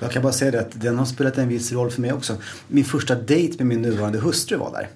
Jag 0.00 0.10
kan 0.12 0.22
bara 0.22 0.32
säga 0.32 0.50
det 0.50 0.60
att 0.60 0.80
den 0.80 0.98
har 0.98 1.04
spelat 1.04 1.38
en 1.38 1.48
viss 1.48 1.72
roll 1.72 1.90
för 1.90 2.00
mig 2.00 2.12
också. 2.12 2.36
Min 2.68 2.84
första 2.84 3.14
dejt 3.14 3.54
med 3.58 3.66
min 3.66 3.82
nuvarande 3.82 4.18
hustru 4.18 4.56
var 4.56 4.72
där. 4.72 4.88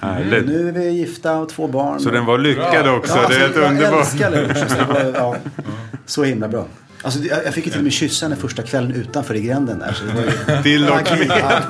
Härligt. 0.00 0.46
Nu 0.46 0.68
är 0.68 0.72
vi 0.72 0.88
gifta 0.90 1.36
och 1.36 1.48
två 1.48 1.68
barn. 1.68 2.00
Så 2.00 2.10
den 2.10 2.26
var 2.26 2.38
lyckad 2.38 2.88
också. 2.88 3.16
Ja, 3.16 3.28
det 3.28 3.34
är 3.34 3.38
helt 3.38 3.56
jag 3.56 3.70
underbart. 3.70 4.00
älskar 4.00 4.30
det 4.30 4.84
var, 4.88 5.12
ja, 5.14 5.36
så 6.06 6.24
himla 6.24 6.48
bra. 6.48 6.66
Alltså, 7.02 7.20
jag 7.20 7.44
jag 7.44 7.54
fick 7.54 7.66
ju 7.66 7.70
till 7.70 7.80
och 7.80 7.84
med 7.84 7.92
kyssa 7.92 8.26
henne 8.26 8.36
första 8.36 8.62
kvällen 8.62 8.92
utanför 8.92 9.34
i 9.34 9.40
gränden 9.40 9.78
där. 9.78 9.92
Så 9.92 10.04
det 10.04 10.12
var 10.12 10.22
ju... 10.56 10.62
Till 10.62 10.88
och 10.88 11.18
med. 11.28 11.62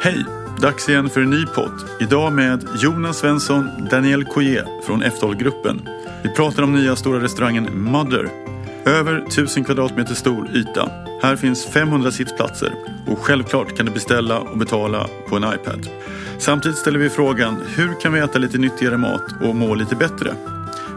Hej! 0.00 0.24
Dags 0.62 0.88
igen 0.88 1.10
för 1.10 1.20
en 1.20 1.30
ny 1.30 1.46
podd. 1.46 1.84
Idag 2.00 2.32
med 2.32 2.64
Jonas 2.78 3.16
Svensson, 3.16 3.88
Daniel 3.90 4.24
Coyer 4.24 4.66
från 4.86 5.02
F12-gruppen. 5.02 5.88
Vi 6.22 6.28
pratar 6.28 6.62
om 6.62 6.72
nya 6.72 6.96
stora 6.96 7.22
restaurangen 7.22 7.82
Mother. 7.82 8.28
Över 8.84 9.24
1000 9.28 9.64
kvadratmeter 9.64 10.14
stor 10.14 10.48
yta. 10.54 10.90
Här 11.22 11.36
finns 11.36 11.66
500 11.66 12.10
sittplatser 12.10 12.72
och 13.06 13.18
självklart 13.18 13.76
kan 13.76 13.86
du 13.86 13.92
beställa 13.92 14.38
och 14.38 14.58
betala 14.58 15.06
på 15.28 15.36
en 15.36 15.44
iPad. 15.44 15.88
Samtidigt 16.38 16.78
ställer 16.78 16.98
vi 16.98 17.10
frågan, 17.10 17.56
hur 17.76 18.00
kan 18.00 18.12
vi 18.12 18.20
äta 18.20 18.38
lite 18.38 18.58
nyttigare 18.58 18.96
mat 18.96 19.22
och 19.42 19.56
må 19.56 19.74
lite 19.74 19.96
bättre? 19.96 20.34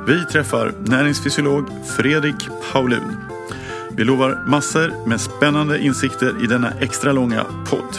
Vi 0.08 0.26
träffar 0.26 0.74
näringsfysiolog 0.80 1.66
Fredrik 1.98 2.48
Paulun. 2.72 3.18
Vi 3.92 4.04
lovar 4.04 4.44
massor 4.48 5.08
med 5.08 5.22
spännande 5.22 5.80
insikter 5.80 6.44
i 6.44 6.48
denna 6.48 6.72
extra 6.80 7.12
långa 7.12 7.46
podd. 7.70 7.98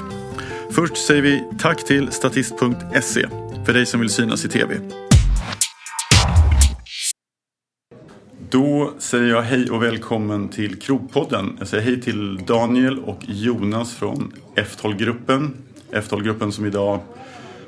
Först 0.71 0.96
säger 0.96 1.23
vi 1.23 1.45
tack 1.59 1.84
till 1.84 2.12
statist.se 2.12 3.27
för 3.66 3.73
dig 3.73 3.87
som 3.87 4.01
vill 4.01 4.10
synas 4.10 4.45
i 4.45 4.48
TV. 4.48 4.74
Då 8.50 8.92
säger 8.98 9.28
jag 9.28 9.42
hej 9.42 9.70
och 9.70 9.82
välkommen 9.82 10.48
till 10.48 10.78
Krogpodden. 10.78 11.56
Jag 11.59 11.68
säger 11.68 11.84
hej 11.84 12.00
till 12.00 12.36
Daniel 12.46 12.98
och 12.98 13.18
Jonas 13.20 13.95
från 13.95 14.32
F12-gruppen. 14.54 15.54
F12-gruppen 15.92 16.52
som 16.52 16.66
idag 16.66 17.01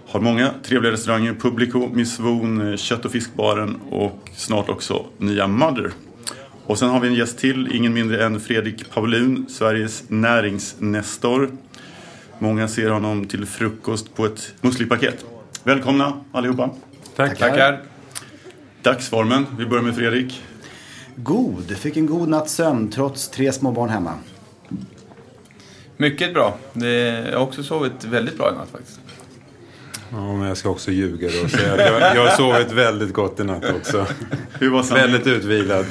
har 0.08 0.20
många 0.20 0.50
trevliga 0.62 0.92
restauranger. 0.92 1.34
Publico, 1.34 1.88
Miss 1.92 2.20
Von, 2.20 2.76
Kött 2.76 3.04
och 3.04 3.12
fiskbaren 3.12 3.76
och 3.90 4.30
snart 4.36 4.68
också 4.68 5.06
nya 5.18 5.46
Mother. 5.46 5.90
Och 6.66 6.78
sen 6.78 6.88
har 6.88 7.00
vi 7.00 7.08
en 7.08 7.14
gäst 7.14 7.38
till, 7.38 7.68
ingen 7.72 7.94
mindre 7.94 8.24
än 8.24 8.40
Fredrik 8.40 8.90
Paulun, 8.90 9.46
Sveriges 9.48 10.04
näringsnestor. 10.08 11.50
Många 12.38 12.68
ser 12.68 12.90
honom 12.90 13.26
till 13.26 13.46
frukost 13.46 14.14
på 14.14 14.26
ett 14.26 14.54
muslipaket. 14.60 15.24
Välkomna 15.64 16.12
allihopa. 16.32 16.70
Tack. 17.16 17.38
Tackar. 17.38 17.80
Dagsformen, 18.82 19.46
vi 19.58 19.66
börjar 19.66 19.84
med 19.84 19.96
Fredrik. 19.96 20.42
God. 21.16 21.76
Fick 21.76 21.96
en 21.96 22.06
god 22.06 22.28
natts 22.28 22.52
sömn 22.52 22.90
trots 22.90 23.28
tre 23.28 23.52
små 23.52 23.70
barn 23.70 23.88
hemma. 23.88 24.14
Mycket 25.96 26.34
bra. 26.34 26.56
Det 26.72 27.30
jag 27.30 27.38
har 27.38 27.46
också 27.46 27.62
sovit 27.62 28.04
väldigt 28.04 28.38
bra 28.38 28.50
i 28.52 28.54
natt 28.54 28.68
faktiskt. 28.72 29.00
Ja, 30.10 30.36
men 30.36 30.48
jag 30.48 30.56
ska 30.56 30.70
också 30.70 30.90
ljuga 30.90 31.28
då 31.38 31.44
och 31.44 31.50
säga 31.50 31.72
att 31.72 31.78
jag, 31.78 32.16
jag 32.16 32.30
har 32.30 32.36
sovit 32.36 32.72
väldigt 32.72 33.12
gott 33.12 33.40
i 33.40 33.44
natt 33.44 33.64
också. 33.76 34.06
Hur 34.58 34.70
var? 34.70 34.94
Väldigt 34.94 35.26
utvilad. 35.26 35.86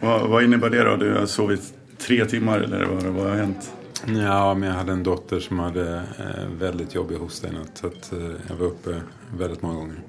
Vad, 0.00 0.28
vad 0.28 0.44
innebär 0.44 0.70
det 0.70 0.84
då? 0.84 0.96
Du 0.96 1.14
har 1.14 1.26
sovit 1.26 1.74
tre 1.98 2.24
timmar 2.24 2.58
eller 2.60 2.84
vad, 2.84 3.02
vad 3.02 3.28
har 3.28 3.36
hänt? 3.36 3.72
Ja, 4.06 4.54
men 4.54 4.68
jag 4.68 4.76
hade 4.76 4.92
en 4.92 5.02
dotter 5.02 5.40
som 5.40 5.58
hade 5.58 5.96
eh, 5.96 6.48
väldigt 6.58 6.94
jobbig 6.94 7.16
hosta 7.16 7.48
i 7.48 7.52
natt. 7.52 7.70
Så 7.74 7.86
att, 7.86 8.12
eh, 8.12 8.18
jag 8.48 8.56
var 8.56 8.66
uppe 8.66 9.00
väldigt 9.38 9.62
många 9.62 9.74
gånger. 9.74 10.00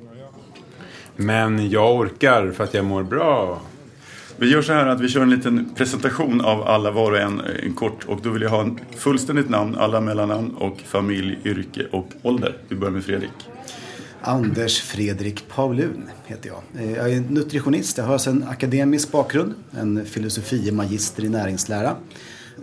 Men 1.15 1.69
jag 1.69 1.95
orkar 1.95 2.51
för 2.51 2.63
att 2.63 2.73
jag 2.73 2.85
mår 2.85 3.03
bra. 3.03 3.61
Vi 4.37 4.51
gör 4.51 4.61
så 4.61 4.73
här 4.73 4.85
att 4.85 5.01
vi 5.01 5.07
kör 5.07 5.21
en 5.21 5.29
liten 5.29 5.69
presentation 5.75 6.41
av 6.41 6.61
alla 6.63 6.91
var 6.91 7.11
och 7.11 7.17
en, 7.17 7.41
en 7.63 7.73
kort. 7.73 8.05
Och 8.05 8.19
då 8.23 8.29
vill 8.29 8.41
jag 8.41 8.49
ha 8.49 8.61
en 8.61 8.79
fullständigt 8.95 9.49
namn, 9.49 9.75
alla 9.75 10.01
mellannamn 10.01 10.51
och 10.55 10.79
familj, 10.85 11.39
yrke 11.45 11.85
och 11.91 12.07
ålder. 12.21 12.57
Vi 12.67 12.75
börjar 12.75 12.91
med 12.91 13.03
Fredrik. 13.03 13.31
Anders 14.21 14.81
Fredrik 14.81 15.47
Paulun 15.47 16.09
heter 16.25 16.49
jag. 16.49 16.83
Eh, 16.83 16.93
jag 16.93 17.13
är 17.13 17.19
nutritionist. 17.19 17.97
Jag 17.97 18.05
har 18.05 18.13
alltså 18.13 18.29
en 18.29 18.43
akademisk 18.43 19.11
bakgrund. 19.11 19.53
En 19.71 20.05
filosofie 20.05 20.71
magister 20.71 21.23
i 21.23 21.29
näringslära. 21.29 21.95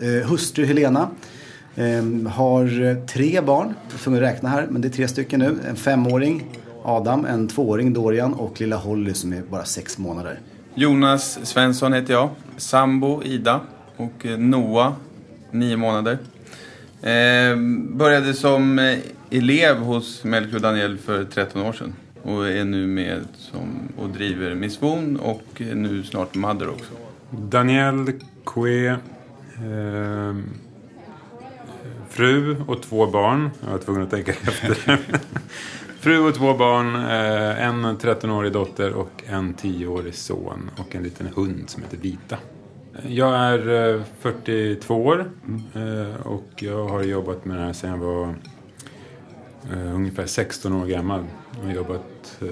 Eh, 0.01 0.29
hustru 0.29 0.65
Helena. 0.65 1.11
Eh, 1.75 2.31
har 2.31 3.07
tre 3.07 3.41
barn. 3.41 3.75
Jag 3.91 4.01
får 4.01 4.11
räkna 4.11 4.49
här, 4.49 4.67
men 4.71 4.83
det 4.83 4.89
är 4.89 4.93
tre 4.93 5.09
stycken 5.09 5.41
nu. 5.41 5.59
En 5.69 5.77
femåring, 5.77 6.59
Adam, 6.85 7.25
en 7.25 7.49
tvååring, 7.49 7.93
Dorian 7.93 8.35
och 8.35 8.61
lilla 8.61 8.77
Holly 8.77 9.15
som 9.15 9.33
är 9.33 9.43
bara 9.43 9.65
sex 9.65 9.99
månader. 9.99 10.41
Jonas 10.75 11.47
Svensson 11.47 11.93
heter 11.93 12.15
jag. 12.15 12.31
Sambo 12.57 13.23
Ida 13.23 13.61
och 13.97 14.27
eh, 14.27 14.39
Noah, 14.39 14.93
nio 15.51 15.77
månader. 15.77 16.19
Eh, 17.03 17.57
började 17.97 18.35
som 18.35 18.79
eh, 18.79 18.99
elev 19.31 19.77
hos 19.79 20.25
Melker 20.25 20.57
och 20.57 20.63
Daniel 20.63 20.99
för 20.99 21.25
13 21.25 21.63
år 21.63 21.73
sedan. 21.73 21.95
Och 22.23 22.49
är 22.49 22.65
nu 22.65 22.87
med 22.87 23.21
som, 23.35 23.89
och 23.97 24.09
driver 24.09 24.55
Miss 24.55 24.83
Von 24.83 25.17
och 25.17 25.45
eh, 25.57 25.77
nu 25.77 26.03
snart 26.03 26.35
Mother 26.35 26.69
också. 26.71 26.93
Daniel 27.31 28.13
Kue. 28.47 28.91
Eh, 28.91 30.37
fru 32.11 32.57
och 32.67 32.83
två 32.83 33.07
barn. 33.07 33.51
Jag 33.65 33.71
var 33.71 33.79
tvungen 33.79 34.03
att 34.03 34.11
tänka 34.11 34.33
efter. 34.33 34.99
fru 36.03 36.19
och 36.19 36.35
två 36.35 36.55
barn. 36.55 36.95
Eh, 36.95 37.67
en 37.67 37.85
13-årig 37.85 38.53
dotter 38.53 38.93
och 38.93 39.25
en 39.27 39.55
10-årig 39.55 40.15
son. 40.15 40.71
Och 40.77 40.95
en 40.95 41.03
liten 41.03 41.27
hund 41.27 41.71
som 41.71 41.83
heter 41.83 41.97
Vita. 41.97 42.37
Jag 43.07 43.35
är 43.35 43.95
eh, 43.95 44.03
42 44.21 44.95
år 44.95 45.31
eh, 45.75 46.27
och 46.27 46.49
jag 46.57 46.89
har 46.89 47.03
jobbat 47.03 47.45
med 47.45 47.57
det 47.57 47.63
här 47.63 47.73
sedan 47.73 47.91
jag 47.91 47.99
var 47.99 48.35
eh, 49.73 49.95
ungefär 49.95 50.27
16 50.27 50.73
år 50.73 50.87
gammal. 50.87 51.25
Jag 51.61 51.67
har 51.67 51.75
jobbat 51.75 52.39
eh, 52.41 52.49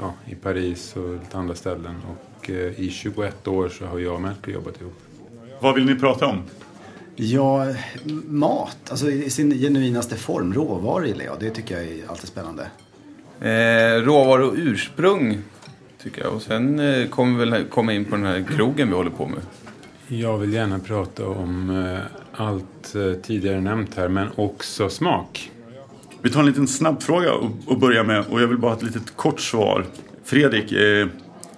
ja, 0.00 0.14
i 0.26 0.34
Paris 0.34 0.96
och 0.96 1.12
lite 1.12 1.38
andra 1.38 1.54
ställen. 1.54 1.96
Och 2.08 2.50
eh, 2.50 2.80
i 2.80 2.90
21 2.90 3.48
år 3.48 3.68
så 3.68 3.86
har 3.86 3.98
jag 3.98 4.14
och 4.14 4.20
Melker 4.20 4.52
jobbat 4.52 4.80
ihop. 4.80 4.98
Vad 5.60 5.74
vill 5.74 5.84
ni 5.84 5.94
prata 5.94 6.26
om? 6.26 6.42
Ja, 7.16 7.66
mat. 8.26 8.78
Alltså 8.90 9.10
i 9.10 9.30
sin 9.30 9.50
genuinaste 9.50 10.16
form. 10.16 10.54
Råvaror 10.54 11.06
gillar 11.06 11.24
jag. 11.24 11.40
Det 11.40 11.50
tycker 11.50 11.76
jag 11.76 11.84
är 11.84 12.10
alltid 12.10 12.28
spännande. 12.28 12.66
Eh, 13.40 14.02
råvaror 14.02 14.46
och 14.46 14.54
ursprung 14.56 15.38
tycker 16.02 16.22
jag. 16.22 16.34
Och 16.34 16.42
sen 16.42 16.80
eh, 16.80 17.08
kommer 17.08 17.38
vi 17.38 17.50
väl 17.50 17.64
komma 17.64 17.92
in 17.92 18.04
på 18.04 18.16
den 18.16 18.24
här 18.24 18.44
krogen 18.56 18.88
vi 18.88 18.94
håller 18.94 19.10
på 19.10 19.26
med. 19.26 19.40
Jag 20.08 20.38
vill 20.38 20.52
gärna 20.52 20.78
prata 20.78 21.26
om 21.26 21.70
eh, 21.70 21.98
allt 22.44 22.94
eh, 22.94 23.20
tidigare 23.22 23.60
nämnt 23.60 23.94
här, 23.96 24.08
men 24.08 24.28
också 24.34 24.88
smak. 24.88 25.50
Vi 26.22 26.30
tar 26.30 26.40
en 26.40 26.46
liten 26.46 26.68
snabbfråga 26.68 27.32
och, 27.32 27.50
och 27.66 27.78
börjar 27.78 28.04
med. 28.04 28.24
Och 28.30 28.42
jag 28.42 28.46
vill 28.46 28.58
bara 28.58 28.70
ha 28.70 28.76
ett 28.76 28.82
litet 28.82 29.16
kort 29.16 29.40
svar. 29.40 29.84
Fredrik, 30.24 30.72
eh, 30.72 31.06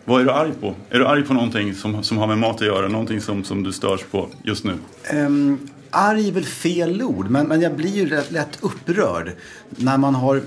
vad 0.04 0.20
är 0.20 0.24
du 0.24 0.30
arg 0.30 0.52
på? 0.60 0.74
Är 0.91 0.98
du 0.98 1.06
arg 1.06 1.22
på 1.22 1.34
någonting 1.34 1.74
som, 1.74 2.02
som 2.02 2.18
har 2.18 2.26
med 2.26 2.38
mat 2.38 2.54
att 2.54 2.66
göra? 2.66 2.88
Någonting 2.88 3.20
som, 3.20 3.44
som 3.44 3.62
du 3.62 3.72
störs 3.72 4.04
på 4.10 4.28
just 4.42 4.64
nu? 4.64 4.74
Um, 5.14 5.58
arg 5.91 6.28
är 6.28 6.33
väl 6.33 6.45
fel 6.45 7.03
ord, 7.03 7.31
men, 7.31 7.47
men 7.47 7.61
jag 7.61 7.77
blir 7.77 7.91
ju 7.91 8.09
rätt, 8.09 8.31
lätt 8.31 8.59
upprörd 8.61 9.33
när 9.71 9.99
man 9.99 10.15
har 10.15 10.37
eh, 10.37 10.43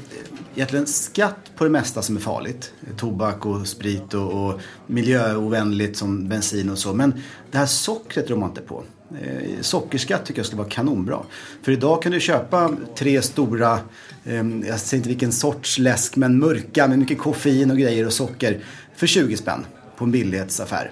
egentligen 0.56 0.88
skatt 0.88 1.52
på 1.56 1.64
det 1.64 1.70
mesta 1.70 2.02
som 2.02 2.16
är 2.16 2.22
farligt. 2.22 2.74
Tobak 2.98 3.46
och 3.46 3.68
sprit 3.68 4.14
och, 4.14 4.48
och 4.48 4.60
miljöovänligt 4.88 5.98
som 5.98 6.30
bensin 6.30 6.70
och 6.70 6.78
så. 6.78 6.94
Men 6.94 7.22
det 7.52 7.58
här 7.58 7.66
sockret 7.66 8.30
rår 8.30 8.38
man 8.38 8.50
inte 8.50 8.62
på. 8.62 8.84
Eh, 9.22 9.62
sockerskatt 9.62 10.26
tycker 10.26 10.40
jag 10.40 10.46
skulle 10.46 10.62
vara 10.62 10.72
kanonbra. 10.72 11.20
För 11.62 11.72
idag 11.72 12.02
kan 12.02 12.12
du 12.12 12.20
köpa 12.20 12.76
tre 12.96 13.22
stora, 13.22 13.80
eh, 14.24 14.48
jag 14.68 14.80
säger 14.80 15.00
inte 15.00 15.10
vilken 15.10 15.32
sorts 15.32 15.78
läsk, 15.78 16.16
men 16.16 16.40
mörka 16.40 16.88
med 16.88 17.00
mycket 17.00 17.18
koffein 17.18 17.72
och 17.72 17.78
grejer 17.78 18.06
och 18.06 18.14
socker 18.14 18.64
för 18.96 19.08
20 19.08 19.38
spänn 19.38 19.66
på 19.98 20.06
en 20.06 20.12
billighetsaffär. 20.12 20.92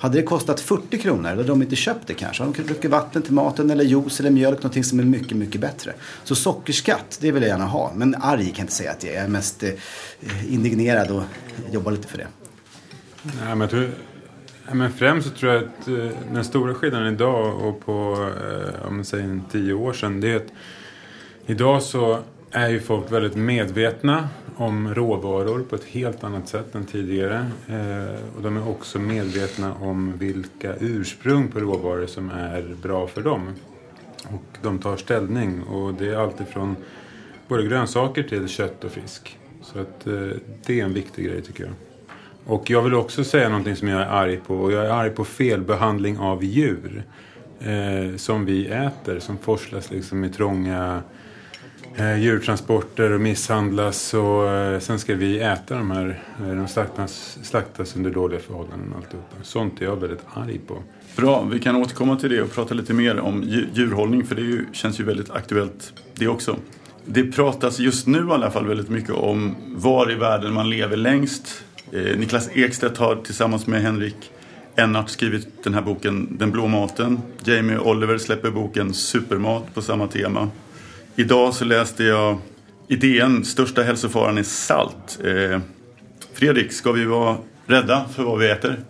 Hade 0.00 0.18
det 0.18 0.22
kostat 0.22 0.60
40 0.60 0.98
kronor, 0.98 1.22
då 1.22 1.28
hade 1.28 1.42
de 1.42 1.62
inte 1.62 1.76
köpt 1.76 2.06
det 2.06 2.14
kanske. 2.14 2.42
De 2.44 2.52
kunde 2.52 2.72
druckit 2.72 2.90
vatten 2.90 3.22
till 3.22 3.32
maten 3.32 3.70
eller 3.70 3.84
juice 3.84 4.20
eller 4.20 4.30
mjölk, 4.30 4.58
någonting 4.58 4.84
som 4.84 4.98
är 5.00 5.04
mycket, 5.04 5.36
mycket 5.36 5.60
bättre. 5.60 5.92
Så 6.24 6.34
sockerskatt, 6.34 7.18
det 7.20 7.32
vill 7.32 7.42
jag 7.42 7.50
gärna 7.50 7.66
ha. 7.66 7.92
Men 7.94 8.14
arg 8.14 8.44
kan 8.44 8.54
jag 8.54 8.58
inte 8.58 8.72
säga 8.72 8.90
att 8.90 9.04
jag 9.04 9.12
är. 9.12 9.16
Jag 9.16 9.24
är 9.24 9.28
mest 9.28 9.62
eh, 9.62 10.52
indignerad 10.52 11.10
och 11.10 11.22
jobbar 11.72 11.92
lite 11.92 12.08
för 12.08 12.18
det. 12.18 12.26
Nej, 13.22 13.56
men 13.56 13.68
tror, 13.68 13.90
men 14.72 14.92
främst 14.92 15.28
så 15.28 15.34
tror 15.34 15.52
jag 15.52 15.64
att 15.64 15.88
eh, 15.88 16.18
den 16.32 16.44
stora 16.44 16.74
skillnaden 16.74 17.14
idag 17.14 17.60
och 17.60 17.80
på 17.86 18.28
eh, 18.50 18.86
om 18.86 18.96
man 18.96 19.04
säger 19.04 19.40
tio 19.52 19.72
år 19.72 19.92
sedan 19.92 20.20
det 20.20 20.32
är 20.32 20.36
att 20.36 20.52
idag 21.46 21.82
så 21.82 22.18
är 22.50 22.68
ju 22.68 22.80
folk 22.80 23.12
väldigt 23.12 23.36
medvetna 23.36 24.28
om 24.60 24.94
råvaror 24.94 25.62
på 25.62 25.76
ett 25.76 25.84
helt 25.84 26.24
annat 26.24 26.48
sätt 26.48 26.74
än 26.74 26.84
tidigare. 26.84 27.46
Eh, 27.68 28.36
och 28.36 28.42
de 28.42 28.56
är 28.56 28.68
också 28.68 28.98
medvetna 28.98 29.74
om 29.74 30.18
vilka 30.18 30.74
ursprung 30.80 31.48
på 31.48 31.60
råvaror 31.60 32.06
som 32.06 32.30
är 32.30 32.76
bra 32.82 33.06
för 33.06 33.22
dem. 33.22 33.48
Och 34.24 34.58
de 34.62 34.78
tar 34.78 34.96
ställning 34.96 35.62
och 35.62 35.94
det 35.94 36.08
är 36.08 36.16
alltifrån 36.16 36.76
både 37.48 37.66
grönsaker 37.66 38.22
till 38.22 38.48
kött 38.48 38.84
och 38.84 38.90
fisk. 38.90 39.38
Så 39.62 39.78
att 39.78 40.06
eh, 40.06 40.28
det 40.66 40.80
är 40.80 40.84
en 40.84 40.94
viktig 40.94 41.24
grej 41.24 41.42
tycker 41.42 41.64
jag. 41.64 41.72
Och 42.44 42.70
jag 42.70 42.82
vill 42.82 42.94
också 42.94 43.24
säga 43.24 43.48
någonting 43.48 43.76
som 43.76 43.88
jag 43.88 44.00
är 44.00 44.06
arg 44.06 44.36
på. 44.46 44.54
Och 44.54 44.72
jag 44.72 44.86
är 44.86 44.90
arg 44.90 45.10
på 45.10 45.24
felbehandling 45.24 46.18
av 46.18 46.44
djur. 46.44 47.02
Eh, 47.60 48.16
som 48.16 48.44
vi 48.44 48.66
äter, 48.66 49.18
som 49.18 49.38
forslas 49.38 49.90
liksom 49.90 50.24
i 50.24 50.28
trånga 50.28 51.02
Eh, 51.96 52.18
djurtransporter 52.18 53.12
och 53.12 53.20
misshandlas. 53.20 54.14
Och 54.14 54.48
eh, 54.48 54.80
sen 54.80 54.98
ska 54.98 55.14
vi 55.14 55.40
äta 55.40 55.74
de 55.74 55.90
här. 55.90 56.22
Eh, 56.40 56.54
de 56.54 56.68
slaktas, 56.68 57.38
slaktas 57.42 57.96
under 57.96 58.10
dåliga 58.10 58.40
förhållanden 58.40 58.92
och 58.92 58.96
alltihopa. 58.96 59.36
Sånt 59.42 59.80
är 59.80 59.84
jag 59.84 59.96
väldigt 59.96 60.22
arg 60.34 60.58
på. 60.58 60.82
Bra, 61.16 61.42
vi 61.52 61.58
kan 61.58 61.76
återkomma 61.76 62.16
till 62.16 62.30
det 62.30 62.42
och 62.42 62.52
prata 62.52 62.74
lite 62.74 62.92
mer 62.92 63.20
om 63.20 63.42
djurhållning 63.72 64.26
för 64.26 64.34
det 64.34 64.42
ju, 64.42 64.64
känns 64.72 65.00
ju 65.00 65.04
väldigt 65.04 65.30
aktuellt 65.30 65.92
det 66.14 66.28
också. 66.28 66.56
Det 67.04 67.24
pratas 67.24 67.78
just 67.78 68.06
nu 68.06 68.18
i 68.18 68.32
alla 68.32 68.50
fall 68.50 68.66
väldigt 68.66 68.88
mycket 68.88 69.14
om 69.14 69.56
var 69.68 70.12
i 70.12 70.14
världen 70.14 70.52
man 70.52 70.70
lever 70.70 70.96
längst. 70.96 71.64
Eh, 71.92 72.18
Niklas 72.18 72.48
Ekstedt 72.54 72.98
har 72.98 73.16
tillsammans 73.16 73.66
med 73.66 73.82
Henrik 73.82 74.32
Ennart 74.76 75.08
skrivit 75.08 75.64
den 75.64 75.74
här 75.74 75.82
boken 75.82 76.36
Den 76.38 76.50
blå 76.50 76.66
maten. 76.66 77.20
Jamie 77.44 77.78
Oliver 77.78 78.18
släpper 78.18 78.50
boken 78.50 78.94
Supermat 78.94 79.74
på 79.74 79.82
samma 79.82 80.06
tema. 80.06 80.48
Idag 81.16 81.54
så 81.54 81.64
läste 81.64 82.04
jag 82.04 82.38
idén 82.88 83.44
Största 83.44 83.82
hälsofaran 83.82 84.38
är 84.38 84.42
salt. 84.42 85.18
Eh, 85.24 85.60
Fredrik, 86.32 86.72
ska 86.72 86.92
vi 86.92 87.04
vara 87.04 87.36
rädda 87.66 88.04
för 88.14 88.22
vad 88.22 88.38
vi 88.38 88.50
äter? 88.50 88.84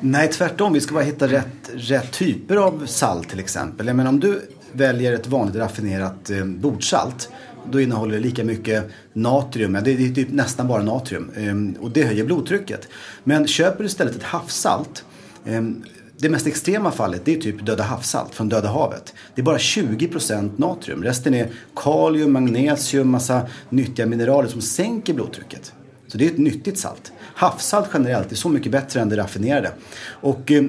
Nej, 0.00 0.28
tvärtom. 0.28 0.72
Vi 0.72 0.80
ska 0.80 0.94
bara 0.94 1.04
hitta 1.04 1.28
rätt, 1.28 1.70
rätt 1.74 2.12
typer 2.12 2.56
av 2.56 2.86
salt 2.86 3.28
till 3.28 3.40
exempel. 3.40 3.86
Jag 3.86 3.96
menar, 3.96 4.10
om 4.10 4.20
du 4.20 4.42
väljer 4.72 5.12
ett 5.12 5.26
vanligt 5.26 5.56
raffinerat 5.56 6.30
eh, 6.30 6.44
bordsalt 6.44 7.30
då 7.70 7.80
innehåller 7.80 8.14
det 8.14 8.20
lika 8.20 8.44
mycket 8.44 8.90
natrium, 9.12 9.72
det 9.72 9.90
är 9.90 10.14
typ 10.14 10.32
nästan 10.32 10.68
bara 10.68 10.82
natrium 10.82 11.30
ehm, 11.36 11.76
och 11.80 11.90
det 11.90 12.04
höjer 12.04 12.24
blodtrycket. 12.24 12.88
Men 13.24 13.46
köper 13.46 13.78
du 13.78 13.86
istället 13.86 14.16
ett 14.16 14.22
havssalt 14.22 15.04
ehm, 15.46 15.82
det 16.22 16.28
mest 16.28 16.46
extrema 16.46 16.90
fallet 16.90 17.24
det 17.24 17.34
är 17.34 17.40
typ 17.40 17.66
döda 17.66 17.82
havssalt 17.82 18.34
från 18.34 18.48
Döda 18.48 18.68
havet. 18.68 19.14
Det 19.34 19.40
är 19.40 19.44
bara 19.44 19.58
20% 19.58 20.50
natrium. 20.56 21.02
Resten 21.02 21.34
är 21.34 21.48
kalium, 21.76 22.32
magnesium, 22.32 23.08
massa 23.08 23.46
nyttiga 23.68 24.06
mineraler 24.06 24.48
som 24.48 24.60
sänker 24.60 25.14
blodtrycket. 25.14 25.72
Så 26.06 26.18
det 26.18 26.26
är 26.26 26.30
ett 26.30 26.38
nyttigt 26.38 26.78
salt. 26.78 27.12
Havssalt 27.34 27.88
generellt 27.92 28.32
är 28.32 28.36
så 28.36 28.48
mycket 28.48 28.72
bättre 28.72 29.00
än 29.00 29.08
det 29.08 29.16
raffinerade. 29.16 29.72
Och 30.06 30.52
eh, 30.52 30.62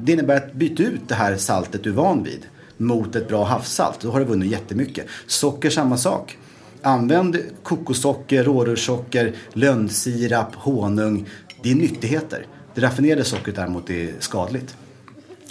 det 0.00 0.12
innebär 0.12 0.36
att 0.36 0.52
byta 0.52 0.82
ut 0.82 1.00
det 1.08 1.14
här 1.14 1.36
saltet 1.36 1.82
du 1.82 1.90
är 1.90 1.94
van 1.94 2.22
vid 2.22 2.46
mot 2.76 3.16
ett 3.16 3.28
bra 3.28 3.44
havssalt. 3.44 4.00
Då 4.00 4.10
har 4.10 4.18
du 4.20 4.26
vunnit 4.26 4.50
jättemycket. 4.50 5.06
Socker 5.26 5.70
samma 5.70 5.96
sak. 5.96 6.38
Använd 6.82 7.38
kokossocker, 7.62 8.44
rårörssocker, 8.44 9.34
lönnsirap, 9.52 10.54
honung. 10.54 11.28
Det 11.62 11.70
är 11.70 11.74
nyttigheter. 11.74 12.46
Det 12.74 12.80
raffinerade 12.80 13.24
sockret 13.24 13.56
däremot 13.56 13.90
är 13.90 14.14
skadligt. 14.18 14.76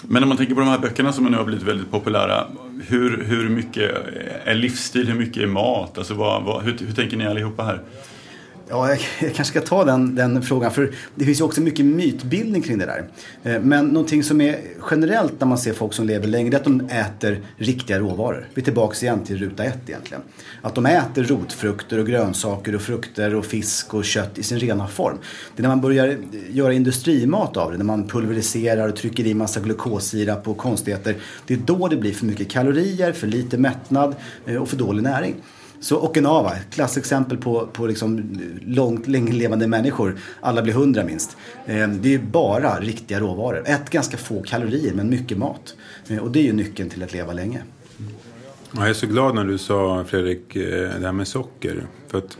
Men 0.03 0.23
om 0.23 0.29
man 0.29 0.37
tänker 0.37 0.53
på 0.53 0.59
de 0.59 0.69
här 0.69 0.77
böckerna 0.77 1.13
som 1.13 1.25
nu 1.25 1.37
har 1.37 1.45
blivit 1.45 1.63
väldigt 1.63 1.91
populära. 1.91 2.47
Hur, 2.87 3.23
hur 3.23 3.49
mycket 3.49 3.91
är 4.43 4.55
livsstil, 4.55 5.07
hur 5.07 5.19
mycket 5.19 5.43
är 5.43 5.47
mat? 5.47 5.97
Alltså 5.97 6.13
vad, 6.13 6.43
vad, 6.43 6.63
hur, 6.63 6.77
hur 6.79 6.93
tänker 6.93 7.17
ni 7.17 7.27
allihopa 7.27 7.63
här? 7.63 7.81
Ja, 8.69 8.89
jag, 8.89 8.99
jag 9.19 9.35
kanske 9.35 9.59
ska 9.59 9.61
ta 9.61 9.85
den, 9.85 10.15
den 10.15 10.41
frågan 10.41 10.71
för 10.71 10.91
det 11.15 11.25
finns 11.25 11.39
ju 11.39 11.43
också 11.43 11.61
mycket 11.61 11.85
mytbildning 11.85 12.61
kring 12.61 12.77
det 12.77 12.85
där. 12.85 13.07
Eh, 13.43 13.61
men 13.61 13.87
någonting 13.87 14.23
som 14.23 14.41
är 14.41 14.59
generellt 14.91 15.33
när 15.39 15.47
man 15.47 15.57
ser 15.57 15.73
folk 15.73 15.93
som 15.93 16.07
lever 16.07 16.27
längre 16.27 16.49
det 16.49 16.55
är 16.55 16.59
att 16.59 16.63
de 16.63 16.89
äter 16.89 17.41
riktiga 17.57 17.99
råvaror. 17.99 18.47
Vi 18.53 18.61
är 18.61 18.63
tillbaka 18.63 19.05
igen 19.05 19.23
till 19.23 19.37
ruta 19.37 19.63
ett 19.63 19.89
egentligen. 19.89 20.23
Att 20.61 20.75
de 20.75 20.85
äter 20.85 21.23
rotfrukter 21.23 21.97
och 21.97 22.07
grönsaker 22.07 22.75
och 22.75 22.81
frukter 22.81 23.35
och 23.35 23.45
fisk 23.45 23.93
och 23.93 24.05
kött 24.05 24.37
i 24.37 24.43
sin 24.43 24.59
rena 24.59 24.87
form. 24.87 25.17
Det 25.55 25.61
är 25.61 25.61
när 25.61 25.69
man 25.69 25.81
börjar 25.81 26.17
göra 26.49 26.73
industrimat 26.73 27.57
av 27.57 27.71
det, 27.71 27.77
när 27.77 27.85
man 27.85 28.07
pulveriserar 28.07 28.87
och 28.87 28.95
trycker 28.95 29.27
i 29.27 29.33
massa 29.33 29.59
glukosirap 29.59 30.47
och 30.47 30.57
konstigheter. 30.57 31.15
Det 31.45 31.53
är 31.53 31.57
då 31.57 31.87
det 31.87 31.97
blir 31.97 32.13
för 32.13 32.25
mycket 32.25 32.49
kalorier, 32.49 33.11
för 33.11 33.27
lite 33.27 33.57
mättnad 33.57 34.15
eh, 34.45 34.55
och 34.55 34.69
för 34.69 34.77
dålig 34.77 35.03
näring. 35.03 35.35
Så 35.79 36.05
Okinawa, 36.05 36.55
ett 36.55 36.73
klassexempel 36.73 37.37
på, 37.37 37.67
på 37.73 37.87
liksom 37.87 38.39
långt, 38.65 39.07
länge 39.07 39.31
levande 39.31 39.67
människor. 39.67 40.15
Alla 40.41 40.61
blir 40.61 40.73
hundra 40.73 41.03
minst. 41.03 41.37
Ehm, 41.65 42.01
det 42.01 42.13
är 42.13 42.19
bara 42.19 42.79
riktiga 42.79 43.19
råvaror. 43.19 43.63
Ät 43.65 43.89
ganska 43.89 44.17
få 44.17 44.43
kalorier 44.43 44.93
men 44.93 45.09
mycket 45.09 45.37
mat. 45.37 45.75
Ehm, 46.07 46.19
och 46.19 46.31
det 46.31 46.39
är 46.39 46.43
ju 46.43 46.53
nyckeln 46.53 46.89
till 46.89 47.03
att 47.03 47.13
leva 47.13 47.33
länge. 47.33 47.61
Jag 48.71 48.89
är 48.89 48.93
så 48.93 49.07
glad 49.07 49.35
när 49.35 49.43
du 49.43 49.57
sa 49.57 50.03
Fredrik 50.07 50.55
eh, 50.55 50.99
det 50.99 51.05
här 51.05 51.11
med 51.11 51.27
socker. 51.27 51.87
För 52.07 52.17
att 52.17 52.37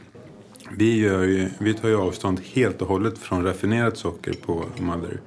vi, 0.78 1.00
gör 1.00 1.24
ju, 1.24 1.50
vi 1.58 1.74
tar 1.74 1.90
ju 1.90 1.98
avstånd 1.98 2.40
helt 2.54 2.82
och 2.82 2.88
hållet 2.88 3.18
från 3.18 3.44
raffinerat 3.44 3.98
socker 3.98 4.34
på 4.46 4.66
Mother. 4.78 5.20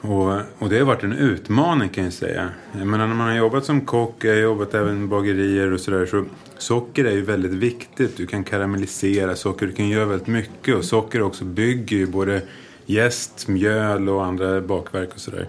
Och, 0.00 0.32
och 0.58 0.68
det 0.68 0.78
har 0.78 0.84
varit 0.84 1.02
en 1.02 1.12
utmaning 1.12 1.88
kan 1.88 2.04
jag 2.04 2.12
säga. 2.12 2.48
Jag 2.72 2.86
menar 2.86 3.06
när 3.06 3.14
man 3.14 3.28
har 3.28 3.36
jobbat 3.36 3.64
som 3.64 3.80
kock, 3.80 4.24
jag 4.24 4.34
har 4.34 4.40
jobbat 4.40 4.74
även 4.74 5.04
i 5.04 5.06
bagerier 5.06 5.72
och 5.72 5.80
sådär. 5.80 6.06
Så 6.06 6.24
socker 6.58 7.04
är 7.04 7.12
ju 7.12 7.22
väldigt 7.22 7.52
viktigt. 7.52 8.16
Du 8.16 8.26
kan 8.26 8.44
karamellisera 8.44 9.36
socker, 9.36 9.66
du 9.66 9.72
kan 9.72 9.88
göra 9.88 10.04
väldigt 10.04 10.28
mycket. 10.28 10.76
Och 10.76 10.84
socker 10.84 11.22
också 11.22 11.44
bygger 11.44 11.96
ju 11.96 12.06
både 12.06 12.42
jäst, 12.86 13.48
mjöl 13.48 14.08
och 14.08 14.24
andra 14.24 14.60
bakverk 14.60 15.14
och 15.14 15.20
sådär. 15.20 15.48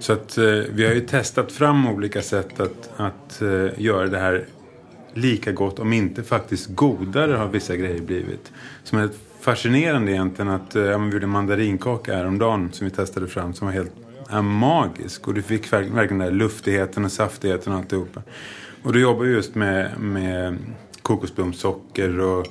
Så 0.00 0.12
att 0.12 0.38
eh, 0.38 0.44
vi 0.44 0.86
har 0.86 0.94
ju 0.94 1.00
testat 1.00 1.52
fram 1.52 1.88
olika 1.88 2.22
sätt 2.22 2.60
att, 2.60 2.90
att 2.96 3.42
eh, 3.42 3.66
göra 3.76 4.06
det 4.06 4.18
här 4.18 4.46
lika 5.14 5.52
gott, 5.52 5.78
om 5.78 5.92
inte 5.92 6.22
faktiskt 6.22 6.66
godare 6.68 7.32
har 7.32 7.48
vissa 7.48 7.76
grejer 7.76 8.00
blivit. 8.00 8.52
Som 8.84 8.98
är 8.98 9.08
fascinerande 9.40 10.12
egentligen 10.12 10.50
att, 10.50 10.76
eh, 10.76 10.82
men 10.82 11.06
vi 11.06 11.12
gjorde 11.12 11.26
en 11.26 11.30
mandarinkaka 11.30 12.16
häromdagen 12.16 12.68
som 12.72 12.84
vi 12.84 12.90
testade 12.90 13.26
fram 13.26 13.54
som 13.54 13.66
var 13.66 13.74
helt 13.74 13.92
är 14.30 14.42
magisk. 14.42 15.28
Och 15.28 15.34
du 15.34 15.42
fick 15.42 15.72
verkligen 15.72 16.08
den 16.08 16.18
där 16.18 16.30
luftigheten 16.30 17.04
och 17.04 17.12
saftigheten 17.12 17.72
och 17.72 17.78
alltihopa. 17.78 18.22
Och 18.82 18.92
du 18.92 19.00
jobbar 19.00 19.24
just 19.24 19.54
med, 19.54 20.00
med 20.00 20.58
kokosblomsocker 21.02 22.20
och 22.20 22.46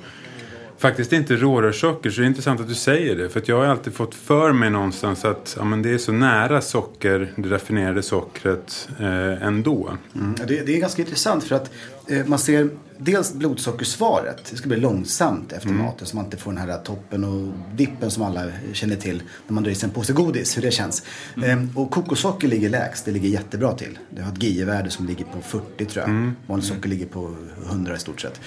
faktiskt 0.80 1.12
inte 1.12 1.36
rårörssocker. 1.36 2.10
Så 2.10 2.20
det 2.20 2.24
är 2.24 2.28
intressant 2.28 2.60
att 2.60 2.68
du 2.68 2.74
säger 2.74 3.16
det. 3.16 3.28
För 3.28 3.42
jag 3.46 3.56
har 3.56 3.64
alltid 3.64 3.94
fått 3.94 4.14
för 4.14 4.52
mig 4.52 4.70
någonstans 4.70 5.24
att 5.24 5.54
ja, 5.58 5.64
men 5.64 5.82
det 5.82 5.90
är 5.90 5.98
så 5.98 6.12
nära 6.12 6.60
socker, 6.60 7.32
det 7.36 7.48
raffinerade 7.48 8.02
sockret, 8.02 8.88
eh, 9.00 9.46
ändå. 9.46 9.96
Mm. 10.14 10.34
Det, 10.48 10.66
det 10.66 10.76
är 10.76 10.80
ganska 10.80 11.02
intressant 11.02 11.44
för 11.44 11.56
att 11.56 11.70
eh, 12.06 12.26
man 12.26 12.38
ser 12.38 12.68
dels 12.98 13.34
blodsockersvaret. 13.34 14.44
Det 14.50 14.56
ska 14.56 14.68
bli 14.68 14.76
långsamt 14.76 15.52
efter 15.52 15.68
maten 15.68 16.06
så 16.06 16.16
man 16.16 16.24
inte 16.24 16.36
får 16.36 16.52
den 16.52 16.60
här 16.60 16.78
toppen 16.78 17.24
och 17.24 17.52
dippen 17.76 18.10
som 18.10 18.22
alla 18.22 18.44
känner 18.72 18.96
till 18.96 19.22
när 19.46 19.54
man 19.54 19.62
drar 19.62 19.70
i 19.70 19.74
sig 19.74 19.86
en 19.86 19.94
påse 19.94 20.12
godis, 20.12 20.56
hur 20.56 20.62
det 20.62 20.70
känns. 20.70 21.02
Eh, 21.44 21.58
och 21.74 21.90
kokossocker 21.90 22.48
ligger 22.48 22.68
lägst, 22.68 23.04
det 23.04 23.10
ligger 23.10 23.28
jättebra 23.28 23.72
till. 23.72 23.98
Det 24.10 24.22
har 24.22 24.32
ett 24.32 24.42
GI-värde 24.42 24.90
som 24.90 25.06
ligger 25.06 25.24
på 25.24 25.40
40 25.40 25.84
tror 25.84 26.08
jag. 26.08 26.32
Vanligt 26.46 26.68
socker 26.68 26.88
ligger 26.88 27.06
på 27.06 27.36
100 27.66 27.96
i 27.96 27.98
stort 27.98 28.20
sett. 28.20 28.40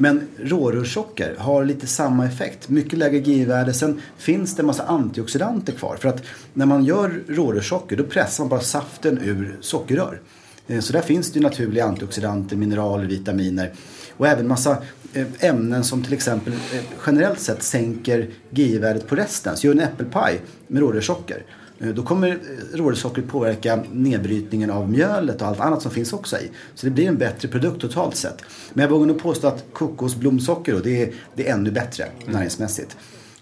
Men 0.00 0.28
rårörssocker 0.38 1.36
har 1.38 1.64
lite 1.64 1.86
samma 1.86 2.26
effekt. 2.26 2.68
Mycket 2.68 2.98
lägre 2.98 3.18
GI-värde. 3.18 3.74
Sen 3.74 4.00
finns 4.16 4.56
det 4.56 4.62
en 4.62 4.66
massa 4.66 4.82
antioxidanter 4.82 5.72
kvar. 5.72 5.96
För 5.96 6.08
att 6.08 6.22
när 6.54 6.66
man 6.66 6.84
gör 6.84 7.22
rårörssocker 7.28 7.96
då 7.96 8.04
pressar 8.04 8.44
man 8.44 8.48
bara 8.48 8.60
saften 8.60 9.18
ur 9.18 9.56
sockerrör. 9.60 10.20
Eh, 10.66 10.80
så 10.80 10.92
där 10.92 11.00
finns 11.00 11.32
det 11.32 11.38
ju 11.38 11.42
naturliga 11.42 11.84
antioxidanter, 11.84 12.56
mineraler, 12.56 13.04
vitaminer 13.04 13.72
och 14.16 14.26
även 14.26 14.48
massa 14.48 14.82
eh, 15.12 15.26
ämnen 15.40 15.84
som 15.84 16.02
till 16.02 16.12
exempel 16.12 16.52
eh, 16.52 16.80
generellt 17.06 17.40
sett 17.40 17.62
sänker 17.62 18.28
GI-värdet 18.50 19.08
på 19.08 19.16
resten. 19.16 19.56
Så 19.56 19.66
gör 19.66 19.74
en 19.74 19.80
äppelpaj 19.80 20.40
med 20.66 20.80
rårörssocker. 20.80 21.42
Eh, 21.80 21.88
Då 21.88 22.02
kommer 22.02 22.38
rårörssockret 22.74 23.28
påverka 23.28 23.82
nedbrytningen 23.92 24.70
av 24.70 24.90
mjölet 24.90 25.42
och 25.42 25.48
allt 25.48 25.60
annat 25.60 25.82
som 25.82 25.90
finns 25.90 26.12
också 26.12 26.36
i. 26.36 26.50
Så 26.74 26.86
det 26.86 26.92
blir 26.92 27.08
en 27.08 27.18
bättre 27.18 27.48
produkt 27.48 27.80
totalt 27.80 28.16
sett. 28.16 28.42
Men 28.72 28.82
jag 28.82 28.90
vågar 28.90 29.06
nog 29.06 29.18
påstå 29.22 29.46
att 29.48 29.64
kokosblomsocker 29.72 30.80
det, 30.84 31.02
är, 31.02 31.12
det 31.34 31.48
är 31.48 31.54
ännu 31.54 31.70
bättre 31.70 32.04
näringsmässigt. 32.26 32.96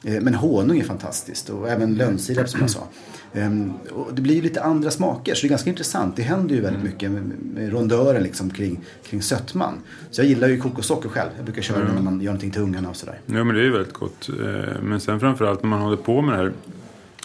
Eh, 0.04 0.20
Men 0.20 0.34
honung 0.34 0.78
är 0.78 0.84
fantastiskt 0.84 1.50
och 1.50 1.68
även 1.68 1.94
lönnsirap 1.94 2.48
som 2.48 2.60
jag 2.60 2.70
sa. 2.70 2.86
Ehm, 3.34 3.72
Och 3.94 4.14
det 4.14 4.22
blir 4.22 4.34
ju 4.34 4.42
lite 4.42 4.62
andra 4.62 4.90
smaker 4.90 5.34
så 5.34 5.40
det 5.42 5.46
är 5.46 5.50
ganska 5.50 5.70
intressant. 5.70 6.16
Det 6.16 6.22
händer 6.22 6.54
ju 6.54 6.60
väldigt 6.60 6.82
mycket 6.82 7.10
med, 7.10 7.72
rondören 7.72 8.22
liksom 8.22 8.50
kring, 8.50 8.80
kring 9.04 9.22
sötman. 9.22 9.74
Så 10.10 10.20
jag 10.20 10.28
gillar 10.28 10.48
ju 10.48 10.60
kokossocker 10.60 11.08
själv. 11.08 11.30
Jag 11.36 11.44
brukar 11.44 11.62
köra 11.62 11.84
det 11.84 11.92
när 11.92 12.02
man 12.02 12.20
gör 12.20 12.24
någonting 12.24 12.50
till 12.50 12.62
ungarna 12.62 12.88
och 12.90 12.96
sådär. 12.96 13.20
Ja, 13.26 13.44
men 13.44 13.54
det 13.54 13.60
är 13.60 13.64
ju 13.64 13.72
väldigt 13.72 13.92
gott. 13.92 14.28
Eh, 14.28 14.82
Men 14.82 15.00
sen 15.00 15.20
framförallt 15.20 15.62
när 15.62 15.70
man 15.70 15.80
håller 15.80 15.96
på 15.96 16.22
med 16.22 16.34
det 16.34 16.38
här 16.38 16.52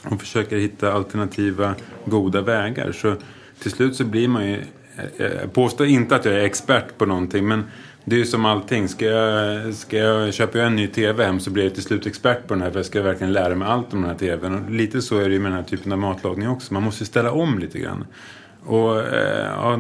och 0.04 0.20
försöker 0.20 0.58
hitta 0.58 0.94
alternativa 0.94 1.76
goda 2.06 2.42
vägar 2.42 2.92
så 2.92 3.16
till 3.62 3.72
slut 3.72 3.96
så 3.96 4.04
blir 4.04 4.28
man 4.28 4.48
ju... 4.48 4.56
Eh, 4.98 5.26
eh, 5.26 5.34
jag 5.42 5.54
påstår 5.54 5.88
inte 5.88 6.16
att 6.16 6.26
jag 6.26 6.34
är 6.34 6.44
expert 6.44 6.98
på 6.98 7.06
någonting 7.06 7.48
men 7.48 7.64
det 8.06 8.16
är 8.16 8.20
ju 8.20 8.26
som 8.26 8.46
allting. 8.46 8.88
Ska 8.88 9.06
jag, 9.06 9.74
ska 9.74 9.98
jag 9.98 10.34
köpa 10.34 10.62
en 10.62 10.76
ny 10.76 10.88
TV 10.88 11.26
hem 11.26 11.40
så 11.40 11.50
blir 11.50 11.64
jag 11.64 11.74
till 11.74 11.84
slut 11.84 12.06
expert 12.06 12.48
på 12.48 12.54
den 12.54 12.64
här 12.64 12.72
för 12.72 12.80
jag 12.80 12.86
ska 12.86 13.02
verkligen 13.02 13.34
lära 13.34 13.56
mig 13.56 13.68
allt 13.68 13.94
om 13.94 14.02
den 14.02 14.10
här 14.10 14.18
TVn. 14.18 14.56
Och 14.56 14.72
lite 14.72 15.02
så 15.02 15.18
är 15.18 15.30
det 15.30 15.34
ju 15.34 15.40
med 15.40 15.52
den 15.52 15.60
här 15.60 15.66
typen 15.66 15.92
av 15.92 15.98
matlagning 15.98 16.50
också. 16.50 16.74
Man 16.74 16.84
måste 16.84 17.06
ställa 17.06 17.32
om 17.32 17.60
lite 17.60 17.80
grann. 17.80 18.06
Och 18.66 19.00
eh, 19.00 19.46
ja, 19.46 19.80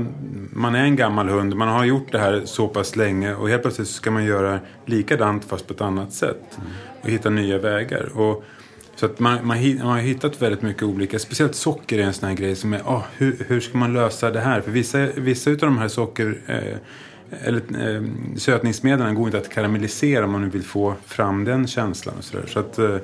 man 0.51 0.75
är 0.75 0.83
en 0.83 0.95
gammal 0.95 1.29
hund, 1.29 1.55
man 1.55 1.67
har 1.67 1.85
gjort 1.85 2.11
det 2.11 2.19
här 2.19 2.41
så 2.45 2.67
pass 2.67 2.95
länge 2.95 3.33
och 3.33 3.49
helt 3.49 3.61
plötsligt 3.61 3.87
ska 3.87 4.11
man 4.11 4.25
göra 4.25 4.59
likadant 4.85 5.45
fast 5.45 5.67
på 5.67 5.73
ett 5.73 5.81
annat 5.81 6.13
sätt. 6.13 6.59
Och 7.01 7.09
hitta 7.09 7.29
nya 7.29 7.57
vägar. 7.57 8.17
Och 8.17 8.43
så 9.01 9.05
att 9.05 9.19
man, 9.19 9.47
man, 9.47 9.77
man, 9.77 9.87
har 9.87 9.99
hittat 9.99 10.41
väldigt 10.41 10.61
mycket 10.61 10.83
olika, 10.83 11.19
speciellt 11.19 11.55
socker 11.55 11.99
är 11.99 12.03
en 12.03 12.13
sån 12.13 12.29
här 12.29 12.35
grej 12.35 12.55
som 12.55 12.73
är, 12.73 12.81
oh, 12.81 13.03
hur, 13.17 13.45
hur 13.47 13.59
ska 13.59 13.77
man 13.77 13.93
lösa 13.93 14.31
det 14.31 14.39
här? 14.39 14.61
För 14.61 14.71
vissa, 14.71 15.07
vissa 15.15 15.51
av 15.51 15.57
de 15.57 15.77
här 15.77 15.87
socker, 15.87 16.37
eh, 16.47 16.77
eller 17.47 17.95
eh, 17.95 18.03
sötningsmedlen 18.37 19.15
går 19.15 19.25
inte 19.25 19.37
att 19.37 19.49
karamellisera 19.49 20.25
om 20.25 20.31
man 20.31 20.41
nu 20.41 20.49
vill 20.49 20.63
få 20.63 20.95
fram 21.05 21.43
den 21.43 21.67
känslan 21.67 22.15
och 22.17 22.23
sådär. 22.23 22.45
Så 22.47 22.59
att 22.59 22.79
eh, 22.79 22.95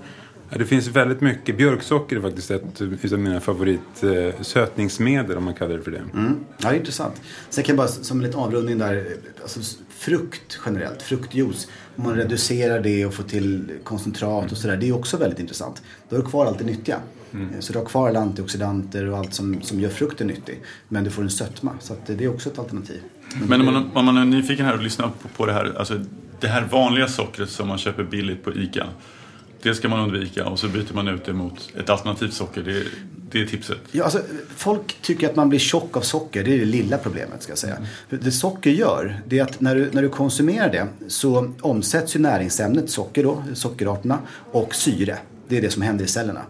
det 0.50 0.66
finns 0.66 0.88
väldigt 0.88 1.22
mycket. 1.22 1.58
Björksocker 1.58 2.16
är 2.16 2.22
faktiskt 2.22 2.52
ett 2.52 2.82
av 3.14 3.20
mina 3.20 3.40
favoritsötningsmedel 3.40 5.32
eh, 5.32 5.38
om 5.38 5.44
man 5.44 5.54
kallar 5.54 5.78
det 5.78 5.84
för 5.84 5.92
det. 5.92 6.04
Mm. 6.14 6.36
Ja, 6.58 6.70
det 6.70 6.76
är 6.76 6.80
intressant. 6.80 7.22
Sen 7.50 7.64
kan 7.64 7.76
jag 7.76 7.78
bara 7.78 7.88
som 7.88 8.18
en 8.18 8.26
liten 8.26 8.40
avrundning 8.40 8.78
där, 8.78 9.08
alltså 9.42 9.60
frukt 9.90 10.60
generellt, 10.66 11.02
fruktjuice. 11.02 11.68
Om 11.96 12.04
man 12.04 12.16
reducerar 12.16 12.80
det 12.80 13.06
och 13.06 13.14
får 13.14 13.24
till 13.24 13.72
koncentrat 13.84 14.52
och 14.52 14.58
sådär. 14.58 14.78
Det 14.78 14.88
är 14.90 14.96
också 14.96 15.18
väldigt 15.18 15.40
intressant. 15.40 15.82
Då 16.10 16.16
har 16.16 16.24
du 16.24 16.30
kvar 16.30 16.46
allt 16.46 16.60
det 16.60 16.66
nyttiga. 16.66 17.00
Mm. 17.34 17.62
Så 17.62 17.74
du 17.74 17.80
har 17.80 17.86
kvar 17.86 18.10
alla 18.10 18.20
antioxidanter 18.20 19.10
och 19.10 19.18
allt 19.18 19.34
som, 19.34 19.62
som 19.62 19.80
gör 19.80 19.90
frukten 19.90 20.28
nyttig. 20.28 20.62
Men 20.88 21.04
du 21.04 21.10
får 21.10 21.24
en 21.24 21.30
sötma. 21.30 21.72
Så 21.80 21.96
det 22.06 22.24
är 22.24 22.30
också 22.30 22.50
ett 22.50 22.60
alternativ. 22.60 23.02
Men 23.48 23.62
om 23.62 23.74
man, 23.74 23.92
om 23.94 24.06
man 24.06 24.18
är 24.18 24.26
nyfiken 24.26 24.66
här 24.66 24.74
och 24.74 24.84
lyssnar 24.84 25.08
på, 25.08 25.28
på 25.28 25.46
det 25.46 25.54
här. 25.54 25.74
Alltså 25.78 26.00
det 26.40 26.48
här 26.48 26.68
vanliga 26.72 27.08
sockret 27.08 27.50
som 27.50 27.68
man 27.68 27.78
köper 27.78 28.04
billigt 28.04 28.44
på 28.44 28.54
ICA. 28.54 28.88
Det 29.62 29.76
ska 29.76 29.90
man 29.90 30.00
undvika 30.00 30.46
och 30.46 30.60
så 30.60 30.68
byter 30.68 30.94
man 30.94 31.08
ut 31.08 31.26
det 31.26 31.34
mot 31.34 31.70
ett 31.80 31.90
alternativt 31.90 32.34
socker. 32.34 32.62
Det, 32.62 32.84
det 33.32 33.42
är 33.42 33.46
tipset. 33.46 33.78
Ja, 33.92 34.04
alltså, 34.04 34.22
folk 34.56 35.02
tycker 35.02 35.30
att 35.30 35.36
man 35.36 35.50
blir 35.50 35.60
tjock 35.60 35.98
av 35.98 36.02
socker. 36.02 36.44
Det 36.44 36.54
är 36.54 36.60
det 36.60 36.66
lilla 36.66 36.98
problemet 36.98 37.44
ska 37.44 37.52
jag 37.52 37.58
säga. 37.58 37.76
Mm. 37.76 38.24
Det 38.24 38.32
socker 38.32 38.70
gör, 38.70 39.22
det 39.28 39.40
är 39.40 39.44
att 39.44 39.62
när 39.62 39.76
du, 39.76 39.90
när 39.92 40.02
du 40.02 40.10
konsumerar 40.10 40.72
det 40.72 40.88
så 41.08 41.54
omsätts 41.62 42.16
ju 42.16 42.20
näringsämnet 42.20 42.90
socker 42.90 43.24
då, 43.24 43.44
sockerarterna, 43.54 44.20
och 44.52 44.76
syre. 44.76 45.18
Det 45.48 45.58
är 45.58 45.62
det 45.62 45.70
som 45.70 45.82
händer 45.82 46.06
i 46.06 46.08
cellerna. 46.08 46.42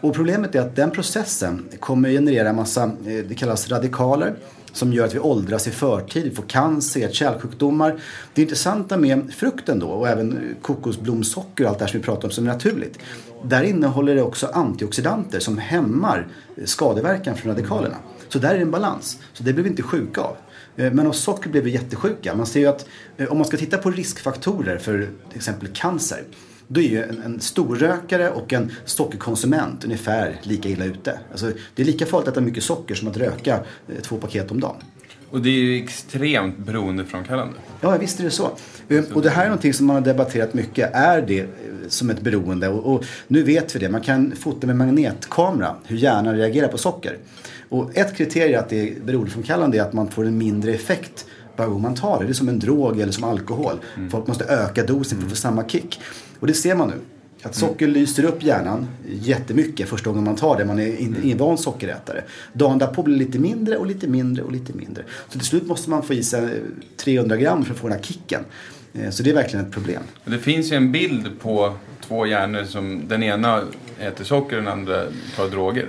Och 0.00 0.14
problemet 0.14 0.54
är 0.54 0.60
att 0.60 0.76
den 0.76 0.90
processen 0.90 1.68
kommer 1.80 2.10
generera 2.10 2.48
en 2.48 2.56
massa, 2.56 2.82
eh, 2.84 3.24
det 3.28 3.34
kallas 3.34 3.68
radikaler 3.68 4.34
som 4.72 4.92
gör 4.92 5.04
att 5.04 5.14
vi 5.14 5.18
åldras 5.18 5.66
i 5.66 5.70
förtid, 5.70 6.36
får 6.36 6.42
cancer, 6.42 7.08
kärlsjukdomar. 7.12 8.00
Det 8.34 8.42
intressanta 8.42 8.96
med 8.96 9.34
frukten 9.34 9.78
då 9.78 9.86
och 9.86 10.08
även 10.08 10.56
kokosblomsocker 10.62 11.64
och 11.64 11.70
allt 11.70 11.78
det 11.78 11.84
här 11.84 11.90
som 11.90 12.00
vi 12.00 12.04
pratar 12.04 12.28
om 12.28 12.30
som 12.30 12.48
är 12.48 12.52
naturligt. 12.52 12.98
Där 13.44 13.62
innehåller 13.62 14.14
det 14.14 14.22
också 14.22 14.46
antioxidanter 14.46 15.40
som 15.40 15.58
hämmar 15.58 16.26
skadeverkan 16.64 17.36
från 17.36 17.52
radikalerna. 17.52 17.96
Så 18.28 18.38
där 18.38 18.50
är 18.50 18.54
det 18.54 18.62
en 18.62 18.70
balans. 18.70 19.18
Så 19.32 19.42
det 19.42 19.52
blir 19.52 19.64
vi 19.64 19.70
inte 19.70 19.82
sjuka 19.82 20.20
av. 20.20 20.36
Eh, 20.76 20.92
men 20.92 21.06
av 21.06 21.12
socker 21.12 21.50
blir 21.50 21.62
vi 21.62 21.70
jättesjuka. 21.70 22.34
Man 22.34 22.46
ser 22.46 22.60
ju 22.60 22.66
att 22.66 22.86
eh, 23.16 23.32
om 23.32 23.38
man 23.38 23.46
ska 23.46 23.56
titta 23.56 23.78
på 23.78 23.90
riskfaktorer 23.90 24.78
för 24.78 24.98
till 25.28 25.36
exempel 25.36 25.68
cancer 25.68 26.24
då 26.68 26.80
är 26.80 26.88
ju 26.88 27.02
en, 27.02 27.22
en 27.22 27.40
storrökare 27.40 28.30
och 28.30 28.52
en 28.52 28.72
sockerkonsument 28.84 29.84
ungefär 29.84 30.40
lika 30.42 30.68
illa 30.68 30.84
ute. 30.84 31.18
Alltså, 31.30 31.52
det 31.74 31.82
är 31.82 31.86
lika 31.86 32.06
farligt 32.06 32.28
att 32.28 32.34
äta 32.34 32.40
mycket 32.40 32.62
socker 32.62 32.94
som 32.94 33.08
att 33.08 33.16
röka 33.16 33.60
eh, 33.88 34.02
två 34.02 34.16
paket 34.16 34.50
om 34.50 34.60
dagen. 34.60 34.76
Och 35.30 35.42
det 35.42 35.48
är 35.48 35.60
ju 35.60 35.82
extremt 35.82 36.58
beroendeframkallande. 36.58 37.54
Ja, 37.80 37.96
visst 37.96 38.20
är 38.20 38.24
det 38.24 38.30
så. 38.30 38.50
Eh, 38.88 39.04
och 39.12 39.22
det 39.22 39.30
här 39.30 39.42
är 39.42 39.48
någonting 39.48 39.74
som 39.74 39.86
man 39.86 39.96
har 39.96 40.02
debatterat 40.02 40.54
mycket. 40.54 40.90
Är 40.94 41.22
det 41.22 41.40
eh, 41.40 41.46
som 41.88 42.10
ett 42.10 42.20
beroende? 42.20 42.68
Och, 42.68 42.94
och 42.94 43.04
nu 43.28 43.42
vet 43.42 43.76
vi 43.76 43.78
det. 43.78 43.88
Man 43.88 44.00
kan 44.00 44.32
fota 44.36 44.66
med 44.66 44.76
magnetkamera 44.76 45.76
hur 45.84 45.96
hjärnan 45.96 46.36
reagerar 46.36 46.68
på 46.68 46.78
socker. 46.78 47.16
Och 47.68 47.96
ett 47.96 48.16
kriterium 48.16 48.60
att 48.60 48.68
det 48.68 48.88
är 48.88 49.00
beroendeframkallande 49.00 49.78
är 49.78 49.82
att 49.82 49.92
man 49.92 50.10
får 50.10 50.24
en 50.24 50.38
mindre 50.38 50.74
effekt 50.74 51.26
varje 51.56 51.70
gång 51.70 51.82
man 51.82 51.94
tar 51.94 52.18
det. 52.18 52.24
Det 52.24 52.32
är 52.32 52.34
som 52.34 52.48
en 52.48 52.58
drog 52.58 53.00
eller 53.00 53.12
som 53.12 53.24
alkohol. 53.24 53.80
Mm. 53.96 54.10
Folk 54.10 54.26
måste 54.26 54.44
öka 54.44 54.82
dosen 54.82 55.18
för 55.18 55.24
att 55.24 55.30
få 55.30 55.36
samma 55.36 55.68
kick. 55.68 56.00
Och 56.44 56.48
det 56.48 56.54
ser 56.54 56.74
man 56.74 56.88
nu. 56.88 56.94
Att 57.42 57.54
socker 57.54 57.86
mm. 57.86 58.00
lyser 58.00 58.24
upp 58.24 58.42
hjärnan 58.42 58.88
jättemycket 59.08 59.88
första 59.88 60.10
gången 60.10 60.24
man 60.24 60.36
tar 60.36 60.58
det. 60.58 60.64
Man 60.64 60.78
är 60.78 61.32
en 61.32 61.38
van 61.38 61.58
sockerätare. 61.58 62.24
Dagen 62.52 62.78
därpå 62.78 63.02
blir 63.02 63.18
det 63.18 63.24
lite 63.24 63.38
mindre 63.38 63.76
och 63.76 63.86
lite 63.86 64.06
mindre 64.06 64.44
och 64.44 64.52
lite 64.52 64.72
mindre. 64.72 65.04
Så 65.28 65.38
till 65.38 65.46
slut 65.46 65.66
måste 65.66 65.90
man 65.90 66.02
få 66.02 66.14
i 66.14 66.22
sig 66.22 66.62
300 66.96 67.36
gram 67.36 67.64
för 67.64 67.72
att 67.72 67.78
få 67.78 67.88
den 67.88 67.96
här 67.96 68.04
kicken. 68.04 68.40
Eh, 68.94 69.10
så 69.10 69.22
det 69.22 69.30
är 69.30 69.34
verkligen 69.34 69.66
ett 69.66 69.72
problem. 69.72 70.02
Det 70.24 70.38
finns 70.38 70.72
ju 70.72 70.76
en 70.76 70.92
bild 70.92 71.40
på 71.40 71.74
två 72.00 72.26
hjärnor 72.26 72.64
som 72.64 73.08
den 73.08 73.22
ena 73.22 73.62
äter 74.00 74.24
socker 74.24 74.56
och 74.56 74.62
den 74.62 74.72
andra 74.72 75.04
tar 75.36 75.48
droger. 75.48 75.88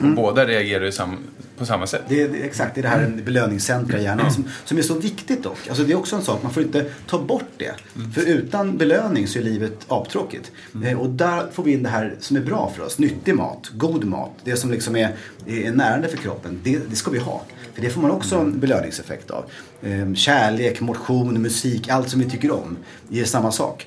Mm. 0.00 0.14
båda 0.14 0.46
reagerar 0.46 0.90
sam 0.90 1.18
på 1.58 1.66
samma 1.66 1.86
sätt. 1.86 2.02
Det 2.08 2.22
är, 2.22 2.34
exakt, 2.44 2.74
det 2.74 2.80
är 2.80 2.82
det 2.82 2.88
här 2.88 3.02
mm. 3.02 3.24
belöningscentra 3.24 3.98
i 3.98 4.02
hjärnan 4.02 4.32
som, 4.32 4.44
som 4.64 4.78
är 4.78 4.82
så 4.82 4.94
viktigt 4.94 5.42
dock. 5.42 5.68
Alltså 5.68 5.84
det 5.84 5.92
är 5.92 5.96
också 5.96 6.16
en 6.16 6.22
sak, 6.22 6.42
man 6.42 6.52
får 6.52 6.62
inte 6.62 6.84
ta 7.06 7.18
bort 7.18 7.50
det. 7.56 7.74
Mm. 7.96 8.12
För 8.12 8.22
utan 8.22 8.76
belöning 8.76 9.28
så 9.28 9.38
är 9.38 9.42
livet 9.42 9.84
aptråkigt. 9.88 10.52
Mm. 10.74 10.88
Eh, 10.88 11.00
och 11.00 11.10
där 11.10 11.46
får 11.52 11.62
vi 11.62 11.72
in 11.72 11.82
det 11.82 11.88
här 11.88 12.14
som 12.20 12.36
är 12.36 12.40
bra 12.40 12.72
för 12.76 12.84
oss. 12.84 12.98
Nyttig 12.98 13.34
mat, 13.34 13.70
god 13.74 14.04
mat, 14.04 14.32
det 14.44 14.56
som 14.56 14.70
liksom 14.70 14.96
är, 14.96 15.14
är 15.46 15.72
närande 15.72 16.08
för 16.08 16.16
kroppen. 16.16 16.60
Det, 16.62 16.90
det 16.90 16.96
ska 16.96 17.10
vi 17.10 17.18
ha. 17.18 17.42
För 17.74 17.82
det 17.82 17.90
får 17.90 18.00
man 18.00 18.10
också 18.10 18.36
en 18.36 18.60
belöningseffekt 18.60 19.30
av. 19.30 19.44
Eh, 19.82 20.14
kärlek, 20.14 20.80
motion, 20.80 21.42
musik, 21.42 21.88
allt 21.88 22.10
som 22.10 22.20
vi 22.20 22.30
tycker 22.30 22.50
om 22.50 22.76
ger 23.08 23.24
samma 23.24 23.52
sak. 23.52 23.86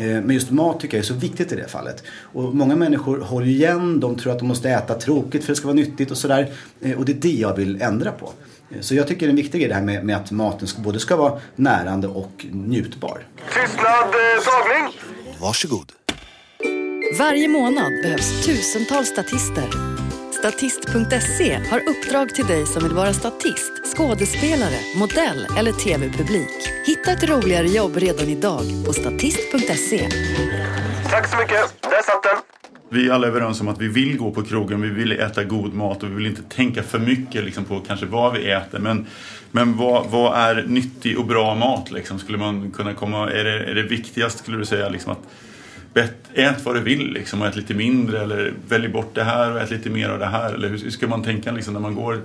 Eh, 0.00 0.06
men 0.06 0.30
just 0.30 0.50
mat 0.50 0.80
tycker 0.80 0.96
jag 0.96 1.02
är 1.02 1.06
så 1.06 1.14
viktigt 1.14 1.52
i 1.52 1.56
det 1.56 1.68
fallet. 1.68 2.02
Och 2.22 2.54
många 2.54 2.76
människor 2.76 3.20
håller 3.20 3.46
igen, 3.46 4.00
de 4.00 4.16
tror 4.16 4.32
att 4.32 4.38
de 4.38 4.48
måste 4.48 4.70
äta 4.70 4.94
tråkigt 4.94 5.44
för 5.44 5.52
att 5.52 5.56
det 5.56 5.58
ska 5.58 5.66
vara 5.66 5.76
nyttigt 5.76 6.10
och 6.10 6.16
sådär. 6.16 6.50
Eh, 6.80 6.98
och 6.98 7.04
det 7.04 7.12
är 7.12 7.16
det 7.16 7.32
jag 7.32 7.56
vill 7.56 7.82
ändra 7.82 8.12
på. 8.12 8.32
Eh, 8.70 8.80
så 8.80 8.94
jag 8.94 9.08
tycker 9.08 9.26
det 9.26 9.32
är 9.32 9.36
viktigt 9.36 9.68
det 9.68 9.74
här 9.74 9.82
med, 9.82 10.04
med 10.04 10.16
att 10.16 10.30
maten 10.30 10.68
ska, 10.68 10.80
både 10.80 11.00
ska 11.00 11.16
vara 11.16 11.40
närande 11.56 12.08
och 12.08 12.46
njutbar. 12.50 13.26
Tystnad, 13.54 14.14
tagning! 14.44 14.94
Varsågod. 15.40 15.92
Varje 17.18 17.48
månad 17.48 17.92
behövs 18.02 18.46
tusentals 18.46 19.08
statister 19.08 19.99
Statist.se 20.40 21.60
har 21.70 21.88
uppdrag 21.88 22.34
till 22.34 22.46
dig 22.46 22.66
som 22.66 22.82
vill 22.82 22.92
vara 22.92 23.12
statist, 23.12 23.72
skådespelare, 23.96 24.80
modell 24.96 25.46
eller 25.58 25.72
tv-publik. 25.72 26.48
Hitta 26.86 27.12
ett 27.12 27.28
roligare 27.28 27.66
jobb 27.66 27.96
redan 27.96 28.28
idag 28.28 28.62
på 28.86 28.92
statist.se. 28.92 30.08
Tack 31.10 31.28
så 31.28 31.36
mycket, 31.36 31.82
där 31.82 32.02
satt 32.02 32.22
den. 32.22 32.38
Vi 32.90 33.08
är 33.08 33.12
alla 33.12 33.26
överens 33.26 33.60
om 33.60 33.68
att 33.68 33.80
vi 33.80 33.88
vill 33.88 34.18
gå 34.18 34.30
på 34.30 34.42
krogen, 34.42 34.80
vi 34.80 34.88
vill 34.88 35.12
äta 35.12 35.44
god 35.44 35.74
mat 35.74 36.02
och 36.02 36.10
vi 36.10 36.14
vill 36.14 36.26
inte 36.26 36.42
tänka 36.42 36.82
för 36.82 36.98
mycket 36.98 37.44
liksom, 37.44 37.64
på 37.64 37.80
kanske 37.80 38.06
vad 38.06 38.32
vi 38.32 38.50
äter. 38.50 38.78
Men, 38.78 39.06
men 39.50 39.76
vad, 39.76 40.06
vad 40.10 40.38
är 40.38 40.64
nyttig 40.66 41.18
och 41.18 41.26
bra 41.26 41.54
mat? 41.54 41.90
Liksom? 41.90 42.18
Skulle 42.18 42.38
man 42.38 42.70
kunna 42.70 42.94
komma, 42.94 43.30
är, 43.30 43.44
det, 43.44 43.64
är 43.64 43.74
det 43.74 43.82
viktigast 43.82 44.38
skulle 44.38 44.58
du 44.58 44.64
säga 44.64 44.88
liksom, 44.88 45.12
att 45.12 45.22
ät 46.34 46.64
vad 46.64 46.74
du 46.74 46.80
vill 46.80 47.12
liksom, 47.12 47.42
och 47.42 47.46
ät 47.46 47.56
lite 47.56 47.74
mindre 47.74 48.20
eller 48.20 48.54
välj 48.68 48.88
bort 48.88 49.14
det 49.14 49.24
här 49.24 49.52
och 49.52 49.60
ät 49.60 49.70
lite 49.70 49.90
mer 49.90 50.08
av 50.08 50.18
det 50.18 50.26
här. 50.26 50.54
Eller 50.54 50.68
hur 50.68 50.90
ska 50.90 51.08
man 51.08 51.22
tänka 51.22 51.52
liksom, 51.52 51.74
när 51.74 51.80
man 51.80 51.94
går 51.94 52.20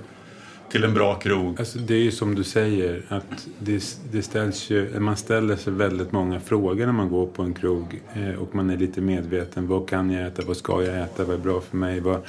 till 0.70 0.84
en 0.84 0.94
bra 0.94 1.14
krog? 1.14 1.58
Alltså, 1.58 1.78
det 1.78 1.94
är 1.94 2.02
ju 2.02 2.10
som 2.10 2.34
du 2.34 2.44
säger, 2.44 3.02
att 3.08 3.48
det, 3.58 3.84
det 4.12 4.22
ställs 4.22 4.70
ju, 4.70 5.00
man 5.00 5.16
ställer 5.16 5.56
sig 5.56 5.72
väldigt 5.72 6.12
många 6.12 6.40
frågor 6.40 6.86
när 6.86 6.92
man 6.92 7.08
går 7.08 7.26
på 7.26 7.42
en 7.42 7.54
krog 7.54 8.00
eh, 8.14 8.42
och 8.42 8.54
man 8.54 8.70
är 8.70 8.76
lite 8.76 9.00
medveten. 9.00 9.68
Vad 9.68 9.88
kan 9.88 10.10
jag 10.10 10.26
äta? 10.26 10.42
Vad 10.46 10.56
ska 10.56 10.82
jag 10.82 11.02
äta? 11.02 11.24
Vad 11.24 11.34
är 11.34 11.40
bra 11.40 11.60
för 11.60 11.76
mig? 11.76 12.00
Vad, 12.00 12.20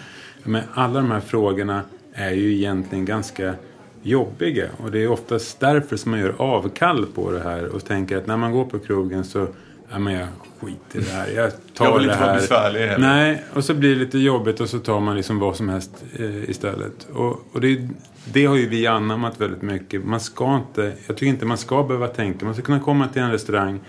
men 0.43 0.63
alla 0.73 0.99
de 0.99 1.11
här 1.11 1.19
frågorna 1.19 1.81
är 2.13 2.31
ju 2.31 2.55
egentligen 2.55 3.05
ganska 3.05 3.53
jobbiga 4.01 4.69
och 4.77 4.91
det 4.91 5.03
är 5.03 5.07
oftast 5.07 5.59
därför 5.59 5.97
som 5.97 6.11
man 6.11 6.19
gör 6.19 6.35
avkall 6.37 7.05
på 7.05 7.31
det 7.31 7.39
här 7.39 7.67
och 7.75 7.85
tänker 7.85 8.17
att 8.17 8.27
när 8.27 8.37
man 8.37 8.51
går 8.51 8.65
på 8.65 8.79
krogen 8.79 9.23
så 9.23 9.47
ja, 9.91 9.99
men 9.99 10.13
jag 10.13 10.27
skiter 10.59 10.99
i 10.99 11.03
det 11.03 11.11
här. 11.11 11.27
Jag 11.27 11.51
tar 11.73 11.85
jag 11.85 11.97
vill 11.97 12.07
det 12.07 12.13
inte 12.13 12.25
vara 12.25 12.35
besvärlig 12.35 12.79
heller. 12.79 13.07
Nej, 13.07 13.43
och 13.53 13.63
så 13.63 13.73
blir 13.73 13.89
det 13.89 13.95
lite 13.95 14.17
jobbigt 14.17 14.59
och 14.59 14.69
så 14.69 14.79
tar 14.79 14.99
man 14.99 15.15
liksom 15.15 15.39
vad 15.39 15.55
som 15.55 15.69
helst 15.69 16.03
eh, 16.19 16.49
istället. 16.49 17.07
Och, 17.13 17.45
och 17.51 17.61
det, 17.61 17.89
det, 18.25 18.45
har 18.45 18.55
ju 18.55 18.69
vi 18.69 18.87
anammat 18.87 19.41
väldigt 19.41 19.61
mycket. 19.61 20.05
Man 20.05 20.19
ska 20.19 20.55
inte, 20.55 20.93
jag 21.07 21.17
tycker 21.17 21.25
inte 21.25 21.45
man 21.45 21.57
ska 21.57 21.83
behöva 21.83 22.07
tänka. 22.07 22.45
Man 22.45 22.53
ska 22.53 22.63
kunna 22.63 22.79
komma 22.79 23.07
till 23.07 23.21
en 23.21 23.31
restaurang 23.31 23.79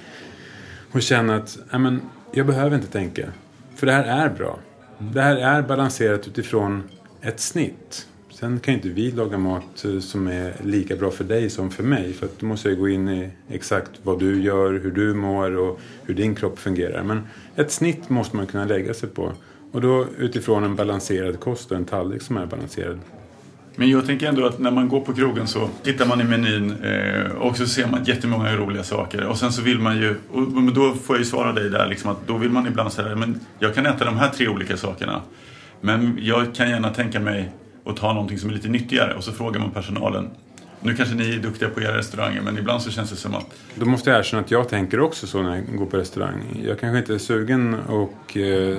och 0.93 1.03
känna 1.03 1.37
att 1.37 1.59
ja, 1.71 1.79
men, 1.79 2.01
jag 2.33 2.47
behöver 2.47 2.77
inte 2.77 2.89
tänka. 2.93 3.29
För 3.77 3.87
det 3.87 3.93
här 3.93 4.05
är 4.05 4.29
bra. 4.29 4.59
Det 4.99 5.21
här 5.21 5.37
är 5.37 5.63
balanserat 5.63 6.27
utifrån 6.27 6.83
ett 7.21 7.41
snitt. 7.41 8.07
Sen 8.41 8.61
kan 8.61 8.75
ju 8.75 8.79
inte 8.79 8.89
vi 8.89 9.11
laga 9.11 9.39
mat 9.39 9.85
eh, 9.85 10.01
som 10.01 10.27
är 10.27 10.53
lika 10.65 10.97
bra 10.97 11.11
för 11.11 11.25
dig 11.25 11.51
som 11.51 11.71
för 11.71 11.83
mig. 11.83 12.13
För 12.13 12.27
att 12.27 12.41
då 12.41 12.47
måste 12.47 12.69
jag 12.69 12.79
gå 12.79 12.89
in 12.89 13.09
i 13.09 13.31
exakt 13.49 13.91
vad 14.03 14.19
du 14.19 14.43
gör, 14.43 14.73
hur 14.73 14.91
du 14.91 15.15
mår 15.15 15.57
och 15.57 15.81
hur 16.07 16.15
din 16.15 16.35
kropp 16.35 16.59
fungerar. 16.59 17.03
Men 17.03 17.27
ett 17.57 17.73
snitt 17.73 18.09
måste 18.09 18.37
man 18.37 18.47
kunna 18.47 18.65
lägga 18.65 18.95
sig 18.95 19.09
på. 19.09 19.33
Och 19.73 19.81
då 19.81 20.07
utifrån 20.19 20.65
en 20.65 20.77
balanserad 20.77 21.41
kost 21.41 21.71
och 21.71 21.77
en 21.77 21.85
tallrik 21.85 22.23
som 22.23 22.37
är 22.37 22.47
balanserad. 22.47 22.99
Men 23.77 23.91
jag 23.91 24.07
tänker 24.07 24.27
ändå 24.27 24.47
att 24.47 24.59
när 24.59 24.71
man 24.71 24.89
går 24.89 25.01
på 25.01 25.15
krogen 25.15 25.47
så 25.47 25.69
tittar 25.83 26.07
man 26.07 26.21
i 26.21 26.25
menyn 26.25 26.71
eh, 26.83 27.33
och 27.33 27.57
så 27.57 27.67
ser 27.67 27.87
man 27.87 28.05
jättemånga 28.05 28.57
roliga 28.57 28.85
saker. 28.85 29.27
Och 29.27 29.39
sen 29.39 29.53
så 29.53 29.63
vill 29.63 29.79
man 29.79 29.97
ju, 29.97 30.15
och 30.33 30.73
då 30.73 30.95
får 30.95 31.17
jag 31.17 31.19
ju 31.19 31.25
svara 31.25 31.53
dig 31.53 31.71
där 31.71 31.87
liksom 31.87 32.11
att 32.11 32.27
då 32.27 32.37
vill 32.37 32.51
man 32.51 32.67
ibland 32.67 32.93
säga 32.93 33.17
men 33.17 33.41
jag 33.59 33.75
kan 33.75 33.87
äta 33.87 34.05
de 34.05 34.17
här 34.17 34.29
tre 34.29 34.49
olika 34.49 34.77
sakerna. 34.77 35.23
Men 35.81 36.19
jag 36.21 36.55
kan 36.55 36.71
gärna 36.71 36.91
tänka 36.91 37.21
mig 37.21 37.53
och 37.89 37.97
ta 37.97 38.13
någonting 38.13 38.39
som 38.39 38.51
är 38.51 38.55
lite 38.55 38.69
nyttigare 38.69 39.15
och 39.15 39.25
så 39.25 39.33
frågar 39.33 39.61
man 39.61 39.71
personalen 39.71 40.31
Nu 40.81 40.95
kanske 40.95 41.15
ni 41.15 41.35
är 41.35 41.39
duktiga 41.39 41.69
på 41.69 41.81
era 41.81 41.97
restauranger 41.97 42.41
men 42.41 42.59
ibland 42.59 42.83
så 42.83 42.91
känns 42.91 43.11
det 43.11 43.17
som 43.17 43.35
att 43.35 43.47
Då 43.75 43.87
måste 43.87 44.11
jag 44.11 44.19
erkänna 44.19 44.43
att 44.43 44.51
jag 44.51 44.69
tänker 44.69 45.01
också 45.01 45.27
så 45.27 45.43
när 45.43 45.55
jag 45.55 45.77
går 45.77 45.87
på 45.87 45.97
restaurang. 45.97 46.63
Jag 46.65 46.81
kanske 46.81 46.99
inte 46.99 47.15
är 47.15 47.19
sugen 47.19 47.75
och 47.75 48.37
eh, 48.37 48.79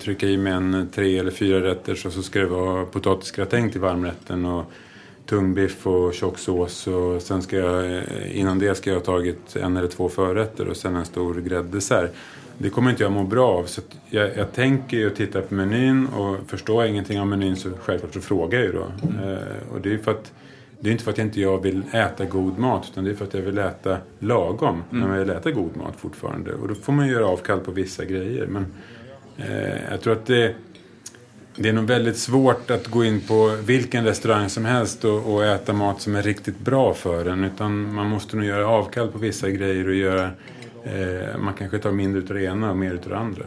trycka 0.00 0.26
i 0.26 0.36
mig 0.36 0.52
en 0.52 0.88
tre 0.94 1.18
eller 1.18 1.30
fyra 1.30 1.60
rätter 1.60 1.94
så, 1.94 2.10
så 2.10 2.22
ska 2.22 2.40
det 2.40 2.46
vara 2.46 2.84
potatisgratäng 2.84 3.70
till 3.70 3.80
varmrätten 3.80 4.44
och 4.44 4.72
tungbiff 5.26 5.86
och 5.86 6.14
tjock 6.14 6.38
sås 6.38 6.86
och 6.86 7.22
sen 7.22 7.42
ska 7.42 7.56
jag, 7.56 7.96
eh, 7.96 8.40
innan 8.40 8.58
det 8.58 8.74
ska 8.74 8.90
jag 8.90 8.96
ha 8.96 9.04
tagit 9.04 9.56
en 9.56 9.76
eller 9.76 9.88
två 9.88 10.08
förrätter 10.08 10.68
och 10.68 10.76
sen 10.76 10.96
en 10.96 11.04
stor 11.04 11.34
grädddessert. 11.34 12.14
Det 12.58 12.70
kommer 12.70 12.90
inte 12.90 13.02
jag 13.02 13.12
må 13.12 13.22
bra 13.22 13.48
av. 13.48 13.64
Så 13.64 13.80
jag, 14.10 14.36
jag 14.36 14.52
tänker 14.52 14.96
ju 14.96 15.06
och 15.06 15.16
tittar 15.16 15.40
på 15.40 15.54
menyn 15.54 16.06
och 16.06 16.36
förstår 16.46 16.82
jag 16.82 16.90
ingenting 16.90 17.20
av 17.20 17.26
menyn 17.26 17.56
så 17.56 17.70
självklart 17.80 18.14
så 18.14 18.20
frågar 18.20 18.58
jag 18.58 18.66
ju 18.66 18.72
då. 18.72 18.84
Eh, 19.22 19.72
och 19.72 19.80
det 19.80 19.88
är 19.88 19.92
ju 19.92 19.98
för 19.98 20.10
att 20.10 20.32
det 20.80 20.90
är 20.90 20.92
inte 20.92 21.04
för 21.04 21.10
att 21.10 21.18
jag 21.18 21.26
inte 21.26 21.40
jag 21.40 21.62
vill 21.62 21.82
äta 21.92 22.24
god 22.24 22.58
mat 22.58 22.88
utan 22.92 23.04
det 23.04 23.10
är 23.10 23.14
för 23.14 23.24
att 23.24 23.34
jag 23.34 23.42
vill 23.42 23.58
äta 23.58 23.98
lagom. 24.18 24.82
Men 24.90 25.10
jag 25.10 25.18
vill 25.18 25.30
äta 25.30 25.50
god 25.50 25.76
mat 25.76 25.94
fortfarande. 25.96 26.54
Och 26.54 26.68
då 26.68 26.74
får 26.74 26.92
man 26.92 27.08
göra 27.08 27.26
avkall 27.26 27.60
på 27.60 27.70
vissa 27.70 28.04
grejer. 28.04 28.46
Men 28.46 28.66
eh, 29.36 29.90
jag 29.90 30.00
tror 30.00 30.12
att 30.12 30.26
det, 30.26 30.54
det 31.56 31.68
är 31.68 31.72
nog 31.72 31.84
väldigt 31.84 32.16
svårt 32.16 32.70
att 32.70 32.86
gå 32.86 33.04
in 33.04 33.20
på 33.20 33.56
vilken 33.66 34.04
restaurang 34.04 34.48
som 34.48 34.64
helst 34.64 35.04
och, 35.04 35.34
och 35.34 35.44
äta 35.44 35.72
mat 35.72 36.00
som 36.00 36.16
är 36.16 36.22
riktigt 36.22 36.58
bra 36.58 36.94
för 36.94 37.26
en. 37.26 37.44
Utan 37.44 37.94
man 37.94 38.06
måste 38.06 38.36
nog 38.36 38.44
göra 38.44 38.68
avkall 38.68 39.08
på 39.08 39.18
vissa 39.18 39.50
grejer 39.50 39.88
och 39.88 39.94
göra 39.94 40.30
eh, 40.84 41.38
man 41.38 41.54
kanske 41.54 41.78
tar 41.78 41.92
mindre 41.92 42.20
utav 42.20 42.36
det 42.36 42.44
ena 42.44 42.70
och 42.70 42.76
mer 42.76 42.94
utav 42.94 43.10
det 43.12 43.18
andra. 43.18 43.42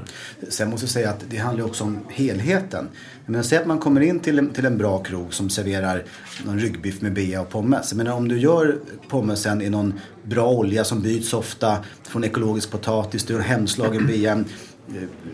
Sen 0.50 0.70
måste 0.70 0.84
jag 0.84 0.92
säga 0.92 1.10
att 1.10 1.24
det 1.30 1.38
handlar 1.38 1.66
också 1.66 1.84
om 1.84 2.00
helheten. 2.10 2.88
Menar, 3.26 3.44
säg 3.44 3.58
att 3.58 3.66
man 3.68 3.80
kommer 3.80 4.02
in 4.02 4.20
till 4.20 4.40
en, 4.40 4.50
till 4.50 4.66
en 4.66 4.78
bra 4.78 5.04
krog 5.04 5.34
som 5.34 5.50
serverar 5.50 6.04
någon 6.46 6.60
ryggbiff 6.60 7.02
med 7.02 7.14
bea 7.14 7.42
och 7.42 7.50
pommes. 7.50 7.94
Menar, 7.94 8.12
om 8.14 8.28
du 8.28 8.38
gör 8.40 8.76
pommesen 9.10 9.62
i 9.62 9.70
någon 9.70 9.94
bra 10.24 10.50
olja 10.52 10.84
som 10.84 11.02
byts 11.02 11.34
ofta 11.34 11.78
från 12.04 12.24
ekologisk 12.24 12.72
potatis, 12.72 13.24
du 13.24 13.34
gör 13.34 13.40
hemslagen 13.42 14.08
bea, 14.08 14.32
eh, 14.32 14.44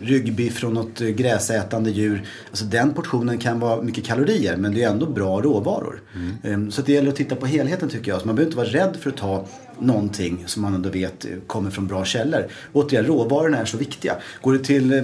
ryggbiff 0.01 0.53
från 0.57 0.73
något 0.73 0.99
gräsätande 0.99 1.89
djur. 1.91 2.23
Alltså 2.49 2.65
den 2.65 2.93
portionen 2.93 3.37
kan 3.37 3.59
vara 3.59 3.81
mycket 3.81 4.05
kalorier 4.05 4.57
men 4.57 4.73
det 4.73 4.83
är 4.83 4.89
ändå 4.89 5.05
bra 5.05 5.41
råvaror. 5.41 6.01
Eh, 6.43 6.67
Så 6.69 6.81
det 6.81 6.91
gäller 6.93 7.09
att 7.09 7.15
titta 7.15 7.35
på 7.35 7.45
helheten 7.45 7.89
tycker 7.89 8.11
jag. 8.11 8.21
Så 8.21 8.27
man 8.27 8.35
behöver 8.35 8.49
inte 8.49 8.57
vara 8.57 8.85
rädd 8.85 8.97
för 9.01 9.09
att 9.09 9.17
ta 9.17 9.45
någonting 9.79 10.43
som 10.45 10.61
man 10.61 10.73
ändå 10.73 10.89
vet 10.89 11.25
kommer 11.47 11.69
från 11.69 11.87
bra 11.87 12.05
källor. 12.05 12.47
Återigen, 12.73 13.05
råvarorna 13.05 13.57
är 13.57 13.65
så 13.65 13.77
viktiga. 13.77 14.15
Går 14.41 14.53
du 14.53 14.59
till 14.59 14.93
eh, 14.93 14.99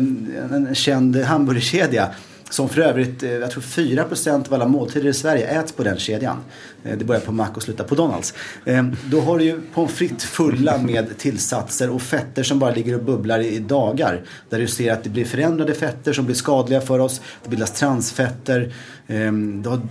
en 0.56 0.76
känd 0.76 1.16
hamburgerkedja 1.16 2.10
som 2.50 2.70
för 2.70 2.82
övrigt, 2.82 3.24
eh, 3.24 3.32
jag 3.32 3.51
tror 3.51 3.63
4% 3.63 4.48
av 4.48 4.53
alla 4.53 4.68
måltider 4.68 5.10
i 5.10 5.13
Sverige 5.13 5.48
äts 5.48 5.72
på 5.72 5.84
den 5.84 5.98
kedjan. 5.98 6.38
Eh, 6.84 6.98
det 6.98 7.06
börjar 7.06 7.22
på 7.22 7.32
Mac 7.32 7.50
och 7.56 7.63
slutar 7.63 7.84
på 7.84 7.96
Donalds. 7.96 8.34
Eh, 8.65 8.86
då 9.12 9.22
har 9.22 9.38
du 9.38 9.44
ju 9.44 9.62
pommes 9.74 9.91
frites 9.91 10.25
fulla 10.25 10.77
med 10.77 11.18
tillsatser 11.18 11.89
och 11.89 12.01
fetter 12.01 12.44
som 12.44 12.60
bara 12.60 12.72
ligger 12.72 12.96
och 12.96 13.03
bubblar 13.03 13.39
i 13.39 13.60
dagar. 13.60 14.22
Där 14.50 14.60
du 14.60 14.68
ser 14.68 14.94
att 14.94 15.03
det 15.03 15.10
blir 15.10 15.25
förändrade 15.25 15.74
fetter 15.74 16.13
som 16.13 16.25
blir 16.25 16.36
skadliga 16.36 16.82
för 16.82 17.00
oss. 17.00 17.22
Det 17.44 17.50
bildas 17.50 17.72
transfetter. 17.72 18.74
Ehm, 19.08 19.62
du 19.62 19.70
har 19.70 19.82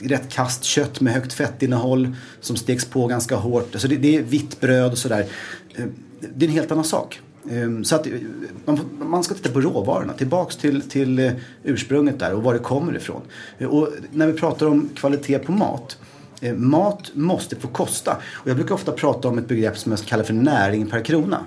rätt 0.00 0.28
kast 0.32 0.64
kött 0.64 1.00
med 1.00 1.12
högt 1.12 1.32
fettinnehåll 1.32 2.16
som 2.40 2.56
steks 2.56 2.84
på 2.84 3.06
ganska 3.06 3.36
hårt. 3.36 3.68
Alltså 3.72 3.88
det, 3.88 4.16
är 4.16 4.22
vitt 4.22 4.60
bröd 4.60 4.92
och 4.92 4.98
sådär. 4.98 5.26
Ehm, 5.76 5.92
det 6.34 6.44
är 6.46 6.48
en 6.48 6.54
helt 6.54 6.72
annan 6.72 6.84
sak. 6.84 7.20
Ehm, 7.50 7.84
så 7.84 7.96
att 7.96 8.06
eh, 8.06 8.12
man, 8.98 9.24
ska 9.24 9.34
titta 9.34 9.50
på 9.50 9.60
råvarorna, 9.60 10.12
tillbaks 10.12 10.56
till, 10.56 10.82
till 10.82 11.18
eh, 11.18 11.32
ursprunget 11.64 12.18
där 12.18 12.34
och 12.34 12.42
var 12.42 12.52
det 12.52 12.58
kommer 12.58 12.96
ifrån. 12.96 13.20
Eh, 13.58 13.68
och 13.68 13.88
när 14.12 14.26
vi 14.26 14.32
pratar 14.32 14.66
om 14.66 14.88
kvalitet 14.94 15.38
på 15.38 15.52
mat, 15.52 15.98
mat 16.56 17.10
måste 17.14 17.56
få 17.56 17.68
kosta. 17.68 18.16
Och 18.32 18.50
jag 18.50 18.56
brukar 18.56 18.74
ofta 18.74 18.92
prata 18.92 19.28
om 19.28 19.38
ett 19.38 19.48
begrepp 19.48 19.78
som 19.78 19.92
jag 19.92 20.00
kallar 20.00 20.24
för 20.24 20.34
näring 20.34 20.86
per 20.86 21.04
krona. 21.04 21.44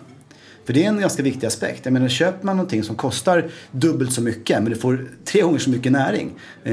För 0.65 0.73
det 0.73 0.83
är 0.83 0.89
en 0.89 0.99
ganska 0.99 1.23
viktig 1.23 1.47
aspekt. 1.47 1.81
Jag 1.83 1.93
menar, 1.93 2.07
köper 2.07 2.45
man 2.45 2.57
någonting 2.57 2.83
som 2.83 2.95
kostar 2.95 3.49
dubbelt 3.71 4.13
så 4.13 4.21
mycket 4.21 4.63
men 4.63 4.71
du 4.71 4.77
får 4.77 5.07
tre 5.25 5.41
gånger 5.41 5.59
så 5.59 5.69
mycket 5.69 5.91
näring 5.91 6.31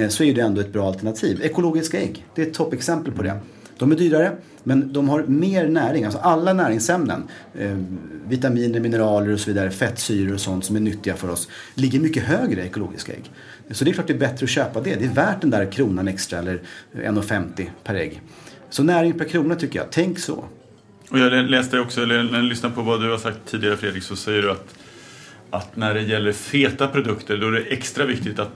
så 0.08 0.24
är 0.24 0.34
det 0.34 0.40
ändå 0.40 0.60
ett 0.60 0.72
bra 0.72 0.86
alternativ. 0.86 1.42
Ekologiska 1.42 2.00
ägg, 2.00 2.26
det 2.34 2.42
är 2.42 2.46
ett 2.46 2.54
toppexempel 2.54 3.12
på 3.12 3.22
det. 3.22 3.36
De 3.78 3.92
är 3.92 3.96
dyrare 3.96 4.36
men 4.64 4.92
de 4.92 5.08
har 5.08 5.22
mer 5.22 5.68
näring. 5.68 6.04
Alltså 6.04 6.18
alla 6.18 6.52
näringsämnen, 6.52 7.22
eh, 7.58 7.78
vitaminer, 8.28 8.80
mineraler 8.80 9.32
och 9.32 9.40
så 9.40 9.50
vidare, 9.50 9.70
fettsyror 9.70 10.34
och 10.34 10.40
sånt 10.40 10.64
som 10.64 10.76
är 10.76 10.80
nyttiga 10.80 11.16
för 11.16 11.30
oss 11.30 11.48
ligger 11.74 12.00
mycket 12.00 12.22
högre 12.22 12.62
i 12.62 12.66
ekologiska 12.66 13.12
ägg. 13.12 13.30
Så 13.70 13.84
det 13.84 13.90
är 13.90 13.92
klart 13.92 14.06
det 14.06 14.12
är 14.12 14.18
bättre 14.18 14.44
att 14.44 14.50
köpa 14.50 14.80
det. 14.80 14.94
Det 14.94 15.04
är 15.04 15.14
värt 15.14 15.40
den 15.40 15.50
där 15.50 15.72
kronan 15.72 16.08
extra 16.08 16.38
eller 16.38 16.60
1,50 16.94 17.70
per 17.84 17.94
ägg. 17.94 18.22
Så 18.70 18.82
näring 18.82 19.12
per 19.12 19.24
krona 19.24 19.54
tycker 19.54 19.78
jag. 19.78 19.88
Tänk 19.90 20.18
så. 20.18 20.44
Och 21.10 21.18
jag 21.18 21.50
läste 21.50 21.80
också, 21.80 22.02
eller 22.02 22.22
när 22.22 22.38
jag 22.38 22.44
lyssnade 22.44 22.74
på 22.74 22.82
vad 22.82 23.02
du 23.02 23.10
har 23.10 23.18
sagt 23.18 23.38
tidigare 23.46 23.76
Fredrik, 23.76 24.02
så 24.02 24.16
säger 24.16 24.42
du 24.42 24.50
att, 24.50 24.74
att 25.50 25.76
när 25.76 25.94
det 25.94 26.02
gäller 26.02 26.32
feta 26.32 26.88
produkter 26.88 27.38
då 27.38 27.46
är 27.46 27.52
det 27.52 27.60
extra 27.60 28.04
viktigt 28.04 28.38
att 28.38 28.50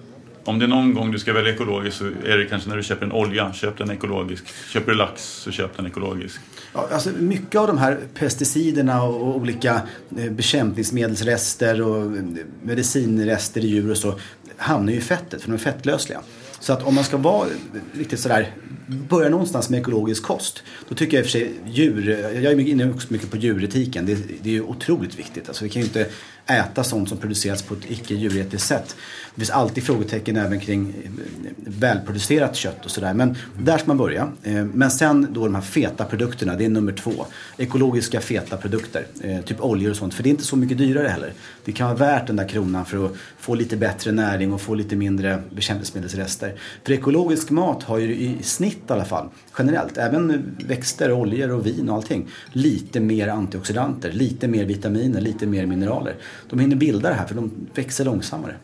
om 0.46 0.58
det 0.58 0.64
är 0.64 0.68
någon 0.68 0.94
gång 0.94 1.12
du 1.12 1.18
ska 1.18 1.32
välja 1.32 1.54
ekologiskt 1.54 1.98
så 1.98 2.04
är 2.04 2.38
det 2.38 2.46
kanske 2.46 2.68
när 2.68 2.76
du 2.76 2.82
köper 2.82 3.06
en 3.06 3.12
olja, 3.12 3.52
köp 3.52 3.78
den 3.78 3.90
ekologisk. 3.90 4.44
Köper 4.72 4.92
du 4.92 4.98
lax 4.98 5.22
så 5.22 5.50
köp 5.50 5.76
den 5.76 5.86
ekologisk. 5.86 6.40
Ja, 6.72 6.88
alltså 6.92 7.10
mycket 7.18 7.60
av 7.60 7.66
de 7.66 7.78
här 7.78 7.98
pesticiderna 8.14 9.02
och 9.02 9.36
olika 9.36 9.82
eh, 10.18 10.30
bekämpningsmedelsrester 10.30 11.82
och 11.82 12.16
eh, 12.16 12.22
medicinrester 12.62 13.64
i 13.64 13.66
djur 13.66 13.90
och 13.90 13.96
så 13.96 14.18
hamnar 14.56 14.92
ju 14.92 14.98
i 14.98 15.02
fettet 15.02 15.42
för 15.42 15.48
de 15.48 15.54
är 15.54 15.58
fettlösliga. 15.58 16.20
Så 16.66 16.72
att 16.72 16.82
om 16.82 16.94
man 16.94 17.04
ska 17.04 17.16
vara 17.16 17.48
riktigt 17.92 18.20
sådär, 18.20 18.54
börja 18.86 19.28
någonstans 19.28 19.70
med 19.70 19.80
ekologisk 19.80 20.22
kost. 20.22 20.62
Då 20.88 20.94
tycker 20.94 21.16
jag 21.16 21.24
i 21.24 21.26
och 21.26 21.30
för 21.30 21.38
sig 21.38 21.52
djur, 21.66 22.08
jag 22.34 22.52
är 22.52 22.60
inne 22.60 22.90
också 22.90 23.12
mycket 23.12 23.30
på 23.30 23.36
djuretiken. 23.36 24.06
Det, 24.06 24.14
det 24.42 24.48
är 24.48 24.52
ju 24.52 24.62
otroligt 24.62 25.18
viktigt. 25.18 25.48
Alltså 25.48 25.64
vi 25.64 25.70
kan 25.70 25.82
ju 25.82 25.86
inte 25.88 26.06
äta 26.46 26.84
sånt 26.84 27.08
som 27.08 27.18
produceras 27.18 27.62
på 27.62 27.74
ett 27.74 27.90
icke 27.90 28.14
djuretiskt 28.14 28.66
sätt. 28.66 28.96
Det 29.34 29.40
finns 29.40 29.50
alltid 29.50 29.84
frågetecken 29.84 30.36
även 30.36 30.60
kring 30.60 30.94
eh, 31.04 31.10
välproducerat 31.56 32.56
kött 32.56 32.84
och 32.84 32.90
sådär. 32.90 33.14
Men 33.14 33.36
där 33.58 33.78
ska 33.78 33.86
man 33.86 33.96
börja. 33.96 34.32
Eh, 34.42 34.64
men 34.64 34.90
sen 34.90 35.26
då 35.30 35.44
de 35.44 35.54
här 35.54 35.62
feta 35.62 36.04
produkterna, 36.04 36.56
det 36.56 36.64
är 36.64 36.68
nummer 36.68 36.92
två. 36.92 37.26
Ekologiska 37.56 38.20
feta 38.20 38.56
produkter, 38.56 39.06
eh, 39.20 39.40
typ 39.40 39.60
oljor 39.60 39.90
och 39.90 39.96
sånt. 39.96 40.14
För 40.14 40.22
det 40.22 40.28
är 40.28 40.30
inte 40.30 40.44
så 40.44 40.56
mycket 40.56 40.78
dyrare 40.78 41.08
heller. 41.08 41.32
Det 41.64 41.72
kan 41.72 41.86
vara 41.86 41.96
värt 41.96 42.26
den 42.26 42.36
där 42.36 42.48
kronan 42.48 42.84
för 42.84 43.06
att 43.06 43.12
få 43.38 43.54
lite 43.54 43.76
bättre 43.76 44.12
näring 44.12 44.52
och 44.52 44.60
få 44.60 44.74
lite 44.74 44.96
mindre 44.96 45.42
bekämpningsmedelsrester. 45.50 46.54
För 46.84 46.92
ekologisk 46.92 47.50
mat 47.50 47.82
har 47.82 47.98
ju 47.98 48.14
i 48.14 48.36
snitt 48.42 48.82
i 48.88 48.92
alla 48.92 49.04
fall, 49.04 49.28
generellt, 49.58 49.98
även 49.98 50.56
växter, 50.66 51.12
oljor 51.12 51.50
och 51.50 51.66
vin 51.66 51.88
och 51.88 51.94
allting, 51.94 52.28
lite 52.52 53.00
mer 53.00 53.28
antioxidanter, 53.28 54.12
lite 54.12 54.48
mer 54.48 54.64
vitaminer, 54.64 55.20
lite 55.20 55.46
mer 55.46 55.66
mineraler. 55.66 56.14
De 56.50 56.58
hinner 56.58 56.76
bilda 56.76 57.08
det 57.08 57.14
här 57.14 57.26
för 57.26 57.34
de 57.34 57.50
växer 57.74 58.04
långsammare. 58.04 58.56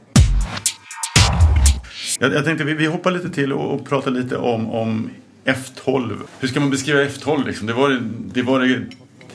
Jag, 2.21 2.35
jag 2.35 2.45
tänkte 2.45 2.65
vi, 2.65 2.75
vi 2.75 2.87
hoppar 2.87 3.11
lite 3.11 3.31
till 3.31 3.53
och, 3.53 3.75
och 3.75 3.87
pratar 3.89 4.11
lite 4.11 4.37
om, 4.37 4.71
om 4.71 5.11
F12. 5.45 6.19
Hur 6.41 6.49
ska 6.49 6.61
man 6.61 6.71
beskriva 6.71 7.05
F12 7.05 7.47
liksom? 7.47 7.67
Det 7.67 7.73
var 7.73 7.91
det, 7.91 8.01
det 8.35 8.43
var 8.43 8.61
det 8.61 8.81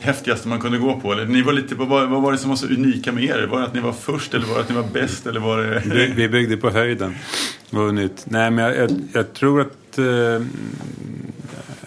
häftigaste 0.00 0.48
man 0.48 0.60
kunde 0.60 0.78
gå 0.78 1.00
på. 1.00 1.12
Eller, 1.12 1.26
ni 1.26 1.42
var 1.42 1.52
lite, 1.52 1.74
vad, 1.74 1.88
var- 1.88 2.06
vad 2.06 2.22
var 2.22 2.32
det 2.32 2.38
som 2.38 2.50
var 2.50 2.56
så 2.56 2.66
unika 2.66 3.12
med 3.12 3.24
er? 3.24 3.46
Var 3.50 3.58
det 3.60 3.64
att 3.66 3.74
ni 3.74 3.80
var 3.80 3.92
först 3.92 4.34
eller 4.34 4.46
var 4.46 4.54
det 4.54 4.60
att 4.60 4.68
ni 4.68 4.74
var 4.74 4.88
bäst? 4.92 5.26
Eller 5.26 5.40
var 5.40 5.58
det... 5.58 5.82
Vi, 5.86 6.06
vi 6.16 6.28
byggde 6.28 6.56
på 6.56 6.70
höjden. 6.70 7.14
Det 7.70 7.76
var 7.76 7.92
nytt. 7.92 8.24
Nej, 8.30 8.50
men 8.50 8.64
jag, 8.64 8.76
jag, 8.76 8.90
jag 9.12 9.32
tror 9.32 9.60
att... 9.60 9.98
Eh, 9.98 10.04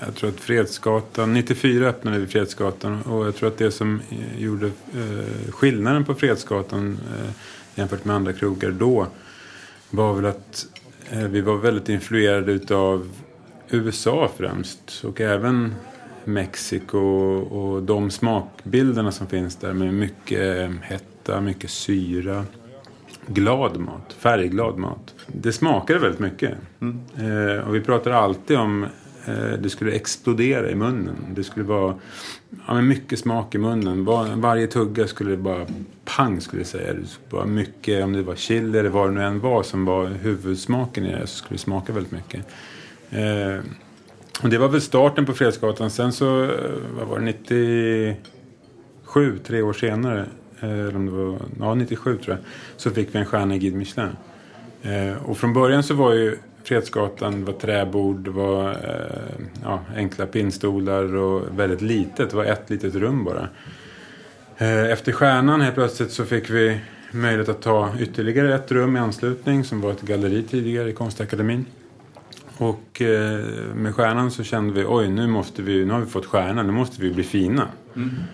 jag 0.06 0.16
tror 0.16 0.30
att 0.30 0.40
Fredsgatan... 0.40 1.34
94 1.34 1.88
öppnade 1.88 2.20
vi 2.20 2.28
Fredsgatan. 2.28 3.02
Och 3.02 3.26
jag 3.28 3.36
tror 3.36 3.50
att 3.50 3.58
det 3.58 3.72
som 3.72 4.02
eh, 4.10 4.44
gjorde 4.44 4.66
eh, 4.68 5.52
skillnaden 5.52 6.06
på 6.06 6.14
Fredsgatan 6.16 7.00
eh, 7.20 7.32
jämfört 7.76 8.06
med 8.06 8.16
andra 8.16 8.34
krogar 8.34 8.72
då 8.72 9.08
var 9.90 10.14
väl 10.14 10.26
att 10.26 10.66
eh, 11.10 11.20
vi 11.20 11.42
var 11.42 11.58
väldigt 11.58 11.90
influerade 11.90 12.52
utav 12.52 13.10
USA 13.70 14.32
främst. 14.38 15.04
Och 15.04 15.22
även 15.22 15.76
Mexiko 16.26 16.98
och, 16.98 17.84
de 17.84 18.12
smakbilderna 18.12 19.12
som 19.12 19.28
finns 19.28 19.56
där 19.56 19.74
med 19.74 19.94
mycket 19.94 20.58
eh, 20.58 20.70
hetta, 20.82 21.42
mycket 21.42 21.70
syra 21.70 22.46
glad 23.28 23.78
mat, 23.78 24.16
färgglad 24.20 24.78
mat. 24.78 25.16
Det 25.28 25.54
smakade 25.54 26.00
väldigt 26.00 26.20
mycket. 26.20 26.52
Eh, 27.18 27.68
och 27.68 27.76
vi 27.76 27.82
pratar 27.82 28.12
alltid 28.12 28.58
om 28.58 28.84
eh, 29.26 29.60
det 29.60 29.70
skulle 29.70 29.92
explodera 29.92 30.70
i 30.70 30.76
munnen. 30.76 31.16
Det 31.36 31.44
skulle 31.44 31.66
vara 31.66 31.96
ja, 32.68 32.74
men 32.74 32.88
mycket 32.88 33.20
smak 33.20 33.56
i 33.56 33.58
munnen. 33.58 34.06
Var, 34.06 34.28
varje 34.36 34.68
tugga 34.68 35.08
skulle 35.08 35.38
bara 35.38 35.66
pang 36.06 36.42
skulle 36.42 36.60
jag 36.60 36.68
säga. 36.68 36.94
Det 36.94 37.08
skulle 37.08 37.40
vara 37.40 37.46
mycket, 37.46 38.04
om 38.04 38.14
det 38.14 38.24
var 38.24 38.36
chili 38.36 38.80
eller 38.80 38.90
vad 38.90 39.10
det 39.10 39.14
nu 39.14 39.24
än 39.24 39.40
var 39.40 39.64
som 39.64 39.86
var 39.86 40.06
huvudsmaken 40.06 41.06
i 41.06 41.12
det 41.12 41.28
så 41.28 41.38
skulle 41.38 41.56
det 41.56 41.62
smaka 41.62 41.94
väldigt 41.94 42.12
mycket. 42.12 42.46
Eh, 43.10 43.64
det 44.42 44.58
var 44.58 44.68
väl 44.68 44.82
starten 44.82 45.26
på 45.26 45.34
Fredsgatan. 45.34 45.90
Sen 45.90 46.14
så, 46.14 46.44
eh, 46.44 46.50
vad 46.98 47.08
var 47.08 47.20
det, 47.20 47.26
97, 47.26 49.40
tre 49.44 49.62
år 49.62 49.74
senare, 49.74 50.26
eh, 50.60 50.70
eller 50.70 50.96
om 50.96 51.06
det 51.06 51.12
var, 51.12 51.40
ja 51.60 51.76
97 51.76 52.18
tror 52.18 52.36
jag, 52.36 52.46
så 52.78 52.90
fick 52.90 53.16
vi 53.16 53.20
en 53.20 53.26
stjärna 53.26 53.56
i 53.56 53.60
Guide 53.60 53.76
Michelin. 53.76 54.16
Eh, 54.82 55.14
och 55.26 55.38
från 55.38 55.54
början 55.54 55.84
så 55.84 55.94
var 55.94 56.14
ju 56.14 56.38
Fredsgatan, 56.64 57.40
det 57.40 57.46
var 57.52 57.60
träbord, 57.60 58.20
det 58.20 58.32
var 58.32 58.78
ja, 59.64 59.80
enkla 59.96 60.26
pinnstolar 60.26 61.16
och 61.16 61.60
väldigt 61.60 61.82
litet. 61.82 62.30
Det 62.30 62.36
var 62.36 62.46
ett 62.46 62.70
litet 62.70 62.96
rum 62.96 63.24
bara. 63.24 63.50
Efter 64.92 65.12
Stjärnan 65.12 65.62
helt 65.62 65.76
plötsligt 65.76 66.12
så 66.12 66.26
fick 66.26 66.50
vi 66.50 66.80
möjlighet 67.12 67.50
att 67.50 67.62
ta 67.62 67.90
ytterligare 68.00 68.56
ett 68.56 68.72
rum 68.72 68.98
i 68.98 69.00
anslutning 69.00 69.64
som 69.64 69.82
var 69.82 69.92
ett 69.92 70.02
galleri 70.02 70.44
tidigare 70.44 70.90
i 70.90 70.94
Konstakademin. 70.94 71.66
Och 72.62 73.02
eh, 73.02 73.46
med 73.76 73.96
Stjärnan 73.96 74.32
så 74.32 74.44
kände 74.44 74.74
vi 74.74 74.86
oj 74.88 75.08
nu 75.08 75.28
måste 75.28 75.62
vi, 75.62 75.86
nu 75.86 75.94
har 75.94 76.00
vi 76.00 76.06
fått 76.06 76.26
Stjärnan, 76.26 76.68
nu 76.68 76.74
måste 76.74 77.02
vi 77.02 77.12
bli 77.12 77.24
fina. 77.24 77.68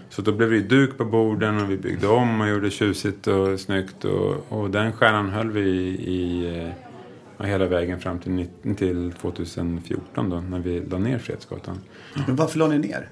Så 0.09 0.21
då 0.21 0.31
blev 0.31 0.51
det 0.51 0.59
duk 0.59 0.97
på 0.97 1.05
borden 1.05 1.61
och 1.61 1.71
vi 1.71 1.77
byggde 1.77 2.07
om 2.07 2.41
och 2.41 2.49
gjorde 2.49 2.69
tjusigt 2.69 3.27
och 3.27 3.59
snyggt. 3.59 4.05
Och, 4.05 4.45
och 4.49 4.69
den 4.69 4.93
Stjärnan 4.93 5.29
höll 5.29 5.51
vi 5.51 5.69
i, 5.89 6.47
eh, 7.37 7.45
hela 7.45 7.65
vägen 7.65 7.99
fram 7.99 8.19
till, 8.19 8.47
till 8.77 9.13
2014 9.21 10.29
då 10.29 10.39
när 10.41 10.59
vi 10.59 10.83
la 10.89 10.97
ner 10.97 11.17
Fredsgatan. 11.17 11.79
Men 12.27 12.35
varför 12.35 12.59
la 12.59 12.67
ni 12.67 12.77
ner? 12.77 13.09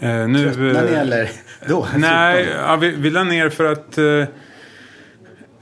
Eh, 0.00 0.28
nu, 0.28 0.44
Tröttnade 0.44 0.86
ni 0.86 0.92
eh, 0.92 1.00
eller? 1.00 1.30
Då? 1.68 1.86
Nej, 1.96 2.48
ja, 2.56 2.76
vi, 2.76 2.90
vi 2.90 3.10
la 3.10 3.24
ner 3.24 3.48
för 3.48 3.72
att 3.72 3.98
eh, 3.98 4.24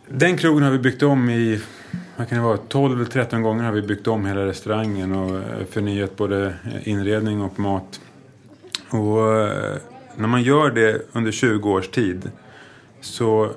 den 0.09 0.37
krogen 0.37 0.63
har 0.63 0.71
vi 0.71 0.79
byggt 0.79 1.03
om 1.03 1.31
i 1.31 1.61
vad 2.17 2.29
kan 2.29 2.39
det 2.39 2.45
vara, 2.45 2.57
12-13 2.57 3.41
gånger 3.41 3.65
har 3.65 3.73
vi 3.73 3.83
byggt 3.83 4.07
om 4.07 4.27
hela 4.27 4.47
restaurangen 4.47 5.13
och 5.13 5.37
eh, 5.37 5.67
förnyat 5.71 6.17
både 6.17 6.47
eh, 6.47 6.89
inredning 6.89 7.43
och 7.43 7.61
mat. 7.61 8.01
Och 8.91 9.33
eh, 9.33 9.77
när 10.17 10.29
man 10.29 10.43
gör 10.43 10.71
det 10.71 11.03
under 11.13 11.33
20 11.33 11.71
års 11.71 11.89
tid 11.89 12.31
så 13.01 13.51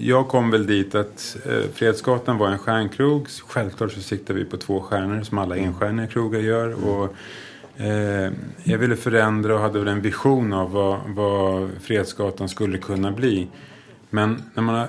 jag 0.00 0.28
kom 0.28 0.50
väl 0.50 0.66
dit 0.66 0.94
att 0.94 1.36
Fredsgatan 1.74 2.38
var 2.38 2.48
en 2.48 2.58
stjärnkrog. 2.58 3.28
Självklart 3.48 3.92
så 3.92 4.00
siktar 4.00 4.34
vi 4.34 4.44
på 4.44 4.56
två 4.56 4.80
stjärnor 4.80 5.22
som 5.22 5.38
alla 5.38 5.56
enstjärniga 5.56 6.06
krogar 6.06 6.40
gör. 6.40 6.84
Och, 6.84 7.14
eh, 7.80 8.32
jag 8.64 8.78
ville 8.78 8.96
förändra 8.96 9.54
och 9.54 9.60
hade 9.60 9.78
väl 9.78 9.88
en 9.88 10.00
vision 10.00 10.52
av 10.52 10.72
vad, 10.72 11.00
vad 11.06 11.70
Fredsgatan 11.80 12.48
skulle 12.48 12.78
kunna 12.78 13.12
bli. 13.12 13.48
Men 14.10 14.42
när 14.54 14.62
man 14.62 14.74
har 14.74 14.88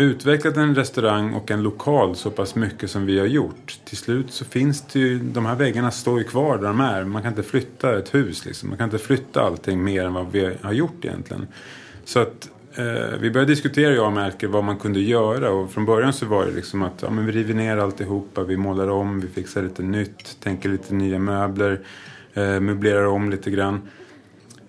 utvecklat 0.00 0.56
en 0.56 0.74
restaurang 0.74 1.34
och 1.34 1.50
en 1.50 1.62
lokal 1.62 2.16
så 2.16 2.30
pass 2.30 2.54
mycket 2.54 2.90
som 2.90 3.06
vi 3.06 3.18
har 3.18 3.26
gjort. 3.26 3.78
Till 3.84 3.96
slut 3.96 4.32
så 4.32 4.44
finns 4.44 4.82
det 4.82 4.98
ju, 4.98 5.18
de 5.18 5.46
här 5.46 5.54
väggarna 5.54 5.90
står 5.90 6.18
ju 6.18 6.24
kvar 6.24 6.58
där 6.58 6.66
de 6.66 6.80
är. 6.80 7.04
Man 7.04 7.22
kan 7.22 7.32
inte 7.32 7.42
flytta 7.42 7.98
ett 7.98 8.14
hus 8.14 8.44
liksom. 8.44 8.68
Man 8.68 8.78
kan 8.78 8.84
inte 8.84 8.98
flytta 8.98 9.42
allting 9.42 9.84
mer 9.84 10.04
än 10.04 10.12
vad 10.12 10.32
vi 10.32 10.56
har 10.62 10.72
gjort 10.72 11.04
egentligen. 11.04 11.46
Så 12.04 12.18
att 12.18 12.50
eh, 12.74 13.18
vi 13.20 13.30
började 13.30 13.52
diskutera 13.52 13.94
jag 13.94 14.06
och 14.06 14.12
Melker 14.12 14.48
vad 14.48 14.64
man 14.64 14.78
kunde 14.78 15.00
göra. 15.00 15.50
Och 15.50 15.70
från 15.70 15.86
början 15.86 16.12
så 16.12 16.26
var 16.26 16.46
det 16.46 16.52
liksom 16.52 16.82
att 16.82 17.02
ja, 17.02 17.10
men 17.10 17.26
vi 17.26 17.32
river 17.32 17.54
ner 17.54 17.76
alltihopa. 17.76 18.42
Vi 18.42 18.56
målar 18.56 18.88
om, 18.88 19.20
vi 19.20 19.28
fixar 19.28 19.62
lite 19.62 19.82
nytt. 19.82 20.40
Tänker 20.40 20.68
lite 20.68 20.94
nya 20.94 21.18
möbler. 21.18 21.80
Eh, 22.34 22.60
möblerar 22.60 23.06
om 23.06 23.30
lite 23.30 23.50
grann. 23.50 23.80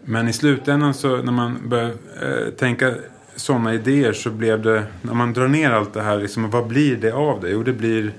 Men 0.03 0.27
i 0.27 0.33
slutändan 0.33 0.93
så 0.93 1.17
när 1.17 1.31
man 1.31 1.69
börjar 1.69 1.89
eh, 2.21 2.49
tänka 2.57 2.93
sådana 3.41 3.73
idéer 3.73 4.13
så 4.13 4.29
blev 4.29 4.61
det, 4.61 4.83
när 5.01 5.13
man 5.13 5.33
drar 5.33 5.47
ner 5.47 5.71
allt 5.71 5.93
det 5.93 6.01
här, 6.01 6.17
liksom, 6.17 6.49
vad 6.49 6.67
blir 6.67 6.95
det 6.95 7.13
av 7.13 7.41
det? 7.41 7.49
Jo, 7.49 7.63
det 7.63 7.73
blir 7.73 8.13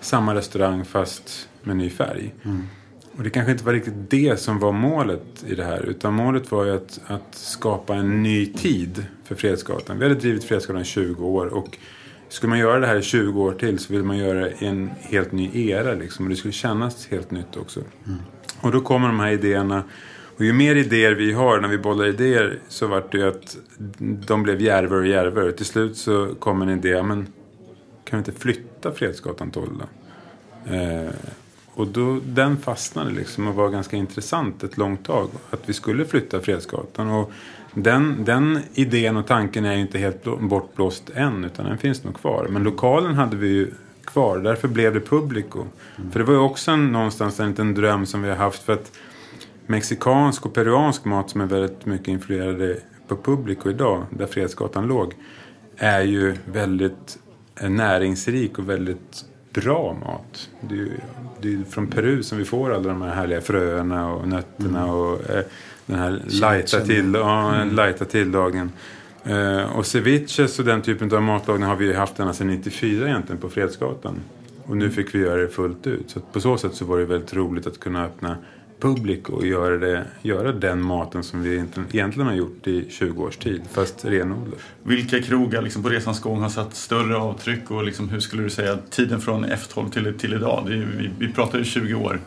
samma 0.00 0.34
restaurang 0.34 0.84
fast 0.84 1.48
med 1.62 1.76
ny 1.76 1.90
färg. 1.90 2.34
Och 3.16 3.22
det 3.22 3.30
kanske 3.30 3.52
inte 3.52 3.64
var 3.64 3.72
riktigt 3.72 4.10
det 4.10 4.40
som 4.40 4.58
var 4.58 4.72
målet 4.72 5.44
i 5.46 5.54
det 5.54 5.64
här. 5.64 5.82
Utan 5.82 6.14
målet 6.14 6.50
var 6.52 6.64
ju 6.64 6.74
att, 6.74 7.00
att 7.06 7.34
skapa 7.34 7.94
en 7.94 8.22
ny 8.22 8.46
tid 8.46 9.06
för 9.24 9.34
Fredsgatan. 9.34 9.98
Vi 9.98 10.04
hade 10.04 10.20
drivit 10.20 10.44
Fredsgatan 10.44 10.82
i 10.82 10.84
20 10.84 11.26
år. 11.26 11.46
Och 11.46 11.78
skulle 12.28 12.50
man 12.50 12.58
göra 12.58 12.80
det 12.80 12.86
här 12.86 12.96
i 12.96 13.02
20 13.02 13.42
år 13.42 13.52
till 13.52 13.78
så 13.78 13.92
vill 13.92 14.02
man 14.02 14.18
göra 14.18 14.40
det 14.40 14.52
i 14.58 14.66
en 14.66 14.90
helt 15.00 15.32
ny 15.32 15.68
era. 15.70 15.94
Liksom. 15.94 16.24
Och 16.24 16.30
det 16.30 16.36
skulle 16.36 16.52
kännas 16.52 17.06
helt 17.06 17.30
nytt 17.30 17.56
också. 17.56 17.80
Och 18.60 18.72
då 18.72 18.80
kommer 18.80 19.06
de 19.08 19.20
här 19.20 19.30
idéerna. 19.30 19.82
Och 20.36 20.44
ju 20.44 20.52
mer 20.52 20.74
idéer 20.74 21.12
vi 21.12 21.32
har 21.32 21.60
när 21.60 21.68
vi 21.68 21.78
bollar 21.78 22.06
idéer 22.06 22.58
så 22.68 22.86
vart 22.86 23.12
det 23.12 23.18
ju 23.18 23.28
att 23.28 23.56
de 23.98 24.42
blev 24.42 24.60
järvare 24.60 24.98
och 24.98 25.06
järvare. 25.06 25.52
Till 25.52 25.66
slut 25.66 25.96
så 25.96 26.34
kom 26.38 26.62
en 26.62 26.68
idé, 26.68 27.02
men 27.02 27.26
kan 28.04 28.18
vi 28.18 28.18
inte 28.18 28.40
flytta 28.40 28.92
Fredsgatan 28.92 29.50
12 29.50 29.68
då? 29.78 29.86
Eh, 30.74 31.10
och 31.74 31.86
då, 31.86 32.20
den 32.24 32.56
fastnade 32.56 33.10
liksom 33.10 33.48
och 33.48 33.54
var 33.54 33.68
ganska 33.68 33.96
intressant 33.96 34.62
ett 34.62 34.76
långt 34.76 35.04
tag. 35.04 35.28
Att 35.50 35.68
vi 35.68 35.72
skulle 35.72 36.04
flytta 36.04 36.40
Fredsgatan. 36.40 37.10
Och 37.10 37.32
den, 37.74 38.24
den 38.24 38.58
idén 38.74 39.16
och 39.16 39.26
tanken 39.26 39.64
är 39.64 39.74
ju 39.74 39.80
inte 39.80 39.98
helt 39.98 40.24
bortblåst 40.40 41.10
än 41.14 41.44
utan 41.44 41.64
den 41.64 41.78
finns 41.78 42.04
nog 42.04 42.14
kvar. 42.14 42.46
Men 42.50 42.62
lokalen 42.62 43.14
hade 43.14 43.36
vi 43.36 43.48
ju 43.48 43.70
kvar. 44.04 44.38
Därför 44.38 44.68
blev 44.68 44.94
det 44.94 45.00
Publico. 45.00 45.64
För 46.12 46.18
det 46.18 46.24
var 46.24 46.34
ju 46.34 46.40
också 46.40 46.70
en, 46.70 46.92
någonstans 46.92 47.40
en 47.40 47.48
liten 47.48 47.74
dröm 47.74 48.06
som 48.06 48.22
vi 48.22 48.28
har 48.28 48.36
haft. 48.36 48.62
För 48.62 48.72
att 48.72 48.92
mexikansk 49.66 50.46
och 50.46 50.54
peruansk 50.54 51.04
mat 51.04 51.30
som 51.30 51.40
är 51.40 51.46
väldigt 51.46 51.86
mycket 51.86 52.08
influerade 52.08 52.76
på 53.08 53.16
Publico 53.16 53.70
idag, 53.70 54.06
där 54.10 54.26
Fredsgatan 54.26 54.86
låg, 54.86 55.14
är 55.76 56.00
ju 56.00 56.36
väldigt 56.44 57.18
näringsrik 57.60 58.58
och 58.58 58.70
väldigt 58.70 59.24
bra 59.52 59.96
mat. 60.00 60.50
Det 60.60 60.74
är 60.74 60.78
ju 60.78 60.90
det 61.40 61.54
är 61.54 61.64
från 61.70 61.86
Peru 61.86 62.22
som 62.22 62.38
vi 62.38 62.44
får 62.44 62.74
alla 62.74 62.88
de 62.88 63.02
här 63.02 63.14
härliga 63.14 63.40
fröerna 63.40 64.12
och 64.12 64.28
nötterna 64.28 64.92
och 64.92 65.30
eh, 65.30 65.44
den 65.86 65.98
här 65.98 66.22
lighta, 66.26 66.80
till, 66.80 67.14
ja, 67.14 67.64
lighta 67.64 68.04
tillagningen. 68.04 68.72
Eh, 69.24 69.76
och 69.76 69.86
ceviches 69.86 70.58
och 70.58 70.64
den 70.64 70.82
typen 70.82 71.14
av 71.14 71.22
matlagning 71.22 71.68
har 71.68 71.76
vi 71.76 71.84
ju 71.84 71.94
haft 71.94 72.20
ända 72.20 72.32
sedan 72.32 72.46
94 72.46 73.08
egentligen 73.08 73.40
på 73.40 73.48
Fredsgatan. 73.48 74.20
Och 74.66 74.76
nu 74.76 74.90
fick 74.90 75.14
vi 75.14 75.18
göra 75.18 75.40
det 75.40 75.48
fullt 75.48 75.86
ut. 75.86 76.10
Så 76.10 76.20
på 76.20 76.40
så 76.40 76.56
sätt 76.56 76.74
så 76.74 76.84
var 76.84 76.98
det 76.98 77.04
väldigt 77.04 77.34
roligt 77.34 77.66
att 77.66 77.80
kunna 77.80 78.04
öppna 78.04 78.36
Public 78.80 79.28
och 79.28 79.46
göra, 79.46 79.76
det, 79.76 80.04
göra 80.22 80.52
den 80.52 80.82
maten 80.82 81.22
som 81.22 81.42
vi 81.42 81.54
egentligen, 81.54 82.26
har 82.26 82.34
gjort 82.34 82.66
i 82.66 82.90
20 82.90 83.22
års 83.24 83.36
tid, 83.36 83.62
fast 83.72 84.04
renodlat. 84.04 84.58
Vilka 84.82 85.22
krogar 85.22 85.62
liksom 85.62 85.82
på 85.82 85.88
resans 85.88 86.20
gång 86.20 86.40
har 86.40 86.48
satt 86.48 86.74
större 86.74 87.16
avtryck 87.16 87.70
och 87.70 87.84
liksom, 87.84 88.08
hur 88.08 88.20
skulle 88.20 88.42
du 88.42 88.50
säga 88.50 88.78
tiden 88.90 89.20
från 89.20 89.44
F12 89.46 89.90
till, 89.90 90.18
till 90.18 90.34
idag? 90.34 90.72
Är, 90.72 90.76
vi, 90.98 91.10
vi 91.18 91.32
pratar 91.32 91.58
ju 91.58 91.64
20 91.64 91.94
år. 91.94 92.20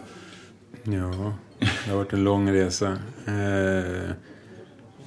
Ja, 0.83 1.33
det 1.59 1.89
har 1.89 1.97
varit 1.97 2.13
en 2.13 2.23
lång 2.23 2.51
resa. 2.51 2.87
Eh, 3.25 4.11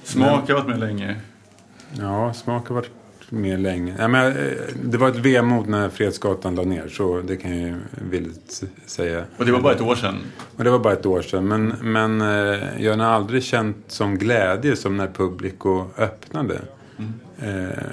Smak 0.03 0.49
har 0.49 0.53
varit 0.53 0.67
med 0.67 0.79
länge. 0.79 1.15
ja, 1.99 2.33
smak 2.33 2.67
har 2.67 2.75
varit 2.75 2.91
med 3.33 3.59
länge. 3.59 3.95
Ja, 3.99 4.07
men, 4.07 4.27
eh, 4.27 4.51
det 4.83 4.97
var 4.97 5.09
ett 5.09 5.15
vemod 5.15 5.67
när 5.67 5.89
Fredsgatan 5.89 6.55
la 6.55 6.63
ner, 6.63 6.87
så 6.87 7.21
det 7.21 7.37
kan 7.37 7.51
jag 7.51 7.69
ju 7.69 7.75
villigt 8.11 8.63
säga. 8.85 9.23
Och 9.37 9.45
det 9.45 9.51
var 9.51 9.61
bara 9.61 9.73
ett 9.73 9.81
år 9.81 9.95
sedan. 9.95 10.15
Och 10.57 10.63
det 10.63 10.69
var 10.69 10.79
bara 10.79 10.93
ett 10.93 11.05
år 11.05 11.21
sedan. 11.21 11.47
Men, 11.47 11.73
men 11.81 12.21
eh, 12.21 12.83
jag 12.83 12.97
har 12.97 13.05
aldrig 13.05 13.43
känt 13.43 13.77
som 13.87 14.17
glädje 14.17 14.75
som 14.75 14.97
när 14.97 15.07
Publico 15.07 15.85
öppnade. 15.97 16.61
Eh, 17.39 17.83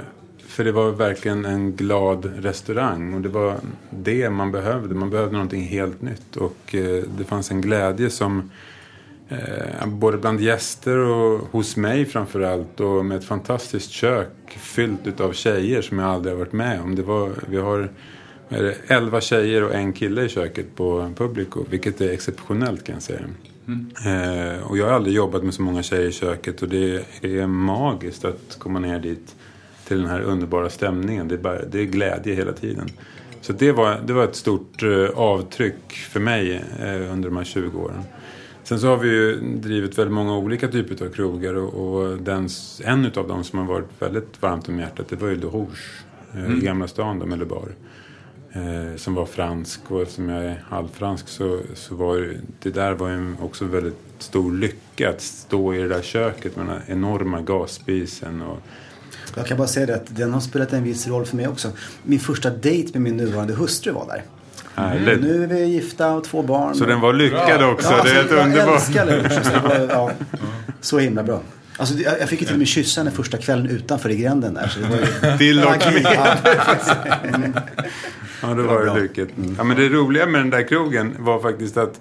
för 0.46 0.64
det 0.64 0.72
var 0.72 0.90
verkligen 0.90 1.44
en 1.44 1.76
glad 1.76 2.30
restaurang. 2.38 3.14
Och 3.14 3.20
det 3.20 3.28
var 3.28 3.56
det 3.90 4.30
man 4.30 4.52
behövde. 4.52 4.94
Man 4.94 5.10
behövde 5.10 5.32
någonting 5.32 5.62
helt 5.62 6.02
nytt. 6.02 6.36
Och 6.36 6.74
eh, 6.74 7.02
det 7.18 7.24
fanns 7.24 7.50
en 7.50 7.60
glädje 7.60 8.10
som 8.10 8.50
Eh, 9.28 9.86
både 9.86 10.18
bland 10.18 10.40
gäster 10.40 10.98
och 10.98 11.40
hos 11.50 11.76
mig 11.76 12.04
framförallt. 12.06 12.80
Och 12.80 13.04
med 13.04 13.18
ett 13.18 13.24
fantastiskt 13.24 13.90
kök 13.90 14.28
fyllt 14.48 15.06
utav 15.06 15.32
tjejer 15.32 15.82
som 15.82 15.98
jag 15.98 16.08
aldrig 16.08 16.34
har 16.34 16.38
varit 16.38 16.52
med 16.52 16.80
om. 16.80 16.94
Det 16.94 17.02
var, 17.02 17.30
vi 17.48 17.56
har 17.56 17.90
är 18.48 18.62
det, 18.62 18.74
11 18.86 19.20
tjejer 19.20 19.64
och 19.64 19.74
en 19.74 19.92
kille 19.92 20.22
i 20.22 20.28
köket 20.28 20.76
på 20.76 21.12
Publico. 21.16 21.64
Vilket 21.70 22.00
är 22.00 22.10
exceptionellt 22.10 22.84
kan 22.84 22.94
jag 22.94 23.02
säga. 23.02 23.20
Eh, 24.06 24.62
och 24.62 24.78
jag 24.78 24.86
har 24.86 24.92
aldrig 24.92 25.14
jobbat 25.16 25.42
med 25.42 25.54
så 25.54 25.62
många 25.62 25.82
tjejer 25.82 26.08
i 26.08 26.12
köket. 26.12 26.62
Och 26.62 26.68
det 26.68 27.04
är 27.22 27.46
magiskt 27.46 28.24
att 28.24 28.56
komma 28.58 28.78
ner 28.78 28.98
dit 28.98 29.34
till 29.84 29.98
den 30.00 30.10
här 30.10 30.20
underbara 30.20 30.70
stämningen. 30.70 31.28
Det 31.28 31.34
är, 31.34 31.38
bara, 31.38 31.64
det 31.64 31.80
är 31.80 31.84
glädje 31.84 32.34
hela 32.34 32.52
tiden. 32.52 32.88
Så 33.40 33.52
det 33.52 33.72
var, 33.72 34.00
det 34.06 34.12
var 34.12 34.24
ett 34.24 34.36
stort 34.36 34.82
eh, 34.82 35.08
avtryck 35.14 35.92
för 35.92 36.20
mig 36.20 36.64
eh, 36.80 37.12
under 37.12 37.28
de 37.28 37.36
här 37.36 37.44
20 37.44 37.78
åren. 37.78 38.04
Sen 38.68 38.80
så 38.80 38.86
har 38.86 38.96
vi 38.96 39.08
ju 39.08 39.40
drivit 39.40 39.98
väldigt 39.98 40.14
många 40.14 40.36
olika 40.36 40.68
typer 40.68 41.06
av 41.06 41.10
krogar 41.10 41.54
och, 41.54 41.74
och 41.74 42.18
den, 42.18 42.48
en 42.84 43.06
av 43.16 43.28
dem 43.28 43.44
som 43.44 43.58
har 43.58 43.66
varit 43.66 43.88
väldigt 43.98 44.42
varmt 44.42 44.68
om 44.68 44.78
hjärtat 44.78 45.08
det 45.08 45.16
var 45.16 45.28
ju 45.28 45.36
Le 45.36 45.46
Rouge 45.46 46.04
eh, 46.34 46.58
i 46.58 46.60
Gamla 46.60 46.88
stan, 46.88 47.18
då, 47.18 47.26
med 47.26 47.38
Le 47.38 47.44
Bar. 47.44 47.68
Eh, 48.52 48.96
som 48.96 49.14
var 49.14 49.26
fransk 49.26 49.80
och 49.90 50.02
eftersom 50.02 50.28
jag 50.28 50.44
är 50.44 50.64
halvfransk 50.68 51.28
så, 51.28 51.60
så 51.74 51.94
var 51.94 52.34
det 52.62 52.70
där 52.70 52.92
var 52.92 53.08
ju 53.08 53.34
också 53.42 53.64
väldigt 53.64 53.98
stor 54.18 54.52
lycka 54.52 55.10
att 55.10 55.20
stå 55.20 55.74
i 55.74 55.78
det 55.78 55.88
där 55.88 56.02
köket 56.02 56.56
med 56.56 56.66
den 56.66 56.74
här 56.74 56.84
enorma 56.86 57.40
gasspisen 57.40 58.42
och 58.42 58.58
Jag 59.36 59.46
kan 59.46 59.56
bara 59.56 59.68
säga 59.68 59.86
det 59.86 59.94
att 59.94 60.16
den 60.16 60.32
har 60.32 60.40
spelat 60.40 60.72
en 60.72 60.84
viss 60.84 61.06
roll 61.06 61.24
för 61.24 61.36
mig 61.36 61.48
också. 61.48 61.72
Min 62.02 62.20
första 62.20 62.50
dejt 62.50 62.90
med 62.92 63.02
min 63.02 63.16
nuvarande 63.16 63.54
hustru 63.54 63.92
var 63.92 64.06
där. 64.06 64.24
Härligt. 64.78 65.20
Nu 65.20 65.42
är 65.42 65.46
vi 65.46 65.64
gifta 65.64 66.12
och 66.12 66.24
två 66.24 66.42
barn. 66.42 66.74
Så 66.74 66.84
den 66.84 67.00
var 67.00 67.12
lyckad 67.12 67.62
också, 67.64 67.92
Ja, 67.92 68.02
det 68.02 68.10
är 68.10 68.14
helt 68.14 68.18
alltså, 68.32 68.36
jag 68.36 68.46
underbart. 68.46 68.74
älskar 68.74 69.06
Le 69.06 69.16
Rouge, 69.16 69.32
så 69.44 69.50
det 69.50 69.60
var, 69.68 69.88
ja, 69.90 70.10
Så 70.80 70.98
himla 70.98 71.22
bra. 71.22 71.40
Alltså, 71.78 71.94
det- 71.94 72.02
jag 72.20 72.28
fick 72.28 72.40
ju 72.40 72.46
till 72.46 72.54
och 72.54 72.58
med 72.58 72.68
kyssa 72.68 73.00
henne 73.00 73.10
första 73.10 73.36
kvällen 73.38 73.66
utanför 73.66 74.08
i 74.10 74.16
gränden 74.16 74.54
där. 74.54 74.68
Så 74.68 74.80
det 74.80 74.86
var 74.88 74.96
ju... 75.32 75.38
Till 75.38 75.58
och 75.58 75.64
Ja, 78.42 78.48
då 78.54 78.62
var 78.62 78.84
bra. 78.84 78.94
det 78.94 79.00
lycket. 79.00 79.28
Ja, 79.58 79.64
men 79.64 79.76
det 79.76 79.88
roliga 79.88 80.26
med 80.26 80.40
den 80.40 80.50
där 80.50 80.68
krogen 80.68 81.14
var 81.18 81.40
faktiskt 81.40 81.76
att 81.76 82.00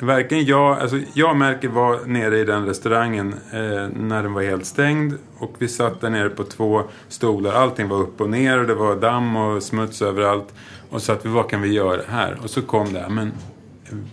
varken 0.00 0.44
jag, 0.44 0.78
alltså 0.80 0.98
jag 1.14 1.36
Melker 1.36 1.68
var 1.68 1.98
nere 2.06 2.38
i 2.38 2.44
den 2.44 2.66
restaurangen 2.66 3.34
eh, 3.52 3.88
när 4.00 4.22
den 4.22 4.32
var 4.32 4.42
helt 4.42 4.66
stängd. 4.66 5.14
Och 5.38 5.54
vi 5.58 5.68
satt 5.68 6.00
där 6.00 6.10
nere 6.10 6.28
på 6.28 6.44
två 6.44 6.82
stolar. 7.08 7.52
Allting 7.52 7.88
var 7.88 7.98
upp 8.00 8.20
och 8.20 8.30
ner 8.30 8.58
och 8.58 8.66
det 8.66 8.74
var 8.74 8.96
damm 8.96 9.36
och 9.36 9.62
smuts 9.62 10.02
överallt. 10.02 10.48
Och 10.90 11.02
så 11.02 11.12
att 11.12 11.26
vi, 11.26 11.28
vad 11.28 11.50
kan 11.50 11.62
vi 11.62 11.72
göra 11.72 12.02
här? 12.08 12.38
Och 12.42 12.50
så 12.50 12.62
kom 12.62 12.92
det, 12.92 13.06
men 13.10 13.32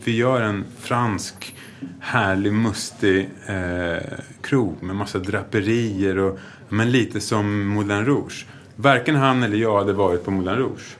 vi 0.03 0.15
gör 0.15 0.41
en 0.41 0.65
fransk 0.79 1.55
härlig 1.99 2.53
mustig 2.53 3.29
eh, 3.45 4.03
krog 4.41 4.83
med 4.83 4.95
massa 4.95 5.19
draperier 5.19 6.17
och 6.17 6.39
men 6.69 6.91
lite 6.91 7.19
som 7.19 7.67
Moulin 7.67 8.05
Rouge. 8.05 8.45
Varken 8.75 9.15
han 9.15 9.43
eller 9.43 9.57
jag 9.57 9.77
hade 9.77 9.93
varit 9.93 10.25
på 10.25 10.31
Moulin 10.31 10.55
Rouge. 10.55 10.97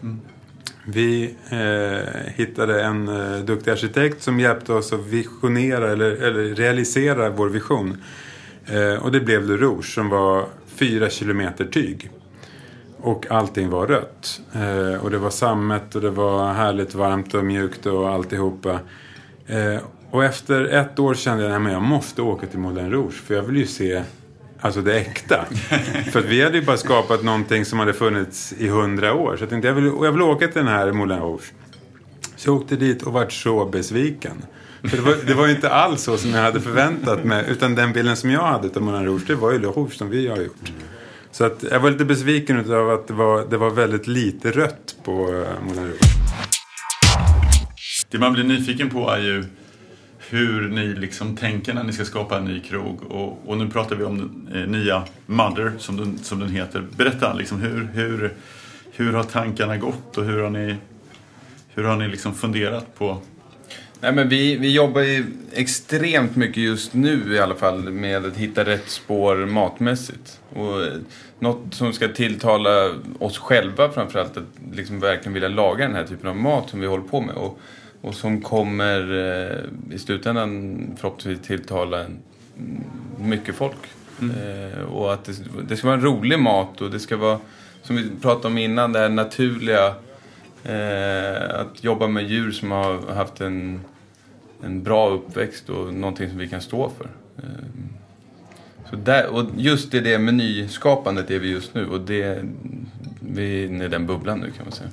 Vi 0.86 1.36
eh, 1.50 2.34
hittade 2.36 2.84
en 2.84 3.08
eh, 3.08 3.40
duktig 3.40 3.72
arkitekt 3.72 4.22
som 4.22 4.40
hjälpte 4.40 4.74
oss 4.74 4.94
att 4.94 5.06
visionera 5.06 5.92
eller, 5.92 6.12
eller 6.12 6.56
realisera 6.56 7.30
vår 7.30 7.50
vision. 7.50 7.98
Eh, 8.66 9.04
och 9.04 9.12
det 9.12 9.20
blev 9.20 9.46
Le 9.46 9.58
Rouge 9.58 9.86
som 9.86 10.10
var 10.10 10.46
fyra 10.68 11.10
kilometer 11.10 11.66
tyg. 11.66 12.10
Och 13.08 13.32
allting 13.32 13.70
var 13.70 13.88
rött. 13.88 14.42
Eh, 14.54 15.04
och 15.04 15.12
det 15.12 15.18
var 15.18 15.30
sammet 15.30 15.96
och 15.96 16.02
det 16.02 16.10
var 16.10 16.54
härligt 16.54 16.96
varmt 16.96 17.34
och 17.34 17.46
mjukt 17.46 17.86
och 17.86 18.10
alltihopa. 18.10 18.80
Eh, 19.48 19.82
och 20.12 20.24
efter 20.24 20.66
ett 20.66 21.00
år 21.00 21.14
kände 21.14 21.44
jag 21.44 21.66
att 21.66 21.72
jag 21.72 21.82
måste 21.82 22.22
åka 22.22 22.48
till 22.48 22.60
Moulin 22.60 22.92
Rouge 22.92 23.14
för 23.14 23.36
jag 23.36 23.44
vill 23.44 23.58
ju 23.58 23.66
se 23.66 24.04
Alltså 24.62 24.82
det 24.82 24.96
äkta. 24.96 25.46
För 26.12 26.20
att 26.20 26.26
vi 26.26 26.44
hade 26.44 26.58
ju 26.58 26.66
bara 26.66 26.78
skapat 26.78 27.24
någonting 27.24 27.66
som 27.66 27.80
hade 27.80 27.94
funnits 27.94 28.54
i 28.58 28.68
hundra 28.68 29.14
år. 29.14 29.38
Så 29.38 29.44
jag 29.44 29.50
tänkte 29.50 29.68
jag 29.68 29.76
vill, 29.76 29.86
jag 29.86 30.12
vill 30.12 30.22
åka 30.22 30.48
till 30.48 30.58
den 30.58 30.68
här 30.68 30.92
Moulin 30.92 31.20
Rouge. 31.20 31.54
Så 32.36 32.50
jag 32.50 32.56
åkte 32.56 32.76
dit 32.76 33.04
och 33.04 33.14
vart 33.14 33.32
så 33.32 33.66
besviken. 33.66 34.44
För 34.82 34.98
det 34.98 35.04
var, 35.04 35.16
det 35.28 35.34
var 35.34 35.46
ju 35.48 35.56
inte 35.56 35.70
alls 35.70 36.02
så 36.02 36.18
som 36.18 36.30
jag 36.30 36.42
hade 36.42 36.62
förväntat 36.62 37.24
mig. 37.24 37.46
Utan 37.50 37.76
den 37.76 37.94
bilden 37.94 38.16
som 38.16 38.30
jag 38.30 38.42
hade 38.42 38.68
av 38.76 38.82
Moulin 38.82 39.06
Rouge, 39.06 39.28
det 39.28 39.36
var 39.36 39.52
ju 39.52 39.60
Le 39.60 39.68
Rouge 39.68 39.94
som 39.94 40.10
vi 40.10 40.28
har 40.28 40.38
gjort. 40.38 40.72
Så 41.32 41.46
att 41.46 41.64
jag 41.72 41.80
var 41.80 41.92
lite 41.92 42.06
besviken 42.06 42.58
utav 42.58 42.90
att 42.90 43.08
det 43.08 43.14
var, 43.14 43.46
det 43.50 43.58
var 43.58 43.70
väldigt 43.70 44.08
lite 44.08 44.52
rött 44.52 44.96
på 45.04 45.12
eh, 45.12 45.64
Moulin 45.66 45.86
Rouge. 45.86 46.02
Det 48.10 48.20
man 48.20 48.34
blir 48.34 48.44
nyfiken 48.44 48.90
på 48.90 49.10
är 49.10 49.20
ju 49.20 49.44
hur 50.30 50.70
ni 50.70 50.88
liksom 50.88 51.36
tänker 51.36 51.74
när 51.74 51.84
ni 51.84 51.94
ska 51.94 52.06
skapa 52.06 52.38
en 52.38 52.46
ny 52.46 52.60
krog. 52.60 53.04
Och, 53.12 53.50
och 53.50 53.58
nu 53.58 53.70
pratar 53.70 53.96
vi 53.96 54.04
om 54.04 54.18
den 54.18 54.56
eh, 54.62 54.70
nya 54.70 55.04
Mother 55.26 55.72
som 55.78 55.98
den, 55.98 56.18
som 56.18 56.40
den 56.40 56.50
heter. 56.50 56.84
Berätta, 56.98 57.34
liksom, 57.34 57.62
hur, 57.62 57.90
hur, 57.94 58.34
hur 58.92 59.14
har 59.14 59.24
tankarna 59.24 59.78
gått 59.78 60.18
och 60.18 60.26
hur 60.26 60.42
har 60.42 60.50
ni, 60.50 60.76
hur 61.74 61.84
har 61.84 61.96
ni 61.96 62.08
liksom 62.08 62.34
funderat 62.34 62.96
på 62.98 63.22
Nej, 64.02 64.12
men 64.12 64.30
vi, 64.30 64.56
vi 64.56 64.74
jobbar 64.74 65.02
ju 65.02 65.26
extremt 65.54 66.36
mycket 66.36 66.64
just 66.64 66.94
nu 66.94 67.36
i 67.36 67.40
alla 67.40 67.56
fall 67.56 67.92
med 67.92 68.26
att 68.26 68.38
hitta 68.38 68.66
rätt 68.66 68.90
spår 68.90 69.36
matmässigt. 69.36 70.40
Och 70.54 70.84
eh, 70.84 70.94
något 71.40 71.74
som 71.74 71.94
ska 71.94 72.08
tilltala 72.08 72.92
oss 73.20 73.38
själva 73.38 73.90
framförallt, 73.90 74.38
att 74.38 74.44
liksom 74.74 75.00
verkligen 75.00 75.34
vilja 75.34 75.50
laga 75.50 75.86
den 75.86 75.96
här 75.96 76.04
typen 76.04 76.30
av 76.30 76.36
mat 76.36 76.70
som 76.70 76.80
vi 76.80 76.88
håller 76.88 77.04
på 77.04 77.22
med. 77.22 77.36
Och, 77.36 77.60
och 78.02 78.16
som 78.16 78.42
kommer 78.42 79.02
eh, 79.12 79.96
i 79.96 80.00
slutändan 80.00 80.78
förhoppningsvis 80.98 81.48
tilltala 81.48 82.04
en, 82.04 82.20
mycket 83.20 83.56
folk. 83.56 83.78
Eh, 84.20 84.84
och 84.84 85.14
att 85.14 85.26
det, 85.26 85.34
det 85.70 85.78
ska 85.78 85.88
vara 85.88 85.98
en 85.98 86.06
rolig 86.06 86.40
mat 86.40 86.82
och 86.82 86.92
det 86.92 87.00
ska 87.00 87.18
vara, 87.18 87.40
som 87.82 87.96
vi 87.96 88.10
pratade 88.22 88.48
om 88.48 88.58
innan, 88.58 88.94
det 88.94 89.00
här 89.00 89.10
naturliga 89.10 89.94
Eh, 90.68 91.60
att 91.60 91.84
jobba 91.84 92.08
med 92.08 92.30
djur 92.30 92.52
som 92.52 92.72
har 92.72 93.14
haft 93.14 93.42
en, 93.42 93.82
en 94.64 94.84
bra 94.84 95.10
uppväxt 95.10 95.70
och 95.70 95.94
någonting 95.94 96.30
som 96.30 96.38
vi 96.38 96.48
kan 96.48 96.62
stå 96.62 96.92
för. 96.98 97.10
Eh, 97.38 97.44
så 98.90 98.96
där, 98.96 99.28
och 99.28 99.46
just 99.58 99.94
i 99.94 100.00
det 100.00 100.20
menyskapandet 100.20 101.32
är 101.32 101.40
vi 101.40 101.52
just 101.52 101.74
nu 101.74 101.88
och 101.88 102.02
det, 102.02 102.44
vi 103.20 103.64
är 103.64 103.68
inne 103.68 103.86
i 103.86 103.88
den 103.88 104.06
bubblan 104.06 104.40
nu 104.40 104.52
kan 104.52 104.66
man 104.66 104.72
säga. 104.72 104.90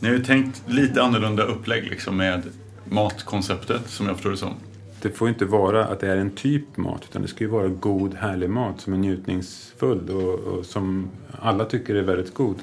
Ni 0.00 0.08
har 0.08 0.14
ju 0.14 0.24
tänkt 0.24 0.62
lite 0.66 1.02
annorlunda 1.02 1.42
upplägg 1.42 1.84
liksom 1.84 2.16
med 2.16 2.42
matkonceptet 2.84 3.88
som 3.88 4.06
jag 4.06 4.16
förstår 4.16 4.30
det 4.30 4.36
som. 4.36 4.54
Det 5.02 5.10
får 5.10 5.28
inte 5.28 5.44
vara 5.44 5.84
att 5.84 6.00
det 6.00 6.08
är 6.08 6.16
en 6.16 6.30
typ 6.30 6.76
mat 6.76 7.02
utan 7.10 7.22
det 7.22 7.28
ska 7.28 7.44
ju 7.44 7.50
vara 7.50 7.68
god, 7.68 8.14
härlig 8.14 8.50
mat 8.50 8.80
som 8.80 8.92
är 8.92 8.96
njutningsfull 8.96 10.10
och, 10.10 10.38
och 10.38 10.66
som 10.66 11.10
alla 11.40 11.64
tycker 11.64 11.94
är 11.94 12.02
väldigt 12.02 12.34
god. 12.34 12.56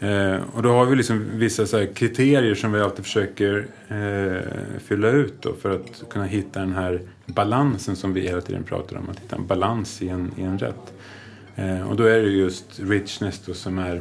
Eh, 0.00 0.40
och 0.52 0.62
då 0.62 0.72
har 0.72 0.86
vi 0.86 0.96
liksom 0.96 1.24
vissa 1.32 1.66
så 1.66 1.78
här 1.78 1.86
kriterier 1.86 2.54
som 2.54 2.72
vi 2.72 2.80
alltid 2.80 3.04
försöker 3.04 3.66
eh, 3.88 4.78
fylla 4.78 5.08
ut 5.08 5.34
då 5.42 5.54
för 5.54 5.70
att 5.70 6.04
kunna 6.10 6.24
hitta 6.24 6.60
den 6.60 6.72
här 6.72 7.00
balansen 7.26 7.96
som 7.96 8.14
vi 8.14 8.20
hela 8.20 8.40
tiden 8.40 8.64
pratar 8.64 8.96
om. 8.96 9.08
Att 9.10 9.20
hitta 9.20 9.36
en 9.36 9.46
balans 9.46 10.02
i 10.02 10.08
en, 10.08 10.32
i 10.36 10.42
en 10.42 10.58
rätt. 10.58 10.92
Eh, 11.56 11.88
och 11.88 11.96
då 11.96 12.04
är 12.04 12.22
det 12.22 12.28
just 12.28 12.80
richness 12.80 13.42
då 13.46 13.54
som 13.54 13.78
är 13.78 14.00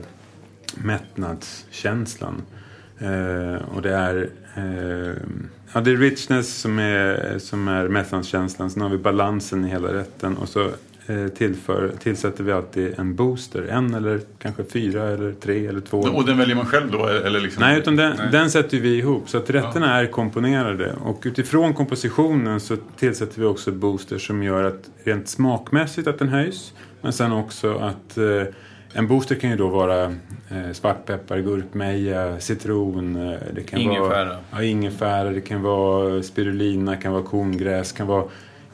mättnadskänslan. 0.75 2.41
Eh, 2.99 3.75
och 3.75 3.81
det 3.81 3.93
är, 3.93 4.29
eh, 4.55 5.15
ja, 5.73 5.81
det 5.81 5.91
är 5.91 5.97
richness 5.97 6.55
som 6.55 6.79
är, 6.79 7.35
som 7.39 7.67
är 7.67 7.87
mättnadskänslan. 7.87 8.69
Sen 8.69 8.81
har 8.81 8.89
vi 8.89 8.97
balansen 8.97 9.65
i 9.65 9.69
hela 9.69 9.93
rätten. 9.93 10.37
Och 10.37 10.49
så 10.49 10.71
tillför, 11.37 11.91
tillsätter 11.99 12.43
vi 12.43 12.51
alltid 12.51 12.99
en 12.99 13.15
booster. 13.15 13.63
En 13.63 13.93
eller 13.93 14.19
kanske 14.39 14.63
fyra 14.63 15.03
eller 15.03 15.33
tre 15.33 15.67
eller 15.67 15.81
två. 15.81 15.97
Och 15.99 16.25
den 16.25 16.37
väljer 16.37 16.55
man 16.55 16.65
själv 16.65 16.91
då? 16.91 17.07
Eller 17.07 17.39
liksom... 17.39 17.63
Nej, 17.63 17.79
utan 17.79 17.95
den, 17.95 18.17
den 18.31 18.51
sätter 18.51 18.77
vi 18.79 18.97
ihop. 18.97 19.29
Så 19.29 19.37
att 19.37 19.49
rätterna 19.49 19.99
är 19.99 20.05
komponerade. 20.07 20.93
Och 21.03 21.23
utifrån 21.25 21.73
kompositionen 21.73 22.59
så 22.59 22.77
tillsätter 22.97 23.39
vi 23.39 23.45
också 23.45 23.71
booster 23.71 24.17
som 24.17 24.43
gör 24.43 24.63
att 24.63 24.89
rent 25.03 25.27
smakmässigt 25.27 26.07
att 26.07 26.19
den 26.19 26.29
höjs. 26.29 26.73
Men 27.01 27.13
sen 27.13 27.31
också 27.31 27.77
att 27.77 28.17
eh, 28.17 28.43
en 28.93 29.07
booster 29.07 29.35
kan 29.35 29.49
ju 29.49 29.55
då 29.55 29.67
vara 29.67 30.03
eh, 30.03 30.71
svartpeppar, 30.73 31.37
gurkmeja, 31.37 32.39
citron. 32.39 33.15
Eh, 33.15 33.39
det 33.55 33.63
kan 33.63 33.79
Ingefära. 33.79 34.25
Vara, 34.25 34.37
ja, 34.51 34.63
ingefära. 34.63 35.29
Det 35.29 35.41
kan 35.41 35.61
vara 35.61 36.23
spirulina, 36.23 36.95
kan 36.95 37.11
vara 37.11 37.23
korngräs, 37.23 37.91
kan 37.91 38.07
vara 38.07 38.23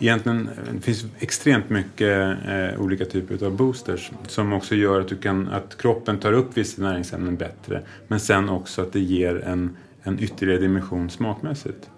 Egentligen 0.01 0.47
eh, 0.47 0.73
det 0.73 0.81
finns 0.81 1.05
extremt 1.19 1.69
mycket 1.69 2.37
eh, 2.47 2.81
olika 2.81 3.05
typer 3.05 3.45
av 3.45 3.55
boosters 3.55 4.11
som 4.27 4.53
också 4.53 4.75
gör 4.75 5.01
att, 5.01 5.07
du 5.07 5.15
kan, 5.15 5.47
att 5.47 5.77
kroppen 5.77 6.17
tar 6.17 6.33
upp 6.33 6.57
vissa 6.57 6.81
näringsämnen 6.81 7.35
bättre. 7.35 7.81
Men 8.07 8.19
sen 8.19 8.49
också 8.49 8.81
att 8.81 8.93
det 8.93 8.99
ger 8.99 9.43
en, 9.45 9.77
en 10.03 10.19
ytterligare 10.19 10.59
dimension 10.59 11.09
smakmässigt. 11.09 11.89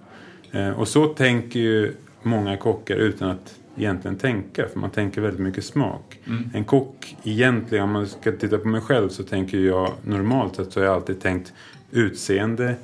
Eh, 0.51 0.69
och 0.69 0.87
så 0.87 1.05
tänker 1.05 1.59
ju 1.59 1.93
många 2.23 2.57
kockar 2.57 2.95
utan 2.95 3.29
att 3.29 3.59
egentligen 3.77 4.17
tänka. 4.17 4.67
För 4.67 4.79
man 4.79 4.89
tänker 4.89 5.21
väldigt 5.21 5.41
mycket 5.41 5.65
smak. 5.65 6.19
En 6.53 6.63
kock 6.63 7.15
egentligen, 7.23 7.83
om 7.83 7.91
man 7.91 8.07
ska 8.07 8.31
titta 8.31 8.57
på 8.57 8.67
mig 8.67 8.81
själv 8.81 9.09
så 9.09 9.23
tänker 9.23 9.57
jag 9.57 9.91
normalt 10.01 10.55
sett 10.55 10.71
så 10.71 10.79
har 10.79 10.85
jag 10.85 10.95
alltid 10.95 11.21
tänkt 11.21 11.53
utseende 11.91 12.75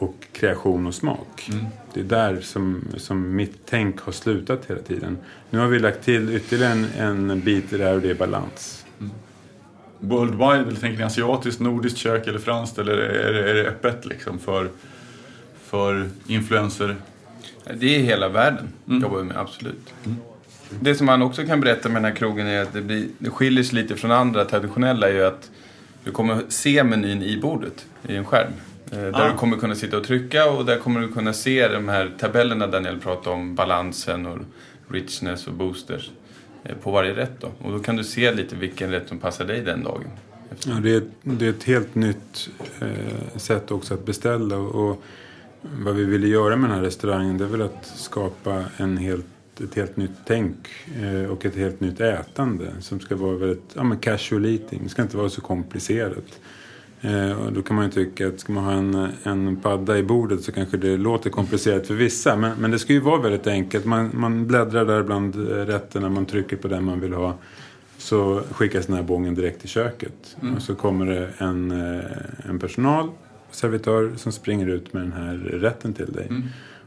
och 0.00 0.26
kreation 0.32 0.86
och 0.86 0.94
smak. 0.94 1.50
Det 1.94 2.00
är 2.00 2.04
där 2.04 2.40
som, 2.40 2.84
som 2.96 3.36
mitt 3.36 3.58
tänk 3.66 4.00
har 4.00 4.12
slutat 4.12 4.66
hela 4.66 4.80
tiden. 4.80 5.18
Nu 5.50 5.58
har 5.58 5.66
vi 5.66 5.78
lagt 5.78 6.04
till 6.04 6.36
ytterligare 6.36 6.72
en, 6.98 7.30
en 7.30 7.40
bit 7.40 7.72
i 7.72 7.78
det 7.78 7.84
här 7.84 7.94
och 7.94 8.00
det 8.00 8.10
är 8.10 8.14
balans. 8.14 8.84
Worldwide, 9.98 10.68
eller 10.68 10.80
tänker 10.80 10.98
ni 10.98 11.04
asiatiskt, 11.04 11.60
nordiskt 11.60 11.98
kök 11.98 12.26
eller 12.26 12.38
franskt? 12.38 12.78
Eller 12.78 12.92
är 12.92 13.32
det, 13.32 13.50
är 13.50 13.54
det 13.54 13.68
öppet 13.68 14.06
liksom 14.06 14.38
för, 14.38 14.68
för 15.64 16.08
influenser? 16.26 16.96
Det 17.74 17.96
är 17.96 18.00
hela 18.00 18.28
världen 18.28 18.68
jobbar 18.84 19.18
vi 19.18 19.24
med, 19.24 19.36
absolut. 19.36 19.94
Det 20.80 20.94
som 20.94 21.06
man 21.06 21.22
också 21.22 21.46
kan 21.46 21.60
berätta 21.60 21.88
med 21.88 22.02
den 22.02 22.12
här 22.12 22.18
krogen 22.18 22.46
är 22.46 22.62
att 22.62 22.72
det, 22.72 22.82
blir, 22.82 23.06
det 23.18 23.30
skiljer 23.30 23.64
sig 23.64 23.82
lite 23.82 23.96
från 23.96 24.10
andra 24.10 24.44
traditionella 24.44 25.08
är 25.08 25.12
ju 25.12 25.24
att 25.24 25.50
du 26.04 26.10
kommer 26.10 26.42
se 26.48 26.84
menyn 26.84 27.22
i 27.22 27.40
bordet, 27.40 27.86
i 28.08 28.16
en 28.16 28.24
skärm. 28.24 28.52
Eh, 28.92 28.98
Där 28.98 29.12
Ah. 29.14 29.32
du 29.32 29.38
kommer 29.38 29.56
kunna 29.56 29.74
sitta 29.74 29.96
och 29.96 30.04
trycka 30.04 30.50
och 30.50 30.64
där 30.66 30.76
kommer 30.78 31.00
du 31.00 31.08
kunna 31.12 31.32
se 31.32 31.68
de 31.68 31.88
här 31.88 32.12
tabellerna 32.18 32.66
Daniel 32.66 32.98
pratade 33.00 33.36
om, 33.36 33.54
balansen 33.54 34.26
och 34.26 34.38
richness 34.88 35.46
och 35.46 35.52
boosters 35.54 36.10
eh, 36.64 36.76
på 36.76 36.90
varje 36.90 37.14
rätt 37.16 37.40
då. 37.40 37.48
Och 37.58 37.72
då 37.72 37.78
kan 37.78 37.96
du 37.96 38.04
se 38.04 38.32
lite 38.34 38.56
vilken 38.56 38.90
rätt 38.90 39.08
som 39.08 39.18
passar 39.18 39.44
dig 39.44 39.60
den 39.60 39.82
dagen. 39.84 40.04
Ja, 40.66 40.74
det, 40.82 40.94
är, 40.94 41.02
det 41.22 41.46
är 41.46 41.50
ett 41.50 41.64
helt 41.64 41.94
nytt 41.94 42.48
eh, 42.80 43.36
sätt 43.36 43.70
också 43.70 43.94
att 43.94 44.06
beställa. 44.06 44.56
Och, 44.56 44.90
och 44.90 45.02
vad 45.62 45.94
vi 45.94 46.04
ville 46.04 46.26
göra 46.28 46.56
med 46.56 46.70
den 46.70 46.76
här 46.78 46.84
restaurangen 46.84 47.38
det 47.38 47.44
är 47.44 47.48
väl 47.48 47.62
att 47.62 47.86
skapa 47.96 48.64
en 48.76 48.96
helt, 48.96 49.26
ett 49.64 49.74
helt 49.74 49.96
nytt 49.96 50.10
tänk 50.26 50.56
eh, 51.02 51.30
och 51.30 51.46
ett 51.46 51.54
helt 51.56 51.80
nytt 51.80 52.00
ätande 52.00 52.70
som 52.80 53.00
ska 53.00 53.16
vara 53.16 53.36
väldigt 53.36 53.70
ja, 53.74 53.82
men 53.84 53.98
casual 53.98 54.44
eating. 54.46 54.80
Det 54.82 54.88
ska 54.88 55.02
inte 55.02 55.16
vara 55.16 55.28
så 55.30 55.40
komplicerat. 55.40 56.40
Eh, 57.00 57.32
och 57.32 57.52
då 57.52 57.62
kan 57.62 57.76
man 57.76 57.84
ju 57.84 57.90
tycka 57.90 58.28
att 58.28 58.40
ska 58.40 58.52
man 58.52 58.64
ha 58.64 58.72
en, 58.72 59.08
en 59.22 59.56
padda 59.56 59.98
i 59.98 60.02
bordet 60.02 60.42
så 60.42 60.52
kanske 60.52 60.76
det 60.76 60.96
låter 60.96 61.30
komplicerat 61.30 61.86
för 61.86 61.94
vissa. 61.94 62.36
Men, 62.36 62.58
men 62.58 62.70
det 62.70 62.78
ska 62.78 62.92
ju 62.92 63.00
vara 63.00 63.20
väldigt 63.20 63.46
enkelt. 63.46 63.84
Man, 63.84 64.10
man 64.14 64.46
bläddrar 64.46 64.84
där 64.84 65.02
bland 65.02 65.36
rätterna, 65.48 66.08
man 66.08 66.26
trycker 66.26 66.56
på 66.56 66.68
den 66.68 66.84
man 66.84 67.00
vill 67.00 67.12
ha. 67.12 67.34
Så 67.98 68.42
skickas 68.50 68.86
den 68.86 68.96
här 68.96 69.02
bången 69.02 69.34
direkt 69.34 69.60
till 69.60 69.68
köket. 69.68 70.36
Och 70.56 70.62
så 70.62 70.74
kommer 70.74 71.06
det 71.06 71.28
en, 71.38 71.70
eh, 71.70 72.04
en 72.48 72.58
personal, 72.58 73.10
servitör, 73.50 74.12
som 74.16 74.32
springer 74.32 74.66
ut 74.66 74.92
med 74.92 75.02
den 75.02 75.12
här 75.12 75.34
rätten 75.36 75.94
till 75.94 76.12
dig. 76.12 76.28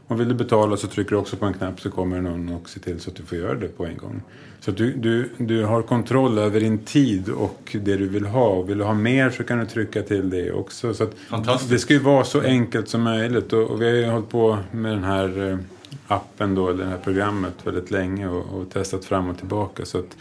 Och 0.06 0.20
vill 0.20 0.28
du 0.28 0.34
betala 0.34 0.76
så 0.76 0.86
trycker 0.86 1.10
du 1.10 1.16
också 1.16 1.36
på 1.36 1.46
en 1.46 1.54
knapp 1.54 1.80
så 1.80 1.90
kommer 1.90 2.20
någon 2.20 2.48
och 2.48 2.68
ser 2.68 2.80
till 2.80 3.00
så 3.00 3.10
att 3.10 3.16
du 3.16 3.22
får 3.22 3.38
göra 3.38 3.54
det 3.54 3.68
på 3.68 3.86
en 3.86 3.96
gång. 3.96 4.22
Så 4.64 4.70
du, 4.70 4.92
du, 4.92 5.28
du 5.38 5.64
har 5.64 5.82
kontroll 5.82 6.38
över 6.38 6.60
din 6.60 6.78
tid 6.78 7.28
och 7.28 7.76
det 7.80 7.96
du 7.96 8.08
vill 8.08 8.26
ha. 8.26 8.62
Vill 8.62 8.78
du 8.78 8.84
ha 8.84 8.94
mer 8.94 9.30
så 9.30 9.44
kan 9.44 9.58
du 9.58 9.66
trycka 9.66 10.02
till 10.02 10.30
det 10.30 10.52
också. 10.52 10.94
Så 10.94 11.06
Fantastiskt. 11.28 11.70
det 11.70 11.78
ska 11.78 11.94
ju 11.94 12.00
vara 12.00 12.24
så 12.24 12.40
enkelt 12.40 12.88
som 12.88 13.02
möjligt. 13.02 13.52
Och, 13.52 13.70
och 13.70 13.82
vi 13.82 13.84
har 13.86 13.92
ju 13.92 14.06
hållit 14.06 14.28
på 14.30 14.58
med 14.70 14.92
den 14.92 15.04
här 15.04 15.50
eh, 15.50 15.58
appen 16.06 16.54
då, 16.54 16.68
eller 16.68 16.84
det 16.84 16.90
här 16.90 16.98
programmet 16.98 17.54
väldigt 17.64 17.90
länge 17.90 18.28
och, 18.28 18.60
och 18.60 18.70
testat 18.70 19.04
fram 19.04 19.28
och 19.28 19.38
tillbaka. 19.38 19.84
Så 19.84 19.98
att 19.98 20.16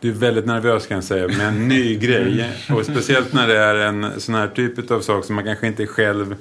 du 0.00 0.08
är 0.08 0.14
väldigt 0.14 0.46
nervös 0.46 0.86
kan 0.86 0.94
jag 0.94 1.04
säga 1.04 1.28
med 1.28 1.48
en 1.48 1.68
ny 1.68 1.96
grej. 1.98 2.50
Och 2.70 2.84
speciellt 2.84 3.32
när 3.32 3.48
det 3.48 3.58
är 3.58 3.74
en 3.74 4.06
sån 4.20 4.34
här 4.34 4.48
typ 4.48 4.90
av 4.90 5.00
sak 5.00 5.24
som 5.24 5.34
man 5.34 5.44
kanske 5.44 5.66
inte 5.66 5.86
själv 5.86 6.36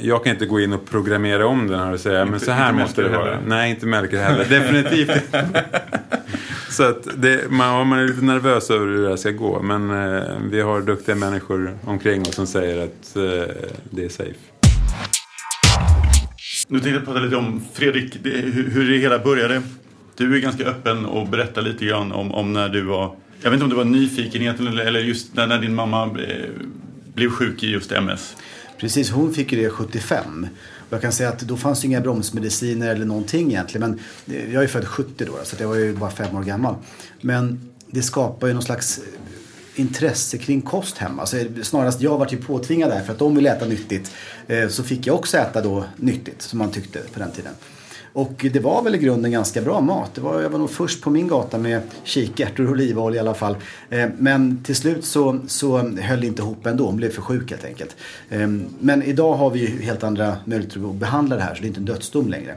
jag 0.00 0.24
kan 0.24 0.32
inte 0.32 0.46
gå 0.46 0.60
in 0.60 0.72
och 0.72 0.90
programmera 0.90 1.46
om 1.46 1.66
den 1.66 1.78
här 1.80 1.92
och 1.92 2.00
säga 2.00 2.24
men 2.24 2.40
så 2.40 2.50
här 2.50 2.70
inte 2.70 2.82
måste 2.82 3.02
det 3.02 3.08
vara. 3.08 3.24
heller. 3.24 3.38
Nej, 3.46 3.70
inte 3.70 3.86
Melker 3.86 4.18
heller. 4.18 4.44
Definitivt 4.44 5.16
inte. 5.16 5.64
Så 6.70 6.82
att 6.82 7.08
det, 7.22 7.50
man, 7.50 7.88
man 7.88 7.98
är 7.98 8.06
lite 8.06 8.24
nervös 8.24 8.70
över 8.70 8.86
hur 8.86 9.02
det 9.02 9.08
här 9.08 9.16
ska 9.16 9.30
gå. 9.30 9.62
Men 9.62 9.90
eh, 9.90 10.22
vi 10.50 10.60
har 10.60 10.80
duktiga 10.80 11.14
människor 11.14 11.78
omkring 11.84 12.22
oss 12.22 12.34
som 12.34 12.46
säger 12.46 12.84
att 12.84 13.16
eh, 13.16 13.54
det 13.90 14.04
är 14.04 14.08
safe. 14.08 14.34
Nu 16.68 16.80
tänkte 16.80 16.98
jag 16.98 17.04
prata 17.04 17.20
lite 17.20 17.36
om 17.36 17.62
Fredrik, 17.72 18.16
det, 18.22 18.30
hur, 18.30 18.70
hur 18.70 18.90
det 18.90 18.98
hela 18.98 19.18
började. 19.18 19.62
Du 20.16 20.36
är 20.36 20.40
ganska 20.40 20.64
öppen 20.64 21.06
och 21.06 21.28
berättar 21.28 21.62
lite 21.62 21.84
grann 21.84 22.12
om, 22.12 22.34
om 22.34 22.52
när 22.52 22.68
du 22.68 22.82
var, 22.82 23.16
jag 23.42 23.50
vet 23.50 23.56
inte 23.56 23.64
om 23.64 23.70
det 23.70 23.76
var 23.76 23.84
nyfikenheten 23.84 24.66
eller, 24.66 24.84
eller 24.84 25.00
just 25.00 25.34
när, 25.34 25.46
när 25.46 25.60
din 25.60 25.74
mamma 25.74 26.02
eh, 26.04 26.44
blev 27.14 27.30
sjuk 27.30 27.62
i 27.62 27.70
just 27.70 27.92
MS. 27.92 28.36
Precis, 28.80 29.10
hon 29.10 29.34
fick 29.34 29.52
ju 29.52 29.62
det 29.62 29.70
75. 29.70 30.46
Jag 30.90 31.00
kan 31.00 31.12
säga 31.12 31.28
att 31.28 31.40
då 31.40 31.56
fanns 31.56 31.84
ju 31.84 31.88
inga 31.88 32.00
bromsmediciner 32.00 32.94
eller 32.94 33.06
någonting 33.06 33.50
egentligen. 33.50 34.00
Men 34.24 34.52
jag 34.52 34.62
är 34.62 34.68
född 34.68 34.86
70 34.86 35.24
då, 35.24 35.32
så 35.44 35.56
jag 35.58 35.68
var 35.68 35.76
ju 35.76 35.96
bara 35.96 36.10
fem 36.10 36.36
år 36.36 36.42
gammal. 36.42 36.74
Men 37.20 37.70
det 37.86 38.02
skapar 38.02 38.46
ju 38.46 38.52
någon 38.52 38.62
slags 38.62 38.98
eh, 38.98 39.80
intresse 39.80 40.38
kring 40.38 40.62
kost 40.62 40.98
hemma. 40.98 41.20
Alltså, 41.20 41.36
snarast 41.62 42.00
jag 42.00 42.18
var 42.18 42.28
ju 42.30 42.36
påtvingad 42.36 42.90
där 42.90 43.04
för 43.04 43.12
att 43.12 43.18
de 43.18 43.34
ville 43.34 43.52
äta 43.56 43.66
nyttigt. 43.66 44.10
Eh, 44.46 44.68
så 44.68 44.82
fick 44.82 45.06
jag 45.06 45.16
också 45.16 45.36
äta 45.36 45.60
då 45.60 45.84
nyttigt 45.96 46.42
som 46.42 46.58
man 46.58 46.70
tyckte 46.70 46.98
på 47.12 47.18
den 47.18 47.30
tiden. 47.30 47.52
Och 48.18 48.46
det 48.52 48.60
var 48.60 48.82
väl 48.82 48.94
i 48.94 48.98
grunden 48.98 49.30
ganska 49.32 49.62
bra 49.62 49.80
mat. 49.80 50.14
Det 50.14 50.20
var, 50.20 50.40
jag 50.40 50.50
var 50.50 50.58
nog 50.58 50.70
först 50.70 51.02
på 51.02 51.10
min 51.10 51.28
gata 51.28 51.58
med 51.58 51.80
kikärtor 52.04 52.64
och 52.64 52.70
olivolja 52.70 53.16
i 53.16 53.20
alla 53.20 53.34
fall. 53.34 53.56
Eh, 53.90 54.08
men 54.18 54.62
till 54.64 54.76
slut 54.76 55.04
så, 55.04 55.38
så 55.46 55.78
höll 55.78 56.20
det 56.20 56.26
inte 56.26 56.42
ihop 56.42 56.66
ändå. 56.66 56.86
Hon 56.86 56.96
blev 56.96 57.10
för 57.10 57.22
sjuk 57.22 57.50
helt 57.50 57.64
enkelt. 57.64 57.96
Eh, 58.28 58.48
men 58.80 59.02
idag 59.02 59.34
har 59.34 59.50
vi 59.50 59.60
ju 59.60 59.82
helt 59.82 60.02
andra 60.02 60.36
möjligheter 60.44 60.90
att 60.90 60.96
behandla 60.96 61.36
det 61.36 61.42
här 61.42 61.54
så 61.54 61.60
det 61.60 61.66
är 61.66 61.68
inte 61.68 61.80
en 61.80 61.84
dödsdom 61.84 62.28
längre. 62.28 62.56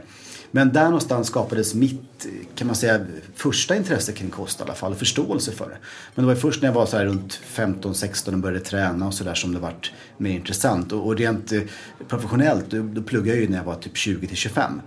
Men 0.54 0.72
där 0.72 0.84
någonstans 0.84 1.26
skapades 1.26 1.74
mitt, 1.74 2.26
kan 2.54 2.66
man 2.66 2.76
säga, 2.76 3.00
första 3.34 3.76
intresse 3.76 4.12
kring 4.12 4.30
kost 4.30 4.60
i 4.60 4.62
alla 4.62 4.74
fall. 4.74 4.92
Och 4.92 4.98
förståelse 4.98 5.52
för 5.52 5.68
det. 5.68 5.76
Men 6.14 6.24
det 6.24 6.34
var 6.34 6.40
först 6.40 6.62
när 6.62 6.68
jag 6.68 6.74
var 6.74 6.86
så 6.86 6.96
här 6.96 7.04
runt 7.04 7.40
15-16 7.54 8.32
och 8.32 8.38
började 8.38 8.64
träna 8.64 9.06
och 9.06 9.14
sådär 9.14 9.34
som 9.34 9.52
det 9.54 9.58
vart 9.58 9.92
mer 10.16 10.30
intressant. 10.30 10.92
Och, 10.92 11.06
och 11.06 11.16
rent 11.16 11.52
eh, 11.52 11.60
professionellt, 12.08 12.64
då, 12.70 12.82
då 12.82 13.02
pluggade 13.02 13.38
jag 13.38 13.44
ju 13.44 13.48
när 13.48 13.56
jag 13.56 13.64
var 13.64 13.74
typ 13.74 13.94
20-25. 13.94 14.80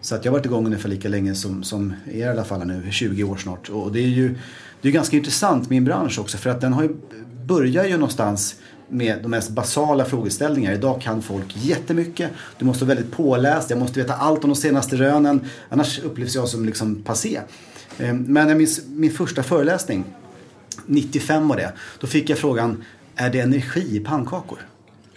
Så 0.00 0.14
att 0.14 0.24
jag 0.24 0.32
har 0.32 0.38
varit 0.38 0.46
igång 0.46 0.66
ungefär 0.66 0.88
lika 0.88 1.08
länge 1.08 1.34
som, 1.34 1.62
som 1.64 1.94
er 2.06 2.16
i 2.16 2.24
alla 2.24 2.44
fall 2.44 2.66
nu, 2.66 2.88
20 2.90 3.24
år 3.24 3.36
snart. 3.36 3.68
Och 3.68 3.92
det 3.92 4.00
är 4.00 4.08
ju 4.08 4.34
det 4.82 4.88
är 4.88 4.92
ganska 4.92 5.16
intressant 5.16 5.70
min 5.70 5.84
bransch 5.84 6.18
också 6.18 6.38
för 6.38 6.50
att 6.50 6.60
den 6.60 6.72
har 6.72 6.82
ju, 6.82 6.96
börjar 7.46 7.84
ju 7.84 7.92
någonstans 7.92 8.56
med 8.88 9.18
de 9.22 9.30
mest 9.30 9.50
basala 9.50 10.04
frågeställningar. 10.04 10.72
Idag 10.72 11.00
kan 11.00 11.22
folk 11.22 11.56
jättemycket. 11.56 12.30
Du 12.58 12.64
måste 12.64 12.84
vara 12.84 12.94
väldigt 12.94 13.12
påläst. 13.16 13.70
Jag 13.70 13.78
måste 13.78 14.00
veta 14.00 14.14
allt 14.14 14.44
om 14.44 14.50
de 14.50 14.56
senaste 14.56 14.96
rönen. 14.96 15.40
Annars 15.68 15.98
upplevs 15.98 16.34
jag 16.34 16.48
som 16.48 16.64
liksom 16.64 17.02
passé. 17.02 17.40
Eh, 17.98 18.14
Men 18.14 18.48
jag 18.48 18.58
minns 18.58 18.80
min 18.88 19.10
första 19.12 19.42
föreläsning, 19.42 20.04
95 20.86 21.48
var 21.48 21.56
det. 21.56 21.72
Då 22.00 22.06
fick 22.06 22.30
jag 22.30 22.38
frågan, 22.38 22.84
är 23.16 23.30
det 23.30 23.40
energi 23.40 23.96
i 23.96 24.00
pannkakor? 24.00 24.58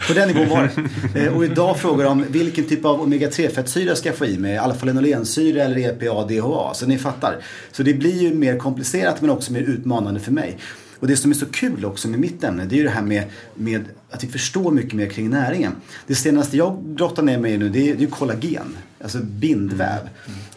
På 0.08 0.13
den 0.13 0.28
nivån 0.28 0.49
var 0.49 0.69
det. 1.13 1.19
Eh, 1.25 1.34
Och 1.34 1.45
idag 1.45 1.78
frågar 1.78 2.06
de 2.06 2.25
vilken 2.30 2.63
typ 2.65 2.86
av 2.86 3.01
omega-3-fettsyra 3.01 3.95
ska 3.95 4.10
jag 4.10 4.15
få 4.15 4.25
i 4.25 4.38
mig? 4.38 4.58
Alfa-linolensyra 4.58 5.63
eller 5.63 5.78
E 5.78 5.84
EPA, 5.86 6.25
DHA? 6.28 6.73
Så 6.73 6.86
ni 6.88 6.97
fattar. 6.97 7.38
Så 7.71 7.84
det 7.84 7.93
blir 7.93 8.21
ju 8.21 8.34
mer 8.34 8.58
komplicerat 8.58 9.21
men 9.21 9.30
också 9.30 9.54
mer 9.54 9.62
utmanande 9.62 10.19
för 10.19 10.32
mig. 10.32 10.58
Och 10.99 11.08
det 11.08 11.17
som 11.17 11.31
är 11.31 11.36
så 11.36 11.45
kul 11.45 11.86
också 11.86 12.08
med 12.08 12.19
mitt 12.19 12.43
ämne 12.43 12.65
det 12.65 12.75
är 12.75 12.77
ju 12.77 12.84
det 12.84 12.89
här 12.89 13.01
med, 13.01 13.23
med 13.55 13.86
att 14.15 14.23
vi 14.23 14.28
förstår 14.28 14.71
mycket 14.71 14.93
mer 14.93 15.10
kring 15.10 15.30
näringen. 15.30 15.71
Det 16.08 16.15
senaste 16.15 16.58
jag 16.58 16.84
grottar 16.97 17.23
ner 17.23 17.38
mig 17.39 17.54
i 17.54 17.58
nu 17.58 17.69
det 17.69 17.89
är, 17.89 17.95
det 17.95 18.04
är 18.04 18.08
kollagen, 18.08 18.78
alltså 19.04 19.19
bindväv. 19.19 19.99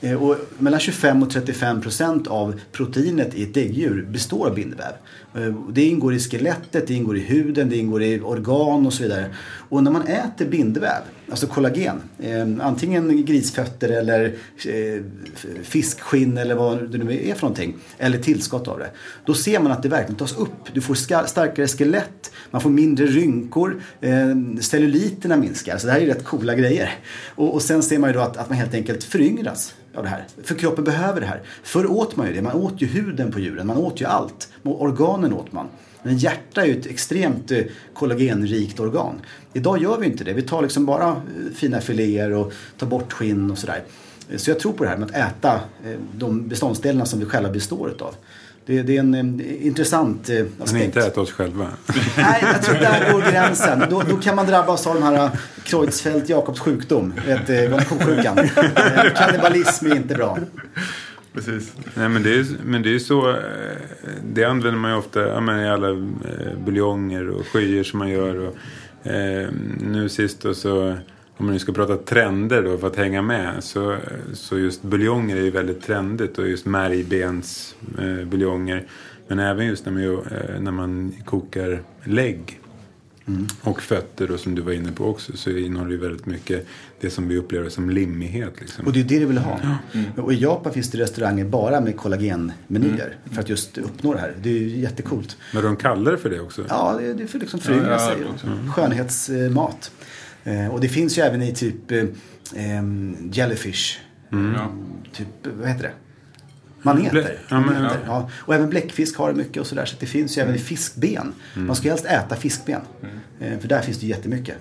Eh, 0.01 0.23
Och 0.23 0.37
mellan 0.59 0.81
25 0.81 1.23
och 1.23 1.31
35 1.31 1.81
procent 1.81 2.27
av 2.27 2.61
proteinet 2.73 3.35
i 3.35 3.43
ett 3.43 3.55
däggdjur 3.55 4.07
består 4.11 4.47
av 4.49 4.55
bindväv. 4.55 4.93
Eh, 5.35 5.55
Det 5.73 5.85
ingår 5.85 6.15
i 6.15 6.19
skelettet, 6.19 6.87
det 6.87 6.95
ingår 6.95 7.17
i 7.17 7.21
huden, 7.21 7.69
det 7.69 7.77
ingår 7.77 8.03
i 8.03 8.21
organ 8.21 8.87
och 8.87 8.93
så 8.93 9.03
vidare. 9.03 9.35
Och 9.69 9.83
när 9.83 9.91
man 9.91 10.03
äter 10.07 10.49
bindväv, 10.49 11.03
alltså 11.31 11.47
kollagen, 11.47 11.97
eh, 12.19 12.47
antingen 12.67 13.25
grisfötter 13.25 13.89
eller 13.89 14.35
fiskskinn 15.63 16.39
eller 16.39 16.55
vad 16.55 16.91
det 16.91 16.99
nu 16.99 17.29
är 17.29 17.35
för 17.35 17.43
någonting, 17.43 17.77
eller 17.99 18.19
tillskott 18.19 18.69
av 18.69 18.79
det. 18.79 18.91
Då 19.25 19.35
ser 19.35 19.61
man 19.61 19.73
att 19.73 19.83
det 19.83 19.89
verkligen 19.89 20.17
tas 20.17 20.37
upp. 20.37 20.55
Du 20.73 20.81
får 20.81 20.95
starkare 21.27 21.67
skelett, 21.69 22.31
man 22.51 22.61
får 22.61 22.71
mindre 22.71 23.07
rynkor, 23.07 23.48
rynkor. 23.49 23.83
eh, 24.01 24.61
celluliterna 24.61 25.37
minskar. 25.37 25.79
Så 25.79 25.87
det 25.87 25.93
här 25.93 26.01
är 26.01 26.07
rätt 26.07 26.25
coola 26.25 26.55
grejer. 26.55 26.91
Och, 27.37 27.55
och 27.55 27.63
sen 27.63 27.83
ser 27.83 27.99
man 27.99 28.11
ju 28.11 28.15
då 28.15 28.21
att, 28.21 28.37
att 28.37 28.49
man 28.49 28.59
helt 28.59 28.75
enkelt 28.75 29.05
föryngras 29.05 29.75
av 29.95 30.03
det 30.03 30.09
här. 30.09 30.25
För 30.43 30.55
kroppen 30.55 30.85
behöver 30.85 31.21
det 31.21 31.27
här. 31.27 31.41
Förr 31.63 31.87
åt 31.91 32.17
man 32.17 32.27
ju 32.27 32.35
det. 32.35 32.43
Man 32.43 32.57
åt 32.57 32.83
ju 32.83 32.87
huden 32.87 33.33
på 33.33 33.41
djuren. 33.41 33.67
Man 33.67 33.77
åt 33.77 34.01
ju 34.01 34.07
allt. 34.07 34.49
Organen 34.63 35.33
åt 35.33 35.53
man. 35.53 35.67
Men 36.03 36.19
hjärta 36.19 36.63
är 36.63 36.67
ju 36.67 36.79
ett 36.81 36.87
extremt 36.87 37.51
eh, 37.51 37.63
kollagenrikt 37.95 38.81
organ. 38.81 39.21
Idag 39.53 39.83
gör 39.83 39.99
vi 39.99 40.07
inte 40.07 40.25
det. 40.25 40.33
Vi 40.33 40.43
tar 40.43 40.63
liksom 40.63 40.87
bara 40.87 41.09
eh, 41.09 41.55
fina 41.55 41.81
filéer 41.81 42.33
och 42.33 42.53
tar 42.79 42.87
bort 42.87 43.13
skinn 43.13 43.51
och 43.51 43.59
sådär. 43.59 43.83
Så 44.37 44.51
jag 44.51 44.61
tror 44.61 44.73
på 44.73 44.85
det 44.85 44.91
här 44.91 44.97
med 44.97 45.11
att 45.11 45.17
äta 45.17 45.55
eh, 45.55 45.99
de 46.17 46.49
beståndsdelarna 46.49 47.07
som 47.07 47.19
vi 47.19 47.25
själva 47.25 47.51
består 47.51 47.91
utav. 47.91 48.15
Det, 48.69 48.83
det 48.83 48.97
är 48.97 49.01
en 49.01 49.15
eh, 49.15 49.67
intressant 49.67 50.29
eh, 50.29 50.37
aspekt. 50.37 50.73
Men 50.73 50.83
inte 50.83 51.01
äta 51.01 51.21
oss 51.21 51.33
själva. 51.33 51.69
Nej, 52.17 52.41
jag 52.43 52.63
tror 52.63 52.75
där 52.75 53.13
går 53.13 53.21
gränsen. 53.33 53.85
Då, 53.91 54.03
då 54.09 54.17
kan 54.17 54.37
man 54.37 54.47
drabbas 54.47 54.87
av 54.87 54.95
den 54.95 55.03
här 55.03 55.25
eh, 55.25 55.31
Creutzfeldt-Jakobs 55.65 56.59
sjukdom. 56.59 57.15
Vet, 57.27 57.51
eh. 57.51 57.63
Eh, 57.63 59.15
Kannibalism 59.17 59.87
är 59.87 59.97
inte 59.97 60.15
bra. 60.15 60.39
Precis. 61.35 61.73
Nej, 61.95 62.09
men 62.09 62.23
det 62.23 62.31
är 62.31 62.35
ju 62.35 62.45
men 62.65 62.83
det 62.83 62.95
är 62.95 62.99
så. 62.99 63.37
Det 64.35 64.45
använder 64.45 64.81
man 64.81 64.91
ju 64.91 64.97
ofta 64.97 65.21
ja, 65.21 65.41
men 65.41 65.61
i 65.61 65.69
alla 65.69 66.07
buljonger 66.65 67.29
och 67.29 67.47
skyer 67.47 67.85
som 67.85 67.99
man 67.99 68.11
gör. 68.11 68.37
Och, 68.37 68.57
eh, 69.11 69.49
nu 69.81 70.09
sist 70.09 70.43
då 70.43 70.55
så, 70.55 70.97
om 71.39 71.45
man 71.47 71.53
nu 71.53 71.59
ska 71.59 71.73
prata 71.73 71.97
trender 71.97 72.63
då 72.63 72.79
för 72.79 72.87
att 72.87 72.97
hänga 72.97 73.23
med. 73.23 73.65
Så, 73.65 73.97
så 74.33 74.59
just 74.59 74.83
buljonger 74.83 75.37
är 75.37 75.43
ju 75.43 75.51
väldigt 75.51 75.83
trendigt 75.83 76.39
och 76.39 76.49
just 76.49 76.67
märgbens 76.67 77.75
eh, 77.99 78.25
buljonger. 78.29 78.87
Men 79.29 79.39
även 79.39 79.67
just 79.67 79.85
när 79.87 79.93
man, 79.93 80.03
eh, 80.05 80.61
när 80.61 80.73
man 80.73 81.15
kokar 81.25 81.83
lägg. 82.05 82.61
Och 83.61 83.83
fötter 83.83 84.29
då, 84.29 84.39
som 84.39 84.55
du 84.55 84.63
var 84.63 84.73
inne 84.73 84.93
på 84.93 85.05
också 85.05 85.37
så 85.37 85.51
innehåller 85.51 85.91
ju 85.91 85.97
väldigt 85.97 86.27
mycket 86.27 86.67
det 87.01 87.11
som 87.11 87.29
vi 87.29 87.37
upplever 87.39 87.69
som 87.69 87.91
limmighet. 87.91 88.53
Liksom. 88.61 88.87
Och 88.87 88.93
det 88.93 89.01
är 89.01 89.05
det 89.05 89.19
du 89.19 89.27
vill 89.27 89.39
ha. 89.39 89.61
Och 90.17 90.33
i 90.33 90.37
Japan 90.37 90.73
finns 90.73 90.91
det 90.91 90.99
restauranger 90.99 91.45
bara 91.45 91.81
med 91.81 91.97
kollagenmenyer. 91.97 93.17
För 93.33 93.41
att 93.41 93.49
just 93.49 93.79
uppnå 93.79 94.13
det 94.15 94.21
här. 94.21 94.35
Det 94.43 94.49
är 94.49 94.53
ju 94.59 94.69
jättecoolt. 94.79 95.37
Men 95.55 95.63
de 95.63 95.77
kallar 95.77 96.13
det 96.13 96.19
för 96.19 96.31
det 96.31 96.41
också? 96.41 96.65
Ja, 96.69 96.97
det, 97.01 97.15
det 97.15 97.27
får 97.27 97.39
liksom 97.39 97.61
föryngra 97.61 97.91
Ja, 97.91 97.99
sig. 97.99 98.17
också. 98.33 98.47
Skönhetsmat. 98.75 99.91
Eh, 100.49 100.69
och 100.69 100.81
det 100.81 100.89
finns 100.89 101.19
ju 101.19 101.23
även 101.23 101.43
i 101.43 101.53
typ 101.55 101.93
eh, 101.93 102.05
jellyfish. 103.33 103.99
Ja. 104.31 104.73
Typ, 105.13 105.27
vad 105.61 105.69
heter 105.69 105.83
det? 105.83 105.93
Maneter. 106.83 107.39
Ja, 107.49 107.61
men- 107.61 107.75
Maneter, 107.75 107.99
ja. 108.07 108.31
Och 108.35 108.55
även 108.55 108.71
bläckfisk 108.71 109.17
har 109.17 109.29
det 109.33 109.35
mycket 109.39 109.57
och 109.61 109.67
sådär. 109.67 109.85
Så 109.85 109.97
det 110.01 110.07
finns 110.07 110.39
ju 110.39 110.43
även 110.43 110.55
i 110.55 110.59
fiskben. 110.59 111.33
Man 111.55 111.77
ska 111.77 111.89
helst 111.89 112.05
äta 112.05 112.37
fiskben. 112.37 112.81
Eh, 113.41 113.59
för 113.59 113.69
där 113.69 113.81
finns 113.81 113.99
det 113.99 114.07
jättemycket. 114.07 114.57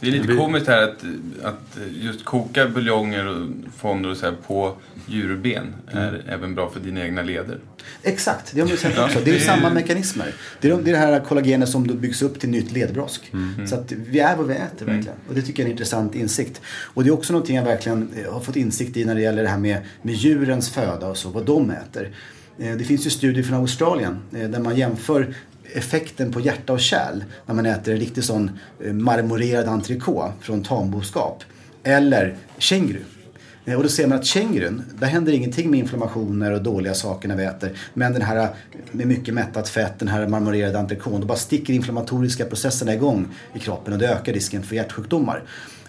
Det 0.00 0.06
är 0.06 0.10
lite 0.12 0.26
Vi- 0.28 0.36
komiskt 0.36 0.66
här 0.66 0.82
att, 0.82 1.04
att 1.42 1.78
just 2.00 2.24
koka 2.24 2.66
buljonger 2.68 3.26
och 3.26 3.46
fonder 3.76 4.10
och 4.10 4.16
så 4.16 4.26
här 4.26 4.34
på 4.46 4.76
djurben 5.06 5.74
är 5.86 6.22
även 6.28 6.54
bra 6.54 6.70
för 6.70 6.80
dina 6.80 7.00
egna 7.04 7.22
leder. 7.22 7.58
Exakt, 8.02 8.52
det 8.54 8.60
har 8.60 8.66
man 8.66 8.70
ju 8.70 8.76
sett 8.76 8.98
också. 8.98 9.18
Det 9.24 9.30
är 9.30 9.34
ju 9.34 9.40
samma 9.40 9.70
mekanismer. 9.70 10.34
Det 10.60 10.68
är, 10.68 10.72
de, 10.72 10.84
det 10.84 10.90
är 10.90 10.92
det 10.92 10.98
här 10.98 11.20
kollagenet 11.20 11.68
som 11.68 11.86
då 11.86 11.94
byggs 11.94 12.22
upp 12.22 12.40
till 12.40 12.48
nytt 12.48 12.72
ledbrosk. 12.72 13.32
Så 13.66 13.74
att 13.74 13.92
vi 13.92 14.18
är 14.20 14.36
vad 14.36 14.46
vi 14.46 14.54
äter 14.54 14.86
verkligen. 14.86 15.16
Och 15.28 15.34
det 15.34 15.42
tycker 15.42 15.62
jag 15.62 15.66
är 15.66 15.70
en 15.70 15.72
intressant 15.72 16.14
insikt. 16.14 16.60
Och 16.66 17.04
det 17.04 17.10
är 17.10 17.12
också 17.14 17.32
någonting 17.32 17.56
jag 17.56 17.64
verkligen 17.64 18.08
eh, 18.16 18.32
har 18.32 18.40
fått 18.40 18.56
insikt 18.56 18.96
i 18.96 19.04
när 19.04 19.14
det 19.14 19.20
gäller 19.20 19.42
det 19.42 19.48
här 19.48 19.58
med, 19.58 19.78
med 20.02 20.14
djurens 20.14 20.70
föda 20.70 21.06
och 21.06 21.16
så, 21.16 21.28
vad 21.30 21.44
de 21.46 21.70
äter. 21.70 22.08
Eh, 22.58 22.76
Det 22.76 22.84
finns 22.84 23.06
ju 23.06 23.10
studier 23.10 23.42
från 23.44 23.56
Australien 23.60 24.18
eh, 24.36 24.48
där 24.50 24.60
man 24.60 24.76
jämför 24.76 25.34
effekten 25.74 26.32
på 26.32 26.40
hjärta 26.40 26.72
och 26.72 26.80
kärl 26.80 27.24
när 27.46 27.54
man 27.54 27.66
äter 27.66 27.94
en 27.94 28.00
riktig 28.00 28.24
sån 28.24 28.50
eh, 28.84 28.92
marmorerad 28.92 29.68
entrecote 29.68 30.32
från 30.40 30.62
tamboskap. 30.62 31.44
Eller 31.82 32.36
känguru. 32.58 33.00
Eh, 33.64 33.76
och 33.76 33.82
då 33.82 33.88
ser 33.88 34.06
man 34.06 34.18
att 34.18 34.26
kängurun, 34.26 34.82
där 34.98 35.06
händer 35.06 35.32
ingenting 35.32 35.70
med 35.70 35.80
inflammationer 35.80 36.52
och 36.52 36.62
dåliga 36.62 36.94
saker 36.94 37.28
när 37.28 37.36
vi 37.36 37.44
äter. 37.44 37.72
Men 37.94 38.12
den 38.12 38.22
här 38.22 38.36
eh, 38.36 38.48
med 38.92 39.06
mycket 39.06 39.34
mättat 39.34 39.68
fett, 39.68 39.98
den 39.98 40.08
här 40.08 40.28
marmorerade 40.28 40.78
entrecôten, 40.78 41.20
då 41.20 41.26
bara 41.26 41.38
sticker 41.38 41.72
inflammatoriska 41.72 42.44
processerna 42.44 42.94
igång 42.94 43.28
i 43.54 43.58
kroppen 43.58 43.92
och 43.92 43.98
det 43.98 44.08
ökar 44.08 44.32
risken 44.32 44.62
för 44.62 44.76
hjärtsjukdomar. 44.76 45.42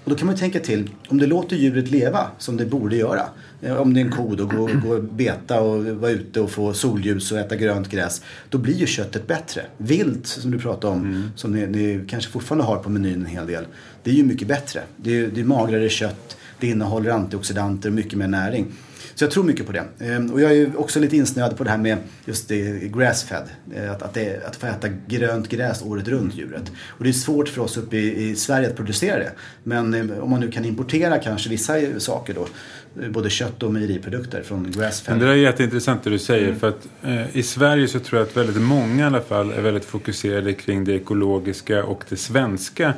Och 0.03 0.09
då 0.09 0.15
kan 0.15 0.25
man 0.25 0.35
ju 0.35 0.39
tänka 0.39 0.59
till, 0.59 0.89
om 1.07 1.17
du 1.17 1.27
låter 1.27 1.55
djuret 1.55 1.91
leva 1.91 2.27
som 2.37 2.57
det 2.57 2.65
borde 2.65 2.95
göra 2.95 3.25
eh, 3.61 3.75
Om 3.75 3.93
det 3.93 3.99
är 4.01 4.05
en 4.05 4.11
ko 4.11 4.35
då, 4.35 4.45
gå, 4.45 4.69
gå 4.85 4.89
och 4.95 5.03
beta 5.03 5.61
och 5.61 5.85
vara 5.85 6.11
ute 6.11 6.41
och 6.41 6.51
få 6.51 6.73
solljus 6.73 7.31
och 7.31 7.39
äta 7.39 7.55
grönt 7.55 7.89
gräs. 7.89 8.21
Då 8.49 8.57
blir 8.57 8.73
ju 8.75 8.85
köttet 8.85 9.27
bättre. 9.27 9.61
Vilt, 9.77 10.27
som 10.27 10.51
du 10.51 10.59
pratade 10.59 10.93
om, 10.93 11.31
som 11.35 11.51
ni, 11.53 11.67
ni 11.67 12.05
kanske 12.07 12.31
fortfarande 12.31 12.63
har 12.65 12.77
på 12.77 12.89
menyn 12.89 13.13
en 13.13 13.25
hel 13.25 13.47
del. 13.47 13.65
Det 14.03 14.11
är 14.11 14.15
ju 14.15 14.23
mycket 14.23 14.47
bättre. 14.47 14.81
Det 14.97 15.17
är, 15.19 15.27
det 15.27 15.41
är 15.41 15.45
magrare 15.45 15.89
kött, 15.89 16.37
det 16.59 16.67
innehåller 16.67 17.11
antioxidanter 17.11 17.89
och 17.89 17.95
mycket 17.95 18.13
mer 18.13 18.27
näring. 18.27 18.67
Så 19.15 19.23
jag 19.23 19.31
tror 19.31 19.43
mycket 19.43 19.65
på 19.65 19.71
det. 19.71 19.83
Ehm, 19.99 20.31
Och 20.31 20.41
jag 20.41 20.57
är 20.57 20.79
också 20.79 20.99
lite 20.99 21.17
insnöad 21.17 21.57
på 21.57 21.63
det 21.63 21.69
här 21.69 21.77
med 21.77 21.97
just 22.25 22.47
det 22.47 22.91
grass-fed. 22.93 23.43
Eh, 23.75 23.91
Att, 23.91 24.01
att, 24.01 24.13
det, 24.13 24.47
att 24.47 24.55
få 24.55 24.67
äta 24.67 24.87
grönt 25.07 25.49
gräs 25.49 25.81
året 25.81 26.07
runt 26.07 26.35
djuret. 26.35 26.71
Och 26.87 27.03
det 27.03 27.09
är 27.09 27.13
svårt 27.13 27.49
för 27.49 27.61
oss 27.61 27.77
uppe 27.77 27.97
i, 27.97 28.29
i 28.29 28.35
Sverige 28.35 28.67
att 28.69 28.75
producera 28.75 29.19
det. 29.19 29.31
Men 29.63 29.93
eh, 29.93 30.19
om 30.19 30.29
man 30.29 30.39
nu 30.39 30.51
kan 30.51 30.65
importera 30.65 31.19
kanske 31.19 31.49
vissa 31.49 31.73
saker 31.99 32.33
då. 32.33 32.47
Både 32.93 33.29
kött 33.29 33.63
och 33.63 33.73
mejeriprodukter 33.73 34.43
från 34.43 34.71
grass-fed. 34.71 35.19
det 35.19 35.25
där 35.25 35.31
är 35.31 35.35
jätteintressant 35.35 36.03
det 36.03 36.09
du 36.09 36.19
säger. 36.19 36.55
För 36.55 36.69
att 36.69 36.87
eh, 37.03 37.37
i 37.37 37.43
Sverige 37.43 37.87
så 37.87 37.99
tror 37.99 38.19
jag 38.19 38.27
att 38.27 38.37
väldigt 38.37 38.61
många 38.61 39.03
i 39.03 39.05
alla 39.05 39.21
fall 39.21 39.51
är 39.51 39.61
väldigt 39.61 39.85
fokuserade 39.85 40.53
kring 40.53 40.83
det 40.83 40.93
ekologiska 40.93 41.83
och 41.83 42.03
det 42.09 42.17
svenska 42.17 42.93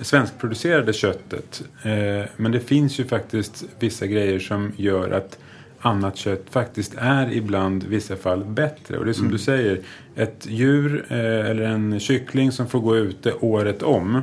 svenskproducerade 0.00 0.92
köttet. 0.92 1.62
Eh, 1.82 2.28
men 2.36 2.52
det 2.52 2.60
finns 2.60 3.00
ju 3.00 3.04
faktiskt 3.04 3.64
vissa 3.78 4.06
grejer 4.06 4.38
som 4.38 4.72
gör 4.76 5.10
att 5.10 5.38
annat 5.80 6.16
kött 6.16 6.44
faktiskt 6.50 6.94
är 6.98 7.32
ibland 7.32 7.84
i 7.84 7.86
vissa 7.86 8.16
fall 8.16 8.44
bättre. 8.44 8.98
Och 8.98 9.04
det 9.04 9.10
är 9.10 9.12
som 9.12 9.30
du 9.30 9.38
säger, 9.38 9.80
ett 10.16 10.46
djur 10.48 11.04
eh, 11.08 11.18
eller 11.50 11.62
en 11.62 12.00
kyckling 12.00 12.52
som 12.52 12.68
får 12.68 12.80
gå 12.80 12.96
ute 12.96 13.32
året 13.32 13.82
om 13.82 14.22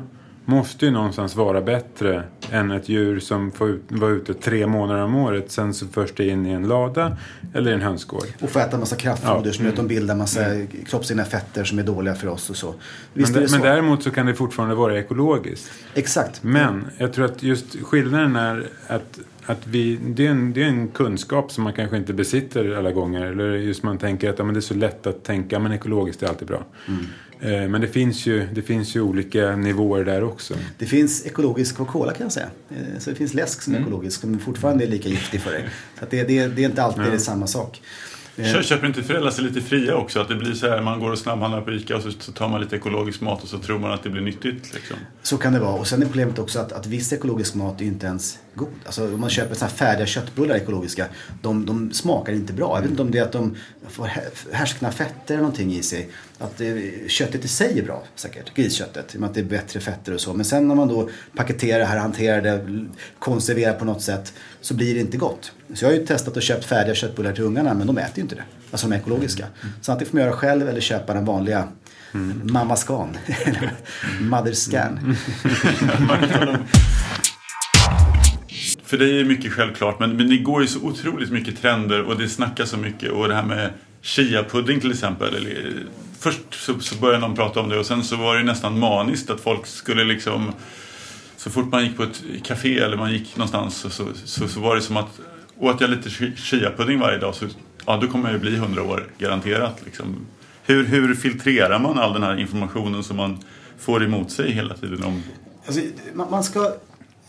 måste 0.50 0.86
ju 0.86 0.92
någonstans 0.92 1.36
vara 1.36 1.62
bättre 1.62 2.24
än 2.52 2.72
ett 2.72 2.90
djur 2.90 3.20
som 3.20 3.52
får 3.52 3.70
ut, 3.70 3.82
vara 3.88 4.12
ute 4.12 4.34
tre 4.34 4.68
månader 4.68 5.02
om 5.04 5.16
året. 5.16 5.52
Sen 5.52 5.74
så 5.74 5.88
förs 5.88 6.12
det 6.16 6.28
in 6.28 6.46
i 6.46 6.50
en 6.52 6.68
lada 6.68 7.18
eller 7.54 7.72
i 7.72 7.74
en 7.74 7.82
hönsgård. 7.82 8.24
Och 8.42 8.50
få 8.50 8.60
äta 8.60 8.78
massa 8.78 8.96
kraftfoder 8.96 9.42
Ja. 9.46 9.54
som 9.54 9.66
gör 9.66 9.72
att 9.72 9.78
de 9.78 9.88
bildar 9.88 10.16
massa 10.16 10.42
kroppsegna 10.86 11.24
fetter 11.26 11.64
som 11.64 11.80
är 11.80 11.84
dåliga 11.84 12.16
för 12.16 12.28
oss 12.28 12.50
och 12.50 12.56
så. 12.56 12.74
Visst 13.14 13.34
Men, 13.34 13.42
det 13.42 13.48
så? 13.50 13.56
men 13.56 13.62
däremot 13.62 14.04
så 14.04 14.12
kan 14.12 14.26
det 14.26 14.36
fortfarande 14.36 14.76
vara 14.76 15.00
ekologiskt. 15.00 15.72
Exakt. 15.94 16.44
Men 16.44 16.86
jag 16.98 17.14
tror 17.14 17.26
att 17.26 17.44
just 17.44 17.76
skillnaden 17.84 18.36
är 18.36 18.68
att, 18.88 19.20
att 19.46 19.68
vi, 19.68 20.00
det, 20.02 20.26
är 20.28 20.32
en, 20.32 20.54
det 20.54 20.64
är 20.64 20.68
en 20.68 20.88
kunskap 20.88 21.52
som 21.52 21.64
man 21.64 21.74
kanske 21.74 21.98
inte 21.98 22.14
besitter 22.14 22.76
alla 22.78 22.92
gånger. 22.92 23.26
Eller 23.26 23.52
just 23.56 23.84
man 23.84 23.98
tänker 23.98 24.30
att 24.30 24.40
ja, 24.40 24.46
men 24.46 24.54
det 24.54 24.60
är 24.60 24.62
så 24.62 24.74
lätt 24.74 25.08
att 25.08 25.24
tänka 25.24 25.60
men 25.60 25.72
ekologiskt 25.72 26.24
är 26.24 26.28
alltid 26.28 26.48
bra. 26.48 26.64
Eh, 26.88 26.94
men 27.40 27.82
det 27.82 27.88
finns, 27.88 28.26
ju, 28.26 28.48
det 28.54 28.62
finns 28.62 28.96
ju 28.96 29.02
olika 29.02 29.56
nivåer 29.56 30.06
där 30.06 30.24
också. 30.24 30.54
Det 30.78 30.86
finns 30.86 31.26
ekologisk 31.26 31.76
Coca-Cola 31.78 32.14
kan 32.14 32.24
jag 32.26 32.32
säga. 32.32 32.50
Eh, 32.70 33.00
Så 33.00 33.10
det 33.10 33.16
finns 33.16 33.34
läsk 33.34 33.62
som 33.62 33.76
är 33.76 33.80
ekologisk 33.80 34.22
som 34.22 34.40
fortfarande 34.40 34.84
är 34.84 34.88
lika 34.88 35.10
giftig 35.10 35.42
för 35.42 35.52
dig. 35.52 35.66
Så 36.00 36.04
att 36.04 36.10
det, 36.12 36.24
det, 36.24 36.48
det 36.48 36.62
är 36.64 36.70
inte 36.70 36.84
alltid 36.84 37.04
det 37.04 37.14
är 37.14 37.18
samma 37.18 37.48
sak. 37.48 37.82
Eh, 38.38 38.54
Kö- 38.54 38.64
Köper 38.64 38.88
inte 38.88 39.04
föräldrar 39.04 39.32
sig 39.32 39.44
lite 39.44 39.62
fria 39.62 39.96
också? 39.96 40.20
Att 40.20 40.28
det 40.28 40.36
blir 40.36 40.54
så 40.54 40.70
här, 40.70 40.82
man 40.82 41.00
går 41.00 41.12
och 41.12 41.18
snabbhandlar 41.18 41.62
på 41.62 41.72
ICA 41.72 41.96
och 41.96 42.02
så, 42.04 42.12
så 42.20 42.32
tar 42.32 42.50
man 42.50 42.62
lite 42.62 42.76
ekologisk 42.76 43.22
mat 43.22 43.44
och 43.44 43.50
så 43.50 43.58
tror 43.60 43.80
man 43.80 43.92
att 43.92 44.04
det 44.04 44.10
blir 44.10 44.22
nyttigt. 44.22 44.74
Liksom. 44.74 44.98
Så 45.24 45.38
kan 45.38 45.54
det 45.54 45.60
vara. 45.60 45.74
Och 45.74 45.88
sen 45.88 46.02
är 46.02 46.06
problemet 46.06 46.40
också 46.40 46.60
att, 46.60 46.72
att 46.72 46.86
viss 46.86 47.14
ekologisk 47.14 47.56
mat 47.56 47.82
är 47.82 47.86
inte 47.86 48.06
ens 48.06 48.38
god. 48.58 48.68
Alltså 48.86 49.14
om 49.14 49.20
man 49.22 49.30
köper 49.30 49.56
så 49.56 49.66
här 49.66 49.72
färdiga 49.72 50.06
köttbullar 50.06 50.56
ekologiska, 50.56 51.06
de, 51.42 51.66
de 51.66 51.92
smakar 51.94 52.34
inte 52.34 52.54
bra. 52.54 52.76
Jag 52.78 52.82
vet 52.82 52.90
inte 52.92 53.02
om 53.02 53.12
det 53.12 53.18
är 53.18 53.24
att 53.24 53.32
de 53.32 53.56
får 53.90 54.06
hä- 54.08 54.22
härskna 54.52 54.92
fetter 54.92 55.34
eller 55.34 55.38
någonting 55.44 55.74
i 55.74 55.84
sig. 55.84 56.10
Att 56.40 56.62
eh, 56.62 56.68
köttet 57.08 57.46
i 57.46 57.48
sig 57.48 57.80
är 57.80 57.84
bra 57.84 58.04
säkert, 58.16 58.54
grisköttet. 58.54 59.14
I 59.16 59.18
och 59.18 59.22
med 59.22 59.28
att 59.30 59.34
det 59.34 59.40
är 59.42 59.44
bättre 59.46 59.80
fetter 59.80 60.14
och 60.14 60.22
så. 60.22 60.34
Men 60.34 60.46
sen 60.46 60.68
när 60.68 60.76
man 60.76 60.88
då 60.88 61.10
paketerar 61.36 61.80
det 61.80 61.86
här, 61.86 61.98
hanterar 61.98 62.42
det, 62.42 62.86
konserverar 63.20 63.74
på 63.74 63.86
något 63.86 64.02
sätt 64.02 64.34
så 64.62 64.74
blir 64.74 64.94
det 64.94 65.00
inte 65.00 65.18
gott. 65.18 65.52
Så 65.74 65.86
jag 65.86 65.90
har 65.90 65.96
ju 65.96 66.06
testat 66.06 66.38
och 66.38 66.44
köpt 66.44 66.66
färdiga 66.66 66.96
köttbullar 66.96 67.34
till 67.34 67.44
ungarna 67.44 67.74
men 67.74 67.88
de 67.88 67.98
äter 67.98 68.12
ju 68.18 68.22
inte 68.22 68.36
det. 68.36 68.44
Alltså 68.72 68.88
de 68.88 68.96
ekologiska. 68.96 69.46
Så 69.82 69.92
antingen 69.92 70.10
får 70.12 70.18
man 70.18 70.26
göra 70.26 70.36
själv 70.36 70.70
eller 70.70 70.82
köpa 70.82 71.14
den 71.14 71.26
vanliga 71.26 71.68
Mamma 72.44 72.76
Scan. 72.76 73.18
Eller 73.46 73.72
Mother 74.22 74.54
Scan. 74.54 75.16
För 78.88 78.98
dig 78.98 79.20
är 79.20 79.26
mycket 79.26 79.54
självklart, 79.54 80.00
men, 80.00 80.18
men 80.18 80.30
det 80.30 80.38
går 80.38 80.62
ju 80.62 80.68
så 80.68 80.80
otroligt 80.80 81.32
mycket 81.32 81.62
trender 81.62 82.02
och 82.02 82.18
det 82.18 82.30
snackas 82.30 82.70
så 82.70 82.78
mycket. 82.78 83.12
Och 83.12 83.28
det 83.28 83.36
här 83.36 83.44
med 83.44 83.70
chia-pudding 84.02 84.80
till 84.80 84.92
exempel. 84.92 85.36
Eller, 85.36 85.74
först 86.20 86.42
så, 86.52 86.80
så 86.80 86.96
började 86.96 87.20
någon 87.20 87.36
prata 87.36 87.60
om 87.60 87.70
det 87.70 87.80
och 87.80 87.86
sen 87.86 88.04
så 88.04 88.16
var 88.16 88.38
det 88.38 88.44
nästan 88.44 88.80
maniskt 88.80 89.30
att 89.30 89.42
folk 89.42 89.66
skulle 89.66 90.04
liksom... 90.04 90.52
Så 91.38 91.50
fort 91.50 91.72
man 91.72 91.84
gick 91.84 91.98
på 91.98 92.04
ett 92.04 92.24
café 92.44 92.80
eller 92.80 92.98
man 92.98 93.12
gick 93.14 93.36
någonstans 93.36 93.78
så, 93.78 93.90
så, 93.90 94.06
så, 94.26 94.48
så 94.48 94.60
var 94.60 94.76
det 94.76 94.82
som 94.82 94.98
att 94.98 95.20
åt 95.58 95.82
jag 95.82 95.90
lite 95.90 96.10
chia-pudding 96.36 97.00
varje 97.00 97.18
dag 97.18 97.36
så 97.36 97.46
ja, 97.86 97.98
då 98.02 98.08
kommer 98.08 98.26
jag 98.26 98.34
ju 98.34 98.40
bli 98.40 98.56
100 98.56 98.84
år 98.84 99.08
garanterat. 99.18 99.82
Liksom. 99.86 100.16
Hur, 100.66 100.86
hur 100.86 101.16
filtrerar 101.16 101.80
man 101.80 102.00
all 102.00 102.14
den 102.14 102.24
här 102.24 102.40
informationen 102.40 103.04
som 103.04 103.18
man 103.18 103.38
får 103.80 104.04
emot 104.04 104.32
sig 104.32 104.52
hela 104.52 104.74
tiden? 104.74 105.04
Om, 105.04 105.24
Alltså, 105.68 105.82
man 106.14 106.44
ska... 106.44 106.74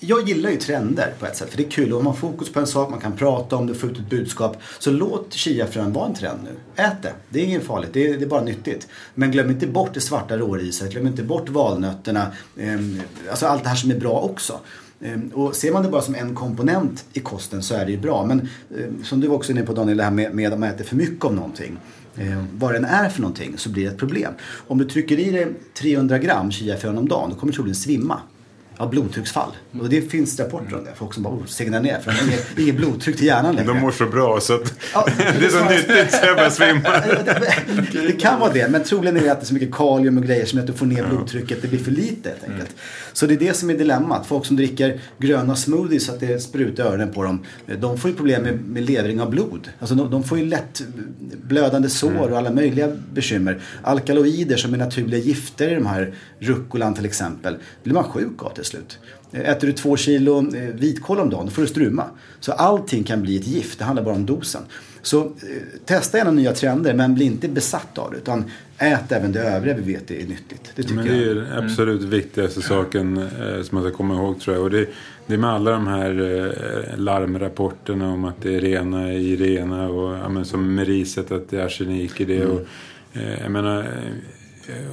Jag 0.00 0.28
gillar 0.28 0.50
ju 0.50 0.56
trender 0.56 1.14
på 1.18 1.26
ett 1.26 1.36
sätt. 1.36 1.50
För 1.50 1.56
det 1.56 1.64
är 1.64 1.70
kul. 1.70 1.92
Om 1.92 2.04
man 2.04 2.12
har 2.12 2.20
fokus 2.20 2.52
på 2.52 2.60
en 2.60 2.66
sak, 2.66 2.90
man 2.90 3.00
kan 3.00 3.12
prata 3.12 3.56
om 3.56 3.66
det, 3.66 3.74
få 3.74 3.86
ut 3.86 3.98
ett 3.98 4.10
budskap. 4.10 4.56
Så 4.78 4.90
låt 4.90 5.32
chiafrön 5.32 5.92
vara 5.92 6.06
en 6.06 6.14
trend 6.14 6.38
nu. 6.44 6.82
Ät 6.82 7.02
det. 7.02 7.12
Det 7.28 7.40
är 7.40 7.44
inget 7.44 7.64
farligt. 7.64 7.90
Det 7.92 8.08
är, 8.08 8.18
det 8.18 8.24
är 8.24 8.28
bara 8.28 8.44
nyttigt. 8.44 8.88
Men 9.14 9.30
glöm 9.30 9.50
inte 9.50 9.66
bort 9.66 9.94
det 9.94 10.00
svarta 10.00 10.36
råriset. 10.36 10.90
Glöm 10.90 11.06
inte 11.06 11.22
bort 11.22 11.48
valnötterna. 11.48 12.32
Ehm, 12.58 13.00
alltså 13.30 13.46
allt 13.46 13.62
det 13.62 13.68
här 13.68 13.76
som 13.76 13.90
är 13.90 13.98
bra 13.98 14.20
också. 14.20 14.60
Ehm, 15.00 15.28
och 15.28 15.56
ser 15.56 15.72
man 15.72 15.82
det 15.82 15.88
bara 15.88 16.02
som 16.02 16.14
en 16.14 16.34
komponent 16.34 17.04
i 17.12 17.20
kosten 17.20 17.62
så 17.62 17.74
är 17.74 17.84
det 17.84 17.90
ju 17.90 17.98
bra. 17.98 18.24
Men 18.24 18.48
ehm, 18.78 19.04
som 19.04 19.20
du 19.20 19.28
var 19.28 19.36
också 19.36 19.52
inne 19.52 19.62
på 19.62 19.72
Daniel, 19.72 19.96
det 19.96 20.04
här 20.04 20.10
med, 20.10 20.34
med 20.34 20.52
att 20.52 20.58
man 20.58 20.68
äter 20.68 20.84
för 20.84 20.96
mycket 20.96 21.24
av 21.24 21.34
någonting. 21.34 21.78
Eh, 22.16 22.44
vad 22.54 22.74
den 22.74 22.84
är 22.84 23.08
för 23.08 23.20
någonting 23.20 23.58
så 23.58 23.70
blir 23.70 23.84
det 23.84 23.90
ett 23.90 23.98
problem. 23.98 24.32
Om 24.66 24.78
du 24.78 24.84
trycker 24.84 25.18
i 25.18 25.30
dig 25.30 25.46
300 25.74 26.18
gram 26.18 26.50
chiafrön 26.50 26.98
om 26.98 27.08
dagen 27.08 27.30
då 27.30 27.36
kommer 27.36 27.52
du 27.52 27.56
troligen 27.56 27.74
svimma. 27.74 28.20
Av 28.78 28.90
blodtrycksfall. 28.90 29.50
Och 29.80 29.88
det 29.88 30.10
finns 30.10 30.40
rapporter 30.40 30.76
om 30.76 30.84
det. 30.84 30.90
Folk 30.96 31.14
som 31.14 31.22
bara 31.22 31.34
oh, 31.34 31.46
segnar 31.46 31.80
ner 31.80 32.00
för 32.00 32.10
de 32.10 32.16
har 32.16 32.26
inget, 32.26 32.58
inget 32.58 32.76
blodtryck 32.76 33.16
till 33.16 33.26
hjärnan 33.26 33.56
längre. 33.56 33.72
De 33.72 33.80
mår 33.80 33.90
så 33.90 34.06
bra 34.06 34.40
så 34.40 34.54
att 34.54 34.74
Ja, 34.94 35.06
det 35.38 35.46
är 35.46 35.50
så 35.50 35.64
nyttigt 35.64 36.14
så 36.14 36.26
jag 36.26 36.36
börjar 36.36 36.50
svimma. 36.50 36.88
det 38.06 38.20
kan 38.20 38.40
vara 38.40 38.52
det, 38.52 38.68
men 38.68 38.84
troligen 38.84 39.16
är 39.16 39.20
det 39.20 39.32
att 39.32 39.40
det 39.40 39.44
är 39.44 39.46
så 39.46 39.54
mycket 39.54 39.74
kalium 39.74 40.18
och 40.18 40.24
grejer 40.24 40.46
som 40.46 40.56
gör 40.58 40.64
att 40.64 40.72
du 40.72 40.78
får 40.78 40.86
ner 40.86 41.06
blodtrycket. 41.06 41.62
Det 41.62 41.68
blir 41.68 41.78
för 41.78 41.90
lite 41.90 42.28
helt 42.28 42.44
enkelt. 42.44 42.76
Så 43.12 43.26
det 43.26 43.34
är 43.34 43.38
det 43.38 43.56
som 43.56 43.70
är 43.70 43.74
dilemmat. 43.74 44.26
Folk 44.26 44.46
som 44.46 44.56
dricker 44.56 45.00
gröna 45.18 45.56
smoothies 45.56 46.06
så 46.06 46.12
att 46.12 46.20
det 46.20 46.40
sprutar 46.42 46.84
öronen 46.84 47.12
på 47.12 47.22
dem. 47.22 47.44
De 47.80 47.98
får 47.98 48.10
ju 48.10 48.16
problem 48.16 48.42
med, 48.42 48.60
med 48.60 48.82
levring 48.82 49.20
av 49.20 49.30
blod. 49.30 49.68
Alltså 49.78 49.94
de, 49.94 50.10
de 50.10 50.24
får 50.24 50.38
ju 50.38 50.44
lätt 50.44 50.82
blödande 51.42 51.88
sår 51.88 52.30
och 52.30 52.38
alla 52.38 52.50
möjliga 52.50 52.88
bekymmer. 53.12 53.60
Alkaloider 53.82 54.56
som 54.56 54.74
är 54.74 54.78
naturliga 54.78 55.20
gifter 55.20 55.70
i 55.70 55.74
de 55.74 55.86
här 55.86 56.14
rucolan 56.38 56.94
till 56.94 57.04
exempel. 57.04 57.56
blir 57.82 57.94
man 57.94 58.04
sjuk 58.04 58.42
av 58.42 58.50
till 58.50 58.64
slut. 58.68 58.98
Äter 59.32 59.66
du 59.66 59.72
två 59.72 59.96
kilo 59.96 60.56
eh, 60.56 60.62
vitkål 60.74 61.20
om 61.20 61.30
dagen 61.30 61.46
då 61.46 61.50
får 61.52 61.62
du 61.62 61.68
struma. 61.68 62.04
Så 62.40 62.52
allting 62.52 63.04
kan 63.04 63.22
bli 63.22 63.36
ett 63.36 63.46
gift, 63.46 63.78
det 63.78 63.84
handlar 63.84 64.04
bara 64.04 64.14
om 64.14 64.26
dosen. 64.26 64.62
Så 65.02 65.20
eh, 65.24 65.30
testa 65.84 66.18
gärna 66.18 66.30
nya 66.30 66.52
trender 66.52 66.94
men 66.94 67.14
bli 67.14 67.24
inte 67.24 67.48
besatt 67.48 67.98
av 67.98 68.10
det 68.10 68.16
utan 68.16 68.44
ät 68.78 69.12
även 69.12 69.32
det 69.32 69.40
övriga 69.40 69.76
vi 69.76 69.92
vet 69.92 70.10
är 70.10 70.14
nyttigt. 70.26 70.72
Det 70.76 70.82
tycker 70.82 70.94
Men 70.94 71.06
det 71.06 71.24
är 71.24 71.26
jag. 71.26 71.36
den 71.36 71.64
absolut 71.64 72.02
viktigaste 72.02 72.62
saken 72.62 73.16
eh, 73.16 73.62
som 73.62 73.68
man 73.78 73.82
ska 73.82 73.96
komma 73.96 74.14
ihåg 74.14 74.40
tror 74.40 74.56
jag. 74.56 74.64
Och 74.64 74.70
det, 74.70 74.86
det 75.26 75.34
är 75.34 75.38
med 75.38 75.50
alla 75.50 75.70
de 75.70 75.86
här 75.86 76.10
eh, 76.10 76.98
larmrapporterna 76.98 78.12
om 78.12 78.24
att 78.24 78.42
det 78.42 78.56
är 78.56 78.60
rena 78.60 79.12
i 79.12 79.36
rena 79.36 79.88
och 79.88 80.16
ja, 80.16 80.28
men 80.28 80.44
som 80.44 80.74
med 80.74 80.86
riset 80.86 81.32
att 81.32 81.50
det 81.50 81.60
är 81.60 81.64
arsenik 81.66 82.20
i 82.20 82.24
det. 82.24 82.46
Och, 82.46 82.60
eh, 83.12 83.42
jag 83.42 83.50
menar, 83.50 83.86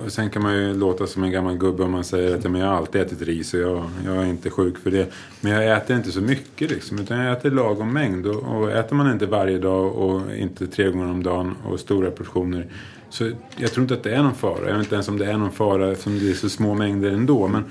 Och 0.05 0.11
sen 0.11 0.29
kan 0.29 0.41
man 0.41 0.53
ju 0.53 0.73
låta 0.73 1.07
som 1.07 1.23
en 1.23 1.31
gammal 1.31 1.57
gubbe 1.57 1.83
om 1.83 1.91
man 1.91 2.03
säger 2.03 2.35
att 2.35 2.43
men 2.43 2.61
jag 2.61 2.67
har 2.67 2.75
alltid 2.75 3.01
ätit 3.01 3.21
ris 3.21 3.53
och 3.53 3.59
jag, 3.59 3.83
jag 4.05 4.15
är 4.15 4.25
inte 4.25 4.49
sjuk 4.49 4.77
för 4.77 4.91
det. 4.91 5.13
Men 5.41 5.51
jag 5.51 5.77
äter 5.77 5.95
inte 5.95 6.11
så 6.11 6.21
mycket 6.21 6.71
liksom, 6.71 6.99
utan 6.99 7.19
jag 7.19 7.37
äter 7.37 7.51
lagom 7.51 7.93
mängd. 7.93 8.27
Och, 8.27 8.57
och 8.57 8.71
äter 8.71 8.95
man 8.95 9.11
inte 9.11 9.25
varje 9.25 9.57
dag 9.57 9.95
och 9.95 10.35
inte 10.35 10.67
tre 10.67 10.89
gånger 10.89 11.11
om 11.11 11.23
dagen 11.23 11.55
och 11.63 11.79
stora 11.79 12.11
portioner. 12.11 12.67
Så 13.09 13.31
jag 13.57 13.71
tror 13.71 13.81
inte 13.81 13.93
att 13.93 14.03
det 14.03 14.15
är 14.15 14.23
någon 14.23 14.35
fara. 14.35 14.67
Jag 14.67 14.73
vet 14.73 14.83
inte 14.83 14.95
ens 14.95 15.07
om 15.07 15.17
det 15.17 15.25
är 15.25 15.37
någon 15.37 15.51
fara 15.51 15.91
eftersom 15.91 16.19
det 16.19 16.29
är 16.29 16.33
så 16.33 16.49
små 16.49 16.73
mängder 16.73 17.11
ändå. 17.11 17.47
Men 17.47 17.63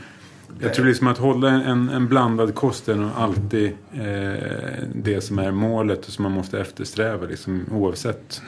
jag 0.60 0.74
tror 0.74 0.86
liksom 0.86 1.06
att 1.06 1.18
hålla 1.18 1.50
en, 1.50 1.88
en 1.88 2.08
blandad 2.08 2.54
kost 2.54 2.88
är 2.88 2.94
nog 2.94 3.10
alltid 3.16 3.72
eh, 3.92 4.82
det 4.94 5.20
som 5.20 5.38
är 5.38 5.50
målet 5.50 6.06
och 6.06 6.12
som 6.12 6.22
man 6.22 6.32
måste 6.32 6.60
eftersträva 6.60 7.26
liksom, 7.26 7.64
oavsett. 7.72 8.42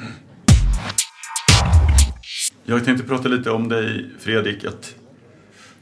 Jag 2.68 2.84
tänkte 2.84 3.06
prata 3.06 3.28
lite 3.28 3.50
om 3.50 3.68
dig 3.68 4.10
Fredrik. 4.18 4.64
Att 4.64 4.94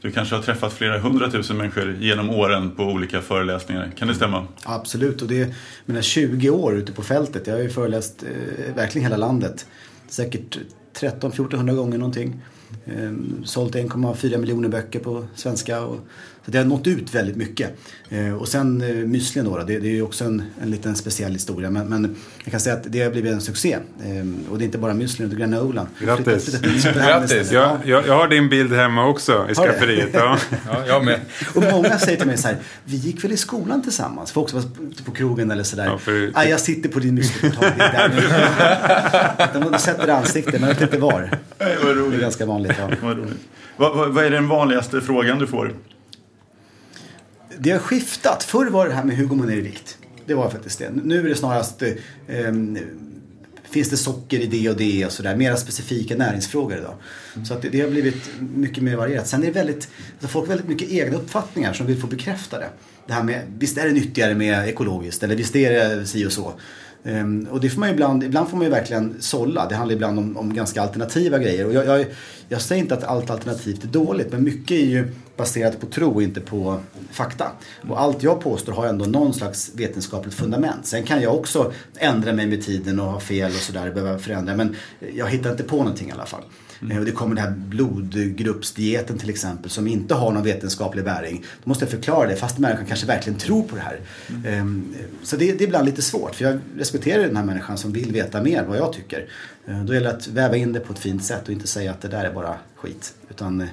du 0.01 0.11
kanske 0.11 0.35
har 0.35 0.41
träffat 0.41 0.73
flera 0.73 0.99
hundratusen 0.99 1.57
människor 1.57 1.95
genom 1.99 2.29
åren 2.29 2.71
på 2.71 2.83
olika 2.83 3.21
föreläsningar. 3.21 3.91
Kan 3.97 4.07
det 4.07 4.15
stämma? 4.15 4.47
Absolut, 4.63 5.21
och 5.21 5.27
det 5.27 5.41
är 5.41 5.55
mina 5.85 6.01
20 6.01 6.49
år 6.49 6.75
ute 6.75 6.91
på 6.91 7.01
fältet. 7.01 7.47
Jag 7.47 7.53
har 7.53 7.61
ju 7.61 7.69
föreläst 7.69 8.23
eh, 8.23 8.75
verkligen 8.75 9.05
hela 9.05 9.17
landet. 9.17 9.65
Säkert 10.07 10.59
13-1400 10.99 11.75
gånger 11.75 11.97
någonting. 11.97 12.41
Eh, 12.85 13.13
sålt 13.43 13.75
1,4 13.75 14.37
miljoner 14.37 14.69
böcker 14.69 14.99
på 14.99 15.25
svenska. 15.35 15.81
Och, 15.81 15.99
så 16.45 16.51
det 16.51 16.57
har 16.57 16.65
nått 16.65 16.87
ut 16.87 17.15
väldigt 17.15 17.35
mycket. 17.35 17.75
Eh, 18.09 18.33
och 18.33 18.47
sen 18.47 18.81
eh, 18.81 18.87
müslin 18.87 19.45
då, 19.45 19.57
då, 19.57 19.63
det, 19.63 19.79
det 19.79 19.87
är 19.87 19.91
ju 19.91 20.01
också 20.01 20.23
en, 20.25 20.43
en 20.61 20.71
liten 20.71 20.95
speciell 20.95 21.33
historia. 21.33 21.69
Men, 21.69 21.87
men 21.87 22.15
jag 22.43 22.51
kan 22.51 22.59
säga 22.59 22.75
att 22.75 22.83
det 22.87 23.01
har 23.01 23.11
blivit 23.11 23.33
en 23.33 23.41
succé. 23.41 23.73
Eh, 23.73 24.51
och 24.51 24.57
det 24.57 24.63
är 24.63 24.65
inte 24.65 24.77
bara 24.77 24.93
müslin 24.93 25.27
utan 25.27 25.39
granola. 25.39 25.87
Grattis. 25.99 26.59
Grattis. 26.93 27.51
Jag, 27.51 27.77
jag, 27.85 28.07
jag 28.07 28.13
har 28.17 28.27
din 28.27 28.49
bild 28.49 28.73
hemma 28.73 29.07
också 29.07 29.47
i 29.51 29.55
skafferiet. 29.55 30.09
Ja. 30.13 30.37
Ja, 30.71 30.83
jag 30.87 31.05
med. 31.05 31.19
Och 31.55 31.63
många 31.71 31.99
säger 31.99 32.17
till 32.17 32.27
mig 32.27 32.37
så 32.37 32.47
här, 32.47 32.57
vi 32.85 32.95
gick 32.97 33.23
väl 33.23 33.31
i 33.31 33.37
skolan 33.37 33.81
tillsammans? 33.81 34.31
Folk 34.31 34.49
som 34.49 34.59
var 34.61 34.69
på 35.05 35.11
krogen 35.11 35.51
eller 35.51 35.63
sådär. 35.63 35.85
Ja, 35.85 35.97
för- 35.97 36.31
Nej, 36.35 36.49
jag 36.49 36.59
sitter 36.59 36.89
på 36.89 36.99
din 36.99 37.19
müsliportal. 37.21 37.71
De 39.71 39.79
sätter 39.79 40.07
ansikte, 40.07 40.51
men 40.51 40.61
jag 40.61 40.67
vet 40.69 40.81
inte 40.81 40.97
var. 40.97 41.29
Det 41.57 41.63
är 41.65 42.19
ganska 42.21 42.45
vanligt. 42.45 42.73
Ja. 42.79 42.89
Vad, 43.77 43.95
vad, 43.95 44.13
vad 44.13 44.25
är 44.25 44.29
den 44.31 44.47
vanligaste 44.47 45.01
frågan 45.01 45.39
du 45.39 45.47
får? 45.47 45.73
Det 47.59 47.71
har 47.71 47.79
skiftat. 47.79 48.43
Förr 48.43 48.65
var 48.65 48.87
det 48.87 48.93
här 48.93 49.03
med 49.03 49.15
hur 49.15 49.25
går 49.25 49.35
man 49.35 49.47
ner 49.47 49.57
i 49.57 49.61
vikt. 49.61 49.97
Det 50.25 50.33
var 50.33 50.49
faktiskt 50.49 50.79
det. 50.79 50.89
Nu 51.03 51.19
är 51.19 51.29
det 51.29 51.35
snarast 51.35 51.81
eh, 51.81 51.91
Finns 53.63 53.89
det 53.89 53.97
socker 53.97 54.39
i 54.39 54.45
det 54.45 54.69
och 54.69 54.77
det 54.77 55.05
och 55.05 55.11
sådär. 55.11 55.35
Mera 55.35 55.57
specifika 55.57 56.15
näringsfrågor 56.15 56.77
idag. 56.77 56.93
Så 57.47 57.53
att 57.53 57.61
det, 57.61 57.69
det 57.69 57.81
har 57.81 57.89
blivit 57.89 58.31
mycket 58.39 58.83
mer 58.83 58.95
varierat. 58.95 59.27
Sen 59.27 59.41
är 59.41 59.45
det 59.45 59.51
väldigt, 59.51 59.87
alltså 60.13 60.27
folk 60.27 60.47
har 60.47 60.55
väldigt 60.55 60.69
mycket 60.69 60.89
egna 60.91 61.17
uppfattningar 61.17 61.73
som 61.73 61.85
vill 61.87 62.01
få 62.01 62.07
bekräftade. 62.07 62.69
Det 63.07 63.13
här 63.13 63.23
med, 63.23 63.41
visst 63.57 63.77
är 63.77 63.85
det 63.85 63.91
nyttigare 63.91 64.35
med 64.35 64.69
ekologiskt 64.69 65.23
eller 65.23 65.35
visst 65.35 65.55
är 65.55 65.71
det 65.71 66.05
si 66.05 66.25
och 66.25 66.31
så. 66.31 66.53
Um, 67.03 67.47
och 67.51 67.61
det 67.61 67.69
får 67.69 67.79
man 67.79 67.89
ju 67.89 67.93
ibland, 67.93 68.23
ibland 68.23 68.49
får 68.49 68.57
man 68.57 68.65
ju 68.65 68.71
verkligen 68.71 69.15
sålla. 69.19 69.67
Det 69.69 69.75
handlar 69.75 69.95
ibland 69.95 70.19
om, 70.19 70.37
om 70.37 70.53
ganska 70.53 70.81
alternativa 70.81 71.39
grejer. 71.39 71.65
Och 71.65 71.73
jag, 71.73 71.85
jag, 71.85 72.05
jag 72.49 72.61
säger 72.61 72.81
inte 72.81 72.93
att 72.93 73.03
allt 73.03 73.29
alternativt 73.29 73.83
är 73.83 73.87
dåligt 73.87 74.31
men 74.31 74.43
mycket 74.43 74.71
är 74.71 74.85
ju 74.85 75.11
baserat 75.37 75.79
på 75.79 75.85
tro 75.85 76.11
och 76.13 76.23
inte 76.23 76.41
på 76.41 76.79
fakta. 77.11 77.51
Och 77.89 78.01
allt 78.01 78.23
jag 78.23 78.41
påstår 78.41 78.73
har 78.73 78.85
ändå 78.87 79.05
någon 79.05 79.33
slags 79.33 79.71
vetenskapligt 79.75 80.33
fundament. 80.35 80.85
Sen 80.85 81.03
kan 81.03 81.21
jag 81.21 81.35
också 81.35 81.73
ändra 81.97 82.33
mig 82.33 82.47
med 82.47 82.63
tiden 82.65 82.99
och 82.99 83.05
ha 83.11 83.19
fel 83.19 83.51
och 83.51 83.57
sådär, 83.57 83.91
behöva 83.91 84.19
förändra. 84.19 84.55
Men 84.55 84.75
jag 85.13 85.27
hittar 85.29 85.51
inte 85.51 85.63
på 85.63 85.77
någonting 85.77 86.09
i 86.09 86.11
alla 86.11 86.25
fall. 86.25 86.43
Eh, 86.91 86.97
Och 86.99 87.05
det 87.05 87.11
kommer 87.11 87.35
den 87.35 87.43
här 87.45 87.51
blodgruppsdieten 87.57 89.17
till 89.17 89.29
exempel 89.29 89.69
som 89.69 89.87
inte 89.87 90.13
har 90.13 90.31
någon 90.31 90.43
vetenskaplig 90.43 91.05
bäring. 91.05 91.43
Då 91.63 91.69
måste 91.69 91.85
jag 91.85 91.91
förklara 91.91 92.27
det 92.29 92.35
fast 92.35 92.57
människan 92.57 92.85
kanske 92.85 93.05
verkligen 93.07 93.39
tror 93.39 93.63
på 93.63 93.75
det 93.75 93.81
här. 93.81 93.99
Ehm, 94.45 94.93
Så 95.23 95.35
det, 95.35 95.45
det 95.51 95.63
är 95.63 95.67
ibland 95.67 95.85
lite 95.85 96.01
svårt 96.01 96.35
för 96.35 96.45
jag 96.45 96.59
respekterar 96.77 97.23
den 97.23 97.35
här 97.37 97.43
människan 97.43 97.77
som 97.77 97.91
vill 97.91 98.11
veta 98.11 98.41
mer 98.43 98.63
vad 98.63 98.77
jag 98.77 98.93
tycker. 98.93 99.25
Eh, 99.67 99.83
Då 99.83 99.93
gäller 99.93 100.09
det 100.09 100.15
att 100.15 100.27
väva 100.27 100.55
in 100.55 100.73
det 100.73 100.79
på 100.79 100.93
ett 100.93 100.99
fint 100.99 101.23
sätt 101.23 101.43
och 101.43 101.49
inte 101.53 101.67
säga 101.67 101.91
att 101.91 102.01
det 102.01 102.07
där 102.07 102.23
är 102.25 102.33
bara 102.33 102.55
skit. 102.75 103.13
Utan 103.29 103.61
eh, 103.61 103.67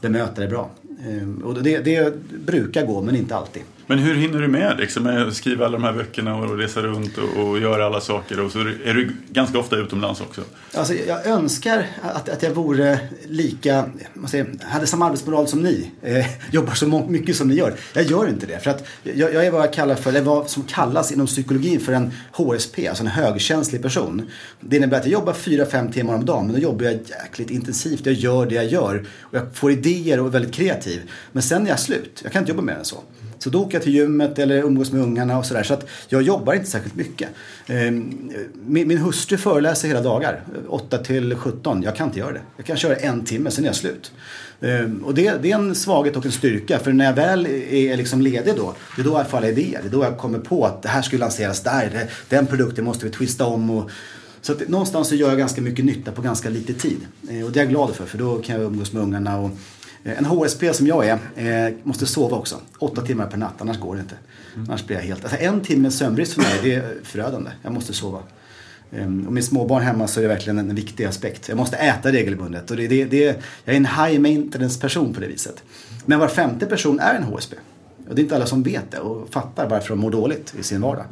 bemöta 0.00 0.40
det 0.40 0.48
bra. 0.48 0.70
Ehm, 1.04 1.42
och 1.44 1.62
det, 1.62 1.78
det 1.78 2.14
brukar 2.46 2.86
gå 2.86 3.02
men 3.02 3.16
inte 3.16 3.36
alltid. 3.36 3.62
Men 3.86 3.98
hur 3.98 4.14
hinner 4.14 4.40
du 4.40 4.48
med 4.48 4.78
liksom, 4.78 5.06
att 5.06 5.34
skriva 5.34 5.66
alla 5.66 5.78
de 5.78 5.84
här 5.84 5.92
böckerna 5.92 6.36
och 6.36 6.58
resa 6.58 6.80
runt 6.80 7.18
och, 7.18 7.48
och 7.48 7.58
göra 7.58 7.86
alla 7.86 8.00
saker? 8.00 8.40
Och 8.40 8.52
så 8.52 8.58
är 8.58 8.94
du 8.94 9.10
ganska 9.30 9.58
ofta 9.58 9.76
utomlands 9.76 10.20
också. 10.20 10.40
Alltså, 10.74 10.94
jag 10.94 11.26
önskar 11.26 11.86
att, 12.02 12.28
att 12.28 12.42
jag 12.42 12.50
vore 12.50 12.98
lika, 13.28 13.84
man 14.14 14.28
säger, 14.28 14.46
hade 14.62 14.86
samma 14.86 15.06
arbetsmoral 15.06 15.48
som 15.48 15.62
ni. 15.62 15.90
Eh, 16.02 16.26
jobbar 16.50 16.74
så 16.74 16.86
mycket 17.08 17.36
som 17.36 17.48
ni 17.48 17.54
gör. 17.54 17.74
Jag 17.94 18.04
gör 18.04 18.28
inte 18.28 18.46
det. 18.46 18.58
För 18.58 18.70
att 18.70 18.86
jag, 19.02 19.34
jag 19.34 19.46
är 19.46 19.50
vad 19.50 19.62
jag 19.62 19.72
kallar 19.72 19.94
för, 19.94 20.10
eller 20.10 20.20
vad 20.20 20.50
som 20.50 20.62
kallas 20.62 21.12
inom 21.12 21.26
psykologin 21.26 21.80
för 21.80 21.92
en 21.92 22.12
HSP, 22.32 22.88
alltså 22.88 23.04
en 23.04 23.10
högkänslig 23.10 23.82
person. 23.82 24.30
Det 24.60 24.76
innebär 24.76 24.98
att 24.98 25.04
jag 25.04 25.12
jobbar 25.12 25.32
4-5 25.32 25.92
timmar 25.92 26.14
om 26.14 26.24
dagen, 26.24 26.46
men 26.46 26.54
då 26.54 26.60
jobbar 26.60 26.84
jag 26.84 26.94
jäkligt 26.94 27.50
intensivt. 27.50 28.06
Jag 28.06 28.14
gör 28.14 28.46
det 28.46 28.54
jag 28.54 28.66
gör. 28.66 29.06
Och 29.20 29.34
jag 29.34 29.56
får 29.56 29.70
idéer 29.70 30.20
och 30.20 30.26
är 30.26 30.30
väldigt 30.30 30.54
kreativ. 30.54 31.10
Men 31.32 31.42
sen 31.42 31.66
är 31.66 31.70
jag 31.70 31.80
slut. 31.80 32.20
Jag 32.22 32.32
kan 32.32 32.42
inte 32.42 32.52
jobba 32.52 32.62
mer 32.62 32.74
än 32.74 32.84
så. 32.84 32.96
Så 33.38 33.50
då 33.50 33.62
åker 33.62 33.74
jag 33.74 33.82
till 33.82 33.94
gymmet 33.94 34.38
eller 34.38 34.62
umgås 34.62 34.92
med 34.92 35.02
ungarna 35.02 35.38
och 35.38 35.46
sådär. 35.46 35.62
Så 35.62 35.74
att 35.74 35.86
jag 36.08 36.22
jobbar 36.22 36.54
inte 36.54 36.66
särskilt 36.66 36.94
mycket. 36.94 37.28
Ehm, 37.66 38.30
min, 38.66 38.88
min 38.88 38.98
hustru 38.98 39.36
föreläser 39.38 39.88
hela 39.88 40.00
dagar. 40.00 40.40
8 40.68 40.98
till 40.98 41.36
17. 41.36 41.82
Jag 41.82 41.96
kan 41.96 42.06
inte 42.06 42.18
göra 42.18 42.32
det. 42.32 42.40
Jag 42.56 42.66
kan 42.66 42.76
köra 42.76 42.96
en 42.96 43.24
timme, 43.24 43.50
sen 43.50 43.64
är 43.64 43.68
jag 43.68 43.76
slut. 43.76 44.12
Ehm, 44.60 45.04
och 45.04 45.14
det, 45.14 45.42
det 45.42 45.50
är 45.50 45.54
en 45.54 45.74
svaghet 45.74 46.16
och 46.16 46.26
en 46.26 46.32
styrka. 46.32 46.78
För 46.78 46.92
när 46.92 47.04
jag 47.04 47.12
väl 47.12 47.46
är 47.70 47.96
liksom 47.96 48.20
ledig 48.20 48.56
då, 48.56 48.74
det 48.96 49.02
är 49.02 49.04
då 49.04 49.12
jag 49.12 49.28
faller 49.28 49.48
idéer. 49.48 49.80
Det 49.82 49.88
är 49.88 49.92
då 49.92 50.04
jag 50.04 50.18
kommer 50.18 50.38
på 50.38 50.66
att 50.66 50.82
det 50.82 50.88
här 50.88 51.02
skulle 51.02 51.20
lanseras 51.20 51.62
där. 51.62 52.10
Den 52.28 52.46
produkten 52.46 52.84
måste 52.84 53.04
vi 53.04 53.10
twista 53.10 53.46
om. 53.46 53.70
Och, 53.70 53.90
så 54.40 54.52
att 54.52 54.68
någonstans 54.68 55.08
så 55.08 55.14
gör 55.14 55.28
jag 55.28 55.38
ganska 55.38 55.60
mycket 55.60 55.84
nytta 55.84 56.12
på 56.12 56.22
ganska 56.22 56.48
lite 56.48 56.74
tid. 56.74 56.98
Ehm, 57.30 57.44
och 57.44 57.52
det 57.52 57.60
är 57.60 57.64
jag 57.64 57.70
glad 57.70 57.94
för, 57.94 58.06
för 58.06 58.18
då 58.18 58.38
kan 58.38 58.56
jag 58.56 58.64
umgås 58.64 58.92
med 58.92 59.02
ungarna. 59.02 59.38
Och, 59.38 59.50
en 60.14 60.24
HSP 60.24 60.72
som 60.74 60.86
jag 60.86 61.06
är, 61.06 61.18
eh, 61.68 61.74
måste 61.82 62.06
sova 62.06 62.36
också. 62.36 62.56
Åtta 62.78 63.02
timmar 63.02 63.26
per 63.26 63.36
natt, 63.36 63.54
annars 63.58 63.78
går 63.80 63.94
det 63.94 64.00
inte. 64.00 64.14
Annars 64.68 64.86
blir 64.86 64.96
jag 64.96 65.02
helt... 65.04 65.24
Alltså 65.24 65.38
en 65.40 65.60
timme 65.60 65.90
sömnbrist 65.90 66.32
för 66.32 66.40
mig, 66.42 66.50
det 66.62 66.74
är 66.74 66.94
förödande. 67.02 67.50
Jag 67.62 67.72
måste 67.72 67.92
sova. 67.92 68.18
Ehm, 68.92 69.26
Och 69.26 69.32
med 69.32 69.44
småbarn 69.44 69.82
hemma 69.82 70.06
så 70.08 70.20
är 70.20 70.22
det 70.22 70.28
verkligen 70.28 70.58
en 70.58 70.74
viktig 70.74 71.04
aspekt. 71.04 71.48
Jag 71.48 71.56
måste 71.58 71.76
äta 71.76 72.12
regelbundet. 72.12 72.70
Och 72.70 72.76
det, 72.76 72.86
det, 72.88 73.04
det, 73.04 73.24
jag 73.64 73.72
är 73.72 73.76
en 73.76 73.86
high 73.86 74.20
maintenance 74.20 74.80
person 74.80 75.14
på 75.14 75.20
det 75.20 75.26
viset. 75.26 75.62
Men 76.06 76.18
var 76.18 76.28
femte 76.28 76.66
person 76.66 77.00
är 77.00 77.14
en 77.14 77.22
HSP. 77.22 77.56
Och 78.08 78.14
det 78.14 78.20
är 78.20 78.22
inte 78.22 78.36
alla 78.36 78.46
som 78.46 78.62
vet 78.62 78.90
det 78.90 78.98
och 78.98 79.28
fattar 79.30 79.68
varför 79.68 79.88
de 79.88 79.98
mår 79.98 80.10
dåligt 80.10 80.54
i 80.58 80.62
sin 80.62 80.80
vardag. 80.80 81.04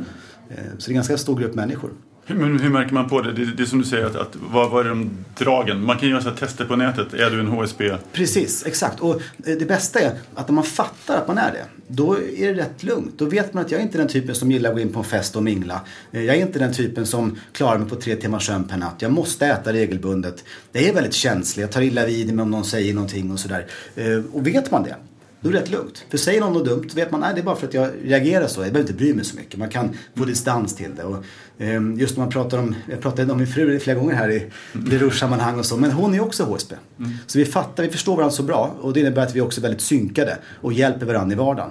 Eh, 0.51 0.57
Så 0.79 0.87
det 0.87 0.87
är 0.87 0.89
en 0.91 0.95
ganska 0.95 1.19
stor 1.19 1.37
grupp 1.41 1.55
människor. 1.55 1.91
Hur, 2.27 2.35
men 2.35 2.61
hur 2.61 2.71
märker 2.71 2.95
man 2.95 3.09
på 3.09 3.21
det? 3.21 3.33
Det, 3.33 3.45
det 3.45 3.63
är 3.63 3.67
som 3.67 3.79
du 3.79 3.85
säger, 3.85 4.07
att, 4.07 4.17
att, 4.17 4.37
vad, 4.53 4.71
vad 4.71 4.87
är 4.87 4.89
de 4.89 5.11
dragen? 5.39 5.85
Man 5.85 5.99
kan 5.99 6.09
göra 6.09 6.23
så 6.23 6.29
här 6.29 6.37
tester 6.37 6.65
på 6.65 6.77
nätet. 6.77 7.15
Är 7.15 7.31
du 7.31 7.41
en 7.41 7.47
HSB? 7.47 7.97
Precis, 8.13 8.67
exakt. 8.67 9.01
Och 9.01 9.15
eh, 9.15 9.57
det 9.59 9.69
bästa 9.69 10.01
är 10.01 10.13
att 10.35 10.49
när 10.49 10.55
man 10.55 10.65
fattar 10.65 11.17
att 11.17 11.29
man 11.29 11.39
är 11.39 11.53
det, 11.53 11.65
då 11.89 12.19
är 12.19 12.55
det 12.55 12.61
rätt 12.61 12.83
lugnt. 12.83 13.15
Då 13.19 13.25
vet 13.25 13.55
man 13.55 13.65
att 13.65 13.71
jag 13.71 13.81
är 13.81 13.85
inte 13.85 13.99
den 13.99 14.09
typen 14.09 14.35
som 14.35 14.51
gillar 14.51 14.71
att 14.71 14.77
gå 14.77 14.83
in 14.83 14.93
på 14.93 14.99
en 14.99 15.05
fest 15.05 15.37
och 15.37 15.43
mingla. 15.43 15.81
Eh, 16.13 16.23
jag 16.23 16.37
är 16.37 16.41
inte 16.41 16.59
den 16.59 16.73
typen 16.73 17.07
som 17.07 17.39
klarar 17.53 17.79
mig 17.79 17.89
på 17.89 17.97
tre 17.97 18.17
timmars 18.17 18.47
sömn 18.47 18.65
per 18.65 18.77
natt. 18.77 18.97
Jag 18.99 19.13
måste 19.13 19.47
äta 19.47 19.73
regelbundet. 19.73 20.45
Jag 20.73 20.83
är 20.83 20.95
väldigt 20.95 21.15
känslig, 21.15 21.63
jag 21.63 21.73
tar 21.73 21.83
illa 21.83 22.07
vid 22.07 22.35
mig 22.35 22.43
om 22.43 22.51
någon 22.51 22.65
säger 22.65 22.95
någonting 22.95 23.33
och 23.33 23.39
sådär. 23.39 23.67
Eh, 23.95 24.23
och 24.33 24.47
vet 24.47 24.71
man 24.71 24.83
det, 24.83 24.97
då 25.45 25.51
är 25.51 25.53
det 25.53 25.61
rätt 25.61 25.71
lugnt. 25.71 26.05
För 26.11 26.19
säger 26.19 26.41
någon 26.41 26.53
något 26.53 26.65
dumt 26.65 26.89
vet 26.95 27.11
man 27.11 27.23
att 27.23 27.35
det 27.35 27.41
är 27.41 27.45
bara 27.45 27.57
för 27.57 27.67
att 27.67 27.75
jag 27.75 27.91
reagerar 28.05 28.47
så. 28.47 28.61
Jag 28.61 28.73
behöver 28.73 28.81
inte 28.81 28.93
bry 28.93 29.15
mig 29.15 29.25
så 29.25 29.37
mycket. 29.37 29.59
Man 29.59 29.69
kan 29.69 29.97
få 30.17 30.25
distans 30.25 30.77
till 30.77 30.91
det. 30.97 31.05
Och, 31.05 31.25
ehm, 31.59 31.99
just 31.99 32.17
när 32.17 32.25
man 32.25 32.33
pratar 32.33 32.59
om, 32.59 32.75
jag 32.91 33.01
pratade 33.01 33.33
om 33.33 33.39
min 33.39 33.47
fru 33.47 33.79
flera 33.79 33.99
gånger 33.99 34.15
här 34.15 34.31
i 34.31 34.47
rouge-sammanhang 34.73 35.59
och 35.59 35.67
så. 35.67 35.77
Men 35.77 35.91
hon 35.91 36.15
är 36.15 36.21
också 36.21 36.45
HSP. 36.45 36.75
Så 37.27 37.39
vi 37.39 37.45
fattar, 37.45 37.83
vi 37.83 37.89
förstår 37.89 38.17
varandra 38.17 38.37
så 38.37 38.43
bra. 38.43 38.75
Och 38.81 38.93
det 38.93 39.01
innebär 39.01 39.23
att 39.23 39.37
vi 39.37 39.41
också 39.41 39.61
är 39.61 39.63
väldigt 39.63 39.81
synkade 39.81 40.39
och 40.61 40.73
hjälper 40.73 41.07
varandra 41.07 41.35
i 41.35 41.39
vardagen. 41.39 41.71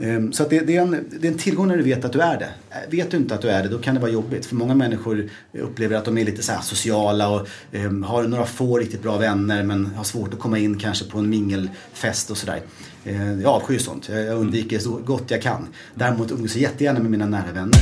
Ehm, 0.00 0.32
Så 0.32 0.42
att 0.42 0.50
det, 0.50 0.60
det, 0.60 0.76
är 0.76 0.82
en, 0.82 1.04
det 1.20 1.28
är 1.28 1.32
en 1.32 1.38
tillgång 1.38 1.68
när 1.68 1.76
du 1.76 1.82
vet 1.82 2.04
att 2.04 2.12
du 2.12 2.20
är 2.20 2.38
det. 2.38 2.48
Äh, 2.70 2.90
Vet 2.90 3.10
du 3.10 3.16
inte 3.16 3.34
att 3.34 3.42
du 3.42 3.48
är 3.48 3.62
det, 3.62 3.68
då 3.68 3.78
kan 3.78 3.94
det 3.94 4.00
vara 4.00 4.10
jobbigt. 4.10 4.46
För 4.46 4.54
många 4.54 4.74
människor 4.74 5.30
upplever 5.52 5.96
att 5.96 6.04
de 6.04 6.18
är 6.18 6.24
lite 6.24 6.42
så 6.42 6.52
sociala 6.62 7.28
och 7.28 7.48
ehm, 7.72 8.02
har 8.02 8.22
några 8.22 8.46
få 8.46 8.78
riktigt 8.78 9.02
bra 9.02 9.18
vänner 9.18 9.62
men 9.62 9.86
har 9.86 10.04
svårt 10.04 10.34
att 10.34 10.40
komma 10.40 10.58
in 10.58 10.78
kanske 10.78 11.04
på 11.04 11.18
en 11.18 11.28
mingelfest 11.28 12.30
och 12.30 12.36
sådär. 12.36 12.60
Eh, 13.04 13.32
Jag 13.32 13.46
avskyr 13.46 13.78
sånt. 13.78 14.08
Jag 14.08 14.36
undviker 14.38 14.78
så 14.78 14.90
gott 14.96 15.24
jag 15.30 15.42
kan. 15.42 15.66
Däremot 15.94 16.30
umgås 16.32 16.54
jag 16.56 16.62
jättegärna 16.62 17.00
med 17.00 17.10
mina 17.10 17.26
nära 17.26 17.52
vänner. 17.52 17.78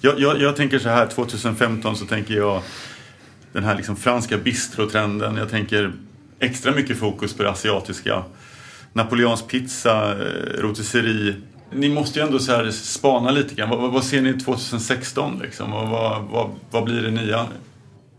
Jag, 0.00 0.20
jag, 0.20 0.40
jag 0.40 0.56
tänker 0.56 0.78
så 0.78 0.88
här, 0.88 1.06
2015 1.06 1.96
så 1.96 2.06
tänker 2.06 2.34
jag 2.34 2.62
den 3.52 3.64
här 3.64 3.76
liksom 3.76 3.96
franska 3.96 4.38
bistrotrenden. 4.38 5.36
Jag 5.36 5.48
tänker 5.50 5.92
extra 6.38 6.72
mycket 6.72 6.96
fokus 6.98 7.34
på 7.34 7.42
det 7.42 7.50
asiatiska. 7.50 8.24
Napoleons 8.92 9.42
pizza, 9.46 10.12
eh, 10.12 10.60
rotisserie. 10.60 11.34
Ni 11.72 11.88
måste 11.88 12.18
ju 12.18 12.24
ändå 12.26 12.38
så 12.38 12.52
här 12.52 12.70
spana 12.70 13.30
lite 13.30 13.54
grann. 13.54 13.70
Vad, 13.70 13.80
vad- 13.80 13.92
vad 13.92 14.04
ser 14.04 14.22
ni 14.22 14.32
2016 14.40 15.38
liksom? 15.42 15.72
Och 15.72 15.88
vad, 15.88 16.22
vad, 16.24 16.50
vad 16.70 16.84
blir 16.84 17.02
det 17.02 17.10
nya? 17.10 17.46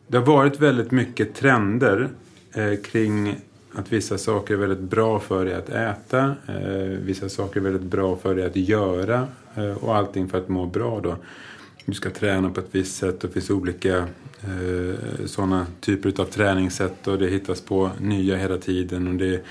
det 0.08 0.18
har 0.18 0.26
varit 0.26 0.60
väldigt 0.60 0.91
mycket 0.91 1.36
trender 1.36 2.10
eh, 2.56 2.82
kring 2.91 3.36
att 3.76 3.93
vissa 3.93 4.17
saker 4.17 4.53
är 4.53 4.57
väldigt 4.57 4.80
bra 4.80 5.19
för 5.19 5.45
dig 5.45 5.53
att 5.53 5.69
äta, 5.69 6.36
eh, 6.47 6.99
vissa 6.99 7.30
saker 7.30 7.59
är 7.59 7.63
väldigt 7.63 7.91
bra 7.91 8.15
för 8.15 8.36
dig 8.36 8.45
att 8.45 8.55
göra 8.55 9.28
eh, 9.55 9.84
och 9.84 9.95
allting 9.95 10.30
för 10.30 10.38
att 10.38 10.49
må 10.49 10.65
bra 10.65 10.99
då. 10.99 11.17
Du 11.86 11.93
ska 11.93 12.09
träna 12.09 12.49
på 12.49 12.59
ett 12.59 12.69
visst 12.71 12.95
sätt 12.95 13.23
och 13.23 13.30
det 13.30 13.34
finns 13.34 13.49
olika 13.49 13.97
eh, 14.41 15.26
sådana 15.26 15.67
typer 15.80 16.21
av 16.21 16.26
träningssätt 16.26 17.07
och 17.07 17.17
det 17.17 17.28
hittas 17.28 17.61
på 17.61 17.91
nya 17.99 18.38
hela 18.38 18.57
tiden 18.57 19.07
och 19.07 19.13
det 19.13 19.36
är 19.36 19.41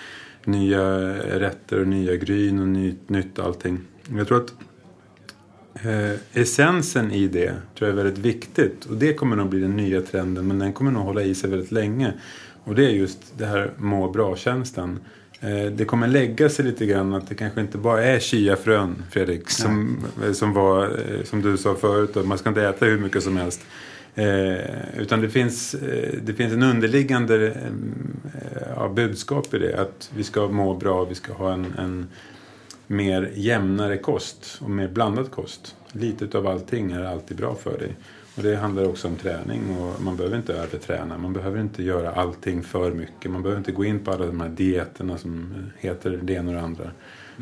nya 0.44 0.82
rätter 1.38 1.80
och 1.80 1.88
nya 1.88 2.16
gryn 2.16 2.60
och 2.60 2.68
ny, 2.68 2.94
nytt 3.06 3.38
allting. 3.38 3.80
Jag 4.16 4.28
tror 4.28 4.44
att 4.44 4.54
eh, 5.84 6.40
essensen 6.40 7.12
i 7.12 7.28
det 7.28 7.54
tror 7.78 7.90
jag 7.90 7.98
är 7.98 8.04
väldigt 8.04 8.24
viktigt 8.24 8.84
och 8.84 8.96
det 8.96 9.14
kommer 9.14 9.36
nog 9.36 9.48
bli 9.48 9.60
den 9.60 9.76
nya 9.76 10.00
trenden 10.00 10.46
men 10.46 10.58
den 10.58 10.72
kommer 10.72 10.90
nog 10.90 11.02
hålla 11.02 11.22
i 11.22 11.34
sig 11.34 11.50
väldigt 11.50 11.72
länge. 11.72 12.12
Och 12.64 12.74
det 12.74 12.86
är 12.86 12.90
just 12.90 13.18
det 13.38 13.46
här 13.46 13.70
må 13.76 14.10
bra-känslan. 14.10 14.98
Eh, 15.40 15.72
det 15.72 15.84
kommer 15.84 16.08
lägga 16.08 16.48
sig 16.48 16.64
lite 16.64 16.86
grann 16.86 17.14
att 17.14 17.28
det 17.28 17.34
kanske 17.34 17.60
inte 17.60 17.78
bara 17.78 18.04
är 18.04 18.18
chiafrön, 18.18 19.02
Fredrik, 19.10 19.50
som, 19.50 20.04
som, 20.32 20.52
var, 20.52 20.84
eh, 20.84 21.24
som 21.24 21.42
du 21.42 21.56
sa 21.56 21.74
förut. 21.74 22.16
Att 22.16 22.26
man 22.26 22.38
ska 22.38 22.48
inte 22.48 22.62
äta 22.62 22.86
hur 22.86 22.98
mycket 22.98 23.22
som 23.22 23.36
helst. 23.36 23.60
Eh, 24.14 24.98
utan 24.98 25.20
det 25.20 25.28
finns, 25.28 25.74
eh, 25.74 26.18
det 26.22 26.34
finns 26.34 26.52
en 26.52 26.62
underliggande 26.62 27.46
eh, 28.76 28.92
budskap 28.92 29.54
i 29.54 29.58
det. 29.58 29.80
Att 29.80 30.10
vi 30.16 30.24
ska 30.24 30.48
må 30.48 30.74
bra, 30.74 31.04
vi 31.04 31.14
ska 31.14 31.32
ha 31.32 31.52
en, 31.52 31.74
en 31.78 32.08
mer 32.86 33.30
jämnare 33.34 33.98
kost 33.98 34.58
och 34.62 34.70
mer 34.70 34.88
blandad 34.88 35.30
kost. 35.30 35.76
Lite 35.92 36.38
av 36.38 36.46
allting 36.46 36.92
är 36.92 37.04
alltid 37.04 37.36
bra 37.36 37.54
för 37.54 37.78
dig. 37.78 37.96
Och 38.36 38.42
det 38.42 38.56
handlar 38.56 38.84
också 38.84 39.08
om 39.08 39.16
träning 39.16 39.76
och 39.76 40.02
man 40.02 40.16
behöver 40.16 40.36
inte 40.36 40.54
överträna. 40.54 41.18
Man 41.18 41.32
behöver 41.32 41.60
inte 41.60 41.82
göra 41.82 42.10
allting 42.10 42.62
för 42.62 42.90
mycket. 42.90 43.30
Man 43.30 43.42
behöver 43.42 43.58
inte 43.58 43.72
gå 43.72 43.84
in 43.84 44.04
på 44.04 44.12
alla 44.12 44.26
de 44.26 44.40
här 44.40 44.48
dieterna 44.48 45.18
som 45.18 45.54
heter 45.78 46.20
det 46.22 46.32
ena 46.32 46.48
och 46.48 46.54
det 46.54 46.62
andra. 46.62 46.90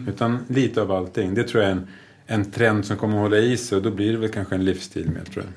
Utan 0.09 0.39
lite 0.49 0.83
av 0.83 0.93
allting. 0.93 1.35
Det 1.35 1.45
tror 1.45 1.63
jag 1.63 1.73
är 1.73 1.77
en, 1.77 1.87
en 2.27 2.51
trend 2.51 2.85
som 2.85 2.97
kommer 2.97 3.15
att 3.15 3.21
hålla 3.21 3.39
i 3.39 3.57
sig 3.57 3.77
och 3.77 3.83
då 3.83 3.91
blir 3.91 4.13
det 4.13 4.19
väl 4.19 4.31
kanske 4.31 4.55
en 4.55 4.65
livsstil 4.65 5.11
med 5.11 5.33
tror 5.33 5.45
jag. 5.45 5.53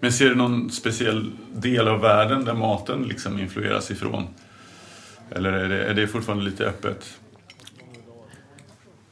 Men 0.00 0.12
ser 0.12 0.28
du 0.28 0.34
någon 0.34 0.70
speciell 0.70 1.32
del 1.54 1.88
av 1.88 2.00
världen 2.00 2.44
där 2.44 2.54
maten 2.54 3.02
liksom 3.02 3.38
influeras 3.38 3.90
ifrån? 3.90 4.24
Eller 5.30 5.52
är 5.52 5.68
det, 5.68 5.84
är 5.84 5.94
det 5.94 6.06
fortfarande 6.06 6.44
lite 6.44 6.66
öppet? 6.66 7.18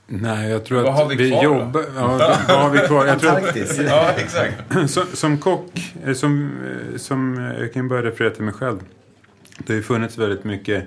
Nej, 0.07 0.51
jag 0.51 0.65
tror 0.65 0.83
Vad 0.83 0.93
att 0.93 0.99
har 0.99 1.09
vi 1.09 1.17
vi 1.17 1.31
kvar 1.31 1.45
jobbar... 1.45 1.85
Ja, 1.97 2.39
vad 2.49 2.59
har 2.59 2.71
vi 2.71 2.79
kvar? 2.79 3.07
Jag 3.07 3.21
tror 3.21 3.31
att. 3.31 3.57
Ja, 3.79 4.11
exakt. 4.17 4.55
som, 4.91 5.05
som 5.13 5.39
kock, 5.39 5.95
eh, 6.05 6.15
som, 6.15 6.51
eh, 6.93 6.97
som 6.97 7.39
eh, 7.39 7.61
jag 7.61 7.73
kan 7.73 7.89
börja 7.89 8.03
referera 8.03 8.31
till 8.31 8.43
mig 8.43 8.55
själv. 8.55 8.79
Det 9.59 9.73
har 9.73 9.77
ju 9.77 9.83
funnits 9.83 10.19
väldigt 10.19 10.45
mycket 10.45 10.85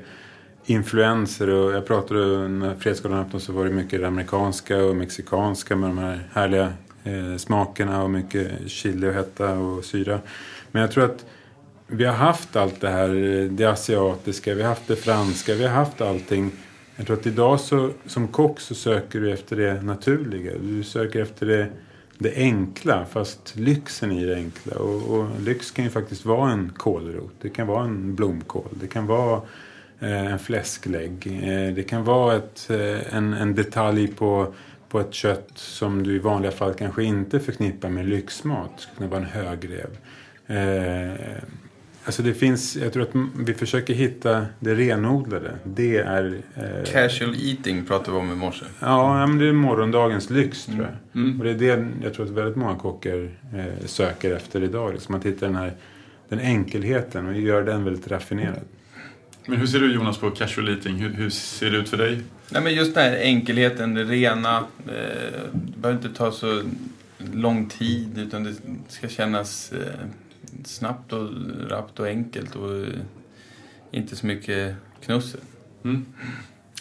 influenser 0.66 1.50
och 1.50 1.74
jag 1.74 1.88
pratade 1.88 2.48
när 2.48 2.76
Fredsgalan 2.76 3.20
öppnade 3.20 3.46
så 3.46 3.54
var 3.54 3.66
det 3.66 3.72
mycket 3.72 4.02
det 4.02 4.08
amerikanska 4.08 4.78
och 4.78 4.96
mexikanska 4.96 5.76
med 5.76 5.90
de 5.90 5.98
här 5.98 6.30
härliga 6.34 6.74
eh, 7.04 7.38
smakerna 7.38 8.04
och 8.04 8.10
mycket 8.10 8.52
chili 8.68 9.10
och 9.10 9.14
hetta 9.14 9.52
och 9.52 9.86
syra. 9.86 10.20
Men 10.72 10.82
jag 10.82 10.92
tror 10.92 11.06
att 11.06 11.26
vi 11.88 12.06
har 12.06 12.14
haft 12.14 12.56
allt 12.56 12.82
det 12.82 12.90
här, 12.90 13.10
det 13.52 13.66
asiatiska, 13.66 14.54
vi 14.54 14.62
har 14.62 14.70
haft 14.70 14.88
det 14.88 14.96
franska, 14.96 15.56
vi 15.56 15.68
har 15.68 15.76
haft 15.76 16.02
allting. 16.02 16.52
Jag 17.00 17.08
tror 17.08 17.18
att 17.18 17.28
idag 17.28 17.60
så, 17.60 17.92
som 18.06 18.28
kock 18.28 18.60
så 18.60 18.76
söker 18.76 19.22
du 19.22 19.32
efter 19.32 19.56
det 19.56 19.82
naturliga. 19.82 20.52
Du 20.62 20.84
söker 20.84 21.22
efter 21.22 21.46
det, 21.46 21.68
det 22.18 22.36
enkla, 22.36 23.06
fast 23.06 23.56
lyxen 23.56 24.12
i 24.12 24.26
det 24.26 24.36
enkla. 24.36 24.76
Och, 24.76 25.20
och 25.20 25.42
lyx 25.42 25.72
kan 25.72 25.86
ju 25.86 25.92
faktiskt 25.92 26.26
vara 26.26 26.52
en 26.52 26.70
kålrot, 26.78 27.34
det 27.42 27.50
kan 27.50 27.68
vara 27.68 27.84
en 27.84 28.16
blomkål, 28.16 28.70
det 28.72 28.88
kan 28.88 29.08
vara 29.08 29.42
eh, 30.00 30.32
en 30.32 30.40
fläsklägg. 30.40 31.28
Eh, 31.44 31.74
det 31.74 31.84
kan 31.84 32.04
vara 32.04 32.36
ett, 32.36 32.70
eh, 32.70 33.16
en, 33.16 33.34
en 33.34 33.56
detalj 33.56 34.08
på, 34.08 34.54
på 34.90 35.00
ett 35.00 35.14
kött 35.14 35.52
som 35.56 36.04
du 36.04 36.16
i 36.16 36.20
vanliga 36.20 36.52
fall 36.52 36.74
kanske 36.74 37.04
inte 37.04 37.40
förknippar 37.40 37.90
med 37.90 38.06
lyxmat. 38.06 38.72
Det 38.76 38.82
skulle 38.82 38.98
kunna 38.98 39.10
vara 39.10 39.20
en 39.20 39.26
högrev. 39.26 39.98
Eh, 40.48 41.44
alltså 42.06 42.22
det 42.22 42.34
finns, 42.34 42.76
jag 42.76 42.94
tror 42.94 43.04
att 43.04 43.30
vi 43.38 43.54
försöker 43.54 43.94
hitta 43.94 44.46
det 44.60 44.76
renodlade. 44.76 45.52
Det 45.64 45.98
är... 45.98 46.42
Eh, 46.56 46.92
Casual 46.92 47.36
eating 47.36 47.86
pratade 47.86 48.12
vi 48.12 48.18
om 48.18 48.32
i 48.32 48.36
morse. 48.36 48.66
Ja, 48.80 49.20
ja, 49.20 49.28
men 49.28 49.38
det 49.38 49.48
är 49.48 49.54
morgondagens 49.54 50.30
lyx 50.30 50.66
tror 50.66 50.82
jag. 51.14 51.40
Och 51.40 51.46
det 51.46 51.52
är 51.52 51.78
det 51.78 51.88
jag 52.04 52.14
tror 52.14 52.26
att 52.26 52.32
väldigt 52.32 52.56
många 52.56 52.76
kockar 52.76 53.30
eh, 53.56 53.86
söker 53.86 54.36
efter 54.36 54.64
idag. 54.64 54.94
Liksom 54.94 55.16
att 55.16 55.26
hitta 55.26 55.46
den 55.46 55.56
här 55.56 55.74
den 56.30 56.40
enkelheten 56.40 57.28
och 57.28 57.40
göra 57.40 57.64
den 57.64 57.84
väldigt 57.84 58.08
raffinerad. 58.08 58.62
Men 59.46 59.58
hur 59.58 59.68
ser 59.68 59.80
du 59.80 59.94
Jonas 59.94 60.18
på 60.18 60.32
casual 60.32 60.70
eating? 60.70 60.96
Hur, 60.96 61.10
hur 61.10 61.30
ser 61.30 61.72
det 61.72 61.78
ut 61.78 61.90
för 61.90 61.98
dig? 61.98 62.22
Nej, 62.50 62.64
men 62.64 62.74
just 62.74 62.96
den 62.96 63.04
här 63.04 63.18
enkelheten, 63.18 63.94
det 63.94 64.04
rena. 64.04 64.58
Eh, 64.58 64.64
det 65.54 65.78
behöver 65.78 66.06
inte 66.06 66.18
ta 66.18 66.32
så 66.32 66.62
lång 67.34 67.70
tid 67.70 68.18
utan 68.18 68.44
det 68.44 68.54
ska 68.88 69.08
kännas 69.08 69.72
eh, 69.72 69.80
snabbt 70.66 71.14
och 71.14 71.30
rappt 71.70 72.00
och 72.00 72.08
enkelt 72.08 72.56
och 72.56 72.86
inte 73.92 74.16
så 74.16 74.26
mycket 74.26 74.76
knussel. 75.02 75.42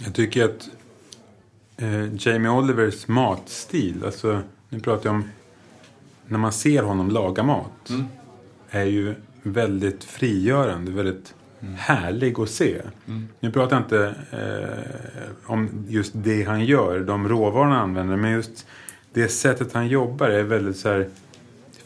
Jag 0.04 0.14
tycker 0.14 0.44
att 0.44 0.68
eh, 1.76 2.14
Jamie 2.14 2.50
Olivers 2.50 3.08
matstil, 3.08 4.04
alltså 4.04 4.40
nu 4.68 4.80
pratar 4.80 5.08
jag 5.08 5.14
om 5.14 5.24
när 6.26 6.38
man 6.38 6.52
ser 6.52 6.82
honom 6.82 7.10
laga 7.10 7.42
mat, 7.42 7.90
är 8.70 8.84
ju 8.84 9.14
väldigt 9.42 10.04
frigörande, 10.04 10.90
väldigt 10.90 11.34
härlig 11.76 12.40
att 12.40 12.50
se. 12.50 12.82
Nu 13.40 13.52
pratar 13.52 13.76
jag 13.76 13.84
inte 13.84 14.14
eh, 14.30 15.50
om 15.50 15.84
just 15.88 16.12
det 16.14 16.42
han 16.42 16.64
gör, 16.64 17.00
de 17.00 17.28
råvarorna 17.28 17.74
han 17.74 17.82
använder, 17.82 18.16
men 18.16 18.32
just 18.32 18.66
det 19.12 19.28
sättet 19.28 19.72
han 19.72 19.88
jobbar 19.88 20.28
är 20.28 20.42
väldigt 20.42 20.76
så 20.76 20.88
här 20.88 21.08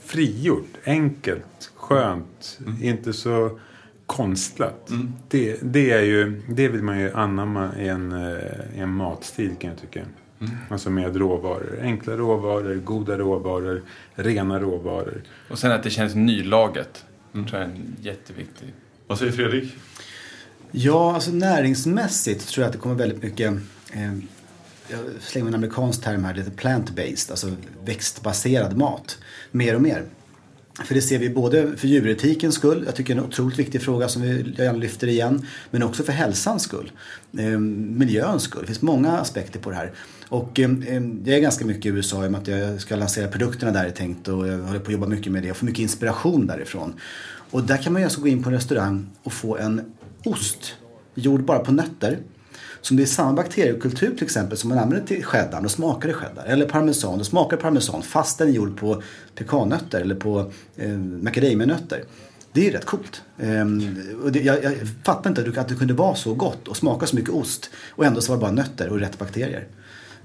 frigjort, 0.00 0.74
enkelt, 0.84 1.71
skönt, 1.82 2.58
inte 2.80 3.12
så 3.12 3.58
konstlat. 4.06 4.90
Det, 5.28 5.58
det, 5.62 5.90
är 5.90 6.02
ju, 6.02 6.42
det 6.48 6.68
vill 6.68 6.82
man 6.82 7.00
ju 7.00 7.12
anamma 7.12 7.70
i 7.78 7.88
en, 7.88 8.12
eh, 8.12 8.76
i 8.76 8.80
en 8.80 8.88
matstil 8.88 9.54
kan 9.58 9.70
jag 9.70 9.80
tycka. 9.80 10.00
Alltså 10.68 10.90
med 10.90 11.16
råvaror. 11.16 11.78
Enkla 11.82 12.16
råvaror, 12.16 12.74
goda 12.74 13.18
råvaror, 13.18 13.82
rena 14.14 14.60
råvaror. 14.60 15.22
Och 15.50 15.58
sen 15.58 15.72
att 15.72 15.82
det 15.82 15.90
känns 15.90 16.14
nylaget. 16.14 17.04
tror 17.32 17.46
jag 17.52 17.60
är 17.60 17.64
en 17.64 17.96
jätteviktig. 18.00 18.74
Vad 19.06 19.18
säger 19.18 19.32
Fredrik? 19.32 19.74
Ja, 20.70 21.14
alltså 21.14 21.30
näringsmässigt 21.30 22.48
tror 22.48 22.62
jag 22.62 22.66
att 22.66 22.72
det 22.72 22.78
kommer 22.78 22.94
väldigt 22.94 23.22
mycket 23.22 23.52
eh, 23.92 24.12
jag 24.88 25.00
slänger 25.20 25.48
en 25.48 25.54
amerikansk 25.54 26.02
term 26.02 26.24
här, 26.24 26.34
det 26.34 26.56
plant-based, 26.56 27.30
alltså 27.30 27.50
växtbaserad 27.84 28.76
mat. 28.76 29.18
Mer 29.50 29.74
och 29.74 29.82
mer. 29.82 30.04
För 30.74 30.94
det 30.94 31.02
ser 31.02 31.18
vi 31.18 31.30
både 31.30 31.76
för 31.76 31.88
djuretikens 31.88 32.54
skull, 32.54 32.82
jag 32.86 32.94
tycker 32.94 33.14
det 33.14 33.20
är 33.20 33.22
en 33.22 33.28
otroligt 33.28 33.58
viktig 33.58 33.82
fråga 33.82 34.08
som 34.08 34.22
vi 34.22 34.54
jag 34.56 34.64
gärna 34.64 34.78
lyfter 34.78 35.06
igen, 35.06 35.46
men 35.70 35.82
också 35.82 36.02
för 36.02 36.12
hälsans 36.12 36.62
skull, 36.62 36.92
ehm, 37.38 37.98
miljöns 37.98 38.42
skull. 38.42 38.60
Det 38.60 38.66
finns 38.66 38.82
många 38.82 39.12
aspekter 39.12 39.60
på 39.60 39.70
det 39.70 39.76
här. 39.76 39.92
Och 40.28 40.58
ehm, 40.60 40.84
ehm, 40.88 41.22
jag 41.24 41.36
är 41.36 41.40
ganska 41.40 41.64
mycket 41.66 41.86
i 41.86 41.88
USA 41.88 42.24
i 42.24 42.26
och 42.26 42.32
med 42.32 42.40
att 42.40 42.48
jag 42.48 42.80
ska 42.80 42.96
lansera 42.96 43.28
produkterna 43.28 43.72
där 43.72 43.84
är 43.84 43.90
tänkt 43.90 44.28
och 44.28 44.48
jag 44.48 44.58
håller 44.58 44.80
på 44.80 44.86
att 44.86 44.92
jobba 44.92 45.06
mycket 45.06 45.32
med 45.32 45.42
det 45.42 45.50
och 45.50 45.56
får 45.56 45.66
mycket 45.66 45.82
inspiration 45.82 46.46
därifrån. 46.46 46.94
Och 47.50 47.62
där 47.62 47.76
kan 47.76 47.92
man 47.92 48.02
ju 48.02 48.04
alltså 48.04 48.20
gå 48.20 48.28
in 48.28 48.42
på 48.42 48.48
en 48.48 48.54
restaurang 48.54 49.10
och 49.22 49.32
få 49.32 49.56
en 49.56 49.92
ost 50.24 50.74
gjord 51.14 51.44
bara 51.44 51.58
på 51.58 51.72
nötter 51.72 52.18
som 52.82 52.96
det 52.96 53.02
är 53.02 53.06
samma 53.06 53.32
bakteriekultur 53.32 54.14
till 54.14 54.24
exempel 54.24 54.58
som 54.58 54.68
man 54.68 54.78
använder 54.78 55.06
till 55.06 55.24
cheddar, 55.24 55.60
då 55.60 55.68
smakar 55.68 56.08
det 56.08 56.14
cheddar. 56.14 56.44
Eller 56.44 56.66
parmesan, 56.66 57.18
då 57.18 57.24
smakar 57.24 57.56
parmesan 57.56 58.02
fast 58.02 58.38
den 58.38 58.48
är 58.48 58.52
gjord 58.52 58.76
på 58.76 59.02
pekannötter 59.34 60.00
eller 60.00 60.14
på 60.14 60.52
eh, 60.76 60.90
macadamianötter. 60.98 62.04
Det 62.52 62.60
är 62.60 62.64
ju 62.64 62.70
rätt 62.70 62.84
coolt. 62.84 63.22
Ehm, 63.38 63.96
och 64.24 64.32
det, 64.32 64.40
jag, 64.40 64.64
jag 64.64 64.74
fattar 65.04 65.30
inte 65.30 65.42
att 65.42 65.54
det, 65.54 65.60
att 65.60 65.68
det 65.68 65.74
kunde 65.74 65.94
vara 65.94 66.14
så 66.14 66.34
gott 66.34 66.68
och 66.68 66.76
smaka 66.76 67.06
så 67.06 67.16
mycket 67.16 67.30
ost 67.30 67.70
och 67.90 68.04
ändå 68.04 68.20
så 68.20 68.32
var 68.32 68.36
det 68.36 68.40
bara 68.40 68.52
nötter 68.52 68.88
och 68.88 69.00
rätt 69.00 69.18
bakterier. 69.18 69.66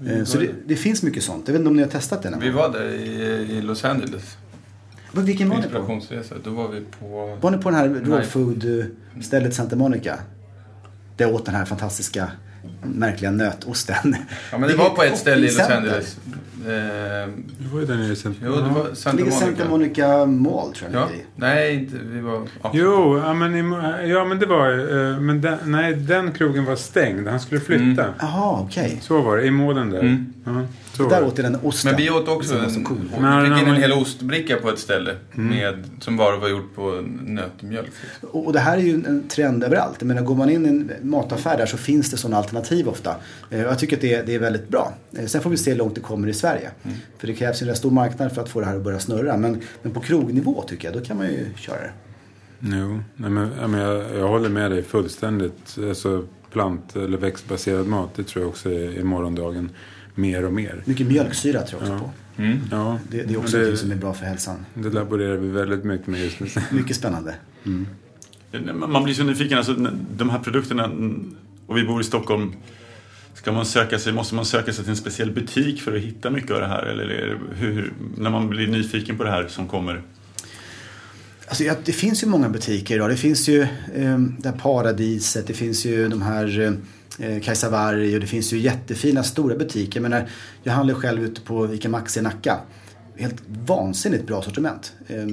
Ehm, 0.06 0.26
så 0.26 0.38
det, 0.38 0.50
det 0.66 0.76
finns 0.76 1.02
mycket 1.02 1.22
sånt. 1.22 1.42
Jag 1.46 1.52
vet 1.52 1.60
inte 1.60 1.68
om 1.68 1.76
ni 1.76 1.82
har 1.82 1.90
testat 1.90 2.22
det 2.22 2.38
Vi 2.40 2.50
var 2.50 2.72
där 2.72 2.88
i, 2.88 3.58
i 3.58 3.62
Los 3.62 3.84
Angeles. 3.84 4.36
Men 5.12 5.24
Vilken 5.24 5.48
var 5.48 5.56
ni 5.56 5.62
på? 5.62 6.00
Då 6.44 6.50
var 6.50 6.68
vi 6.68 6.80
på... 6.80 7.38
Var 7.40 7.50
ni 7.50 7.58
på 7.58 7.70
den 7.70 7.78
här 7.78 7.88
raw 7.88 8.24
food 8.24 8.80
eh, 8.80 9.22
stället 9.22 9.54
Santa 9.54 9.76
Monica? 9.76 10.18
Där 11.16 11.24
jag 11.24 11.34
åt 11.34 11.46
den 11.46 11.54
här 11.54 11.64
fantastiska 11.64 12.30
märkliga 12.82 13.30
nötosten. 13.30 14.16
Ja, 14.52 14.58
men 14.58 14.68
det 14.68 14.76
var 14.76 14.90
på 14.90 15.02
ett 15.02 15.18
ställe 15.18 15.46
i 15.46 15.50
Los. 15.50 15.60
Angeles. 15.60 16.16
Eh, 16.66 17.28
Det 17.58 17.68
var 17.72 17.80
ju 17.80 17.86
där 17.86 17.96
nere 17.96 18.16
sen. 18.16 18.34
jo, 18.44 18.52
det 18.52 18.60
var 18.62 18.94
Santa 18.94 19.16
ligger 19.16 19.30
Monica. 19.30 19.46
Santa 19.46 19.68
Monica 19.70 20.26
Mall 20.26 20.72
tror 20.72 20.90
jag 20.92 21.02
Ja, 21.02 21.08
i. 21.14 21.22
nej, 21.36 21.74
inte, 21.74 21.96
vi 22.04 22.20
var... 22.20 22.42
Ja. 22.62 22.70
Jo, 22.74 23.18
ja 23.18 23.34
men, 23.34 23.54
i- 23.56 24.08
ja, 24.10 24.24
men 24.24 24.38
det 24.38 24.46
var 24.46 24.70
eh, 24.70 25.20
Men 25.20 25.40
den, 25.40 25.58
nej, 25.64 25.94
den 25.94 26.32
krogen 26.32 26.64
var 26.64 26.76
stängd. 26.76 27.28
Han 27.28 27.40
skulle 27.40 27.60
flytta. 27.60 28.04
Jaha, 28.20 28.60
okej. 28.60 28.98
Så 29.02 29.20
var 29.22 29.36
det, 29.36 29.44
i 29.46 29.50
målen 29.50 29.90
där. 29.90 30.00
Mm. 30.00 30.32
Ja. 30.44 30.52
Så. 30.92 31.08
Där 31.08 31.24
åt 31.24 31.36
den 31.36 31.56
osten. 31.62 31.90
Men 31.90 32.00
vi 32.02 32.10
åt 32.10 32.28
också, 32.28 32.48
som 32.48 32.58
var 32.58 32.68
så 32.68 32.78
en, 32.78 32.84
cool. 32.84 32.98
Men- 33.20 33.42
vi 33.42 33.50
fick 33.50 33.62
in 33.62 33.74
en 33.74 33.80
hel 33.80 33.92
ostbricka 33.92 34.56
på 34.56 34.68
ett 34.70 34.78
ställe. 34.78 35.14
Med, 35.32 35.84
som 36.00 36.16
bara 36.16 36.36
var 36.36 36.48
gjort 36.48 36.74
på 36.74 37.04
nötmjölk. 37.26 37.90
Och 38.30 38.46
och 38.46 38.52
det 38.52 38.58
här 38.60 38.76
är 38.76 38.82
ju 38.82 38.94
en 38.94 39.28
trend 39.28 39.64
överallt. 39.64 39.96
Jag 39.98 40.06
menar, 40.08 40.22
går 40.22 40.34
man 40.34 40.50
in 40.50 40.66
i 40.66 40.68
en 40.68 40.90
mataffär 41.02 41.58
där 41.58 41.66
så 41.66 41.76
finns 41.76 42.10
det 42.10 42.16
sådana 42.16 42.36
alternativ 42.36 42.88
ofta. 42.88 43.14
Eh, 43.50 43.60
Jag 43.60 43.78
tycker 43.78 43.96
att 43.96 44.02
det 44.02 44.14
är, 44.14 44.22
det 44.26 44.34
är 44.34 44.38
väldigt 44.38 44.68
bra. 44.68 44.92
Eh, 45.18 45.26
Sen 45.26 45.40
får 45.42 45.50
vi 45.50 45.56
se 45.56 45.70
hur 45.70 45.78
långt 45.78 45.94
det 45.94 46.00
kommer 46.00 46.28
i 46.28 46.34
Sverige. 46.34 46.47
För 47.18 47.26
det 47.26 47.34
krävs 47.34 47.62
ju 47.62 47.64
en 47.64 47.68
rätt 47.68 47.78
stor 47.78 47.90
marknad 47.90 48.32
för 48.32 48.42
att 48.42 48.48
få 48.48 48.60
det 48.60 48.66
här 48.66 48.76
att 48.76 48.84
börja 48.84 48.98
snurra. 48.98 49.36
Men, 49.36 49.60
men 49.82 49.92
på 49.92 50.00
krognivå 50.00 50.62
tycker 50.68 50.88
jag, 50.88 50.96
då 51.02 51.04
kan 51.04 51.16
man 51.16 51.26
ju 51.26 51.46
köra 51.56 51.76
det. 51.80 51.92
Jo, 52.60 53.00
nej 53.16 53.30
men, 53.30 53.50
ja, 53.60 53.66
men 53.66 53.80
jag, 53.80 54.16
jag 54.16 54.28
håller 54.28 54.48
med 54.48 54.70
dig 54.70 54.82
fullständigt. 54.82 55.78
Alltså 55.88 56.24
plant 56.52 56.96
eller 56.96 57.18
växtbaserad 57.18 57.86
mat, 57.86 58.10
det 58.16 58.24
tror 58.24 58.42
jag 58.42 58.48
också 58.48 58.70
är 58.70 58.98
i 58.98 59.04
morgondagen 59.04 59.70
mer 60.14 60.44
och 60.44 60.52
mer. 60.52 60.82
Mycket 60.84 61.06
mjölksyra 61.06 61.62
tror 61.62 61.82
jag 61.84 61.92
också 61.94 62.04
på. 62.04 62.10
Ja, 62.70 62.98
Det, 63.10 63.22
det 63.22 63.34
är 63.34 63.38
också 63.38 63.58
något 63.58 63.78
som 63.78 63.90
är 63.92 63.96
bra 63.96 64.14
för 64.14 64.26
hälsan. 64.26 64.66
det 64.74 64.90
laborerar 64.90 65.36
vi 65.36 65.48
väldigt 65.48 65.84
mycket 65.84 66.06
med 66.06 66.20
just 66.20 66.40
nu. 66.40 66.46
Mycket 66.78 66.96
spännande. 66.96 67.34
Man 68.74 69.04
blir 69.04 69.14
så 69.14 69.24
nyfiken. 69.24 69.58
Alltså, 69.58 69.74
de 70.16 70.30
här 70.30 70.38
produkterna, 70.38 70.90
och 71.66 71.76
vi 71.78 71.84
bor 71.84 72.00
i 72.00 72.04
Stockholm. 72.04 72.52
Ska 73.48 73.52
man 73.52 73.66
söka 73.66 73.98
sig, 73.98 74.12
måste 74.12 74.34
man 74.34 74.44
söka 74.44 74.72
sig 74.72 74.84
till 74.84 74.90
en 74.90 74.96
speciell 74.96 75.30
butik 75.30 75.82
för 75.82 75.96
att 75.96 76.02
hitta 76.02 76.30
mycket 76.30 76.50
av 76.50 76.60
det 76.60 76.66
här? 76.66 76.82
Eller 76.82 77.38
hur, 77.56 77.92
när 78.16 78.30
man 78.30 78.48
blir 78.48 78.66
nyfiken 78.66 79.16
på 79.16 79.24
det 79.24 79.30
här 79.30 79.48
som 79.48 79.68
kommer? 79.68 80.02
Alltså, 81.46 81.64
ja, 81.64 81.74
det 81.84 81.92
finns 81.92 82.22
ju 82.22 82.26
många 82.26 82.48
butiker 82.48 82.94
idag. 82.94 83.10
Det 83.10 83.16
finns 83.16 83.48
ju 83.48 83.62
eh, 83.62 84.18
det 84.38 84.48
här 84.48 84.58
Paradiset, 84.58 85.46
det 85.46 85.54
finns 85.54 85.86
ju 85.86 86.08
de 86.08 86.22
här 86.22 86.78
eh, 87.18 87.40
Kajsa 87.40 87.70
Warg 87.70 88.14
och 88.14 88.20
det 88.20 88.26
finns 88.26 88.52
ju 88.52 88.58
jättefina 88.58 89.22
stora 89.22 89.56
butiker. 89.56 90.00
Men 90.00 90.10
när 90.10 90.28
jag 90.62 90.72
handlar 90.72 90.94
själv 90.94 91.24
ute 91.24 91.40
på 91.40 91.74
ICA 91.74 91.88
Maxi 91.88 92.20
i 92.20 92.22
Nacka. 92.22 92.60
Helt 93.16 93.42
vansinnigt 93.66 94.26
bra 94.26 94.42
sortiment. 94.42 94.92
Eh, 95.06 95.26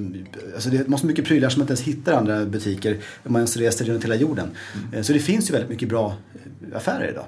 alltså 0.54 0.70
det 0.70 0.88
måste 0.88 1.08
mycket 1.08 1.26
prylar 1.26 1.50
som 1.50 1.60
man 1.60 1.64
inte 1.64 1.72
ens 1.72 1.98
hittar 1.98 2.12
i 2.12 2.16
andra 2.16 2.46
butiker 2.46 2.98
om 3.24 3.34
man 3.34 3.40
ens 3.40 3.58
reser 3.58 3.86
runt 3.86 4.04
hela 4.04 4.16
jorden. 4.16 4.50
Eh, 4.94 5.02
så 5.02 5.14
det 5.14 5.20
finns 5.20 5.50
ju 5.50 5.54
väldigt 5.54 5.70
mycket 5.70 5.90
bra 5.90 6.18
eh, 6.36 6.78
affärer 6.78 7.10
idag. 7.10 7.26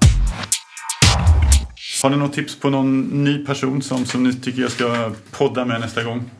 Har 2.02 2.10
ni 2.10 2.16
något 2.16 2.32
tips 2.32 2.56
på 2.56 2.70
någon 2.70 3.24
ny 3.24 3.46
person 3.46 3.82
som, 3.82 4.04
som 4.04 4.22
ni 4.22 4.32
tycker 4.32 4.62
jag 4.62 4.70
ska 4.70 5.12
podda 5.30 5.64
med 5.64 5.80
nästa 5.80 6.02
gång? 6.02 6.30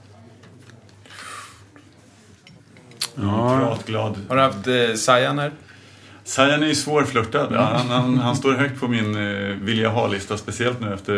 Ja, 3.14 3.58
Pratglad. 3.58 4.18
Har 4.28 4.36
du 4.36 4.42
haft 4.42 4.66
eh, 4.66 4.94
Sajan 4.96 5.38
här? 5.38 5.52
Sajan 6.24 6.62
är 6.62 6.66
ju 6.66 6.74
svårflörtad. 6.74 7.52
Han, 7.52 7.86
han, 7.86 8.18
han 8.18 8.36
står 8.36 8.52
högt 8.52 8.80
på 8.80 8.88
min 8.88 9.16
eh, 9.16 9.56
vilja 9.56 9.88
ha-lista, 9.88 10.36
speciellt 10.36 10.80
nu 10.80 10.94
efter 10.94 11.14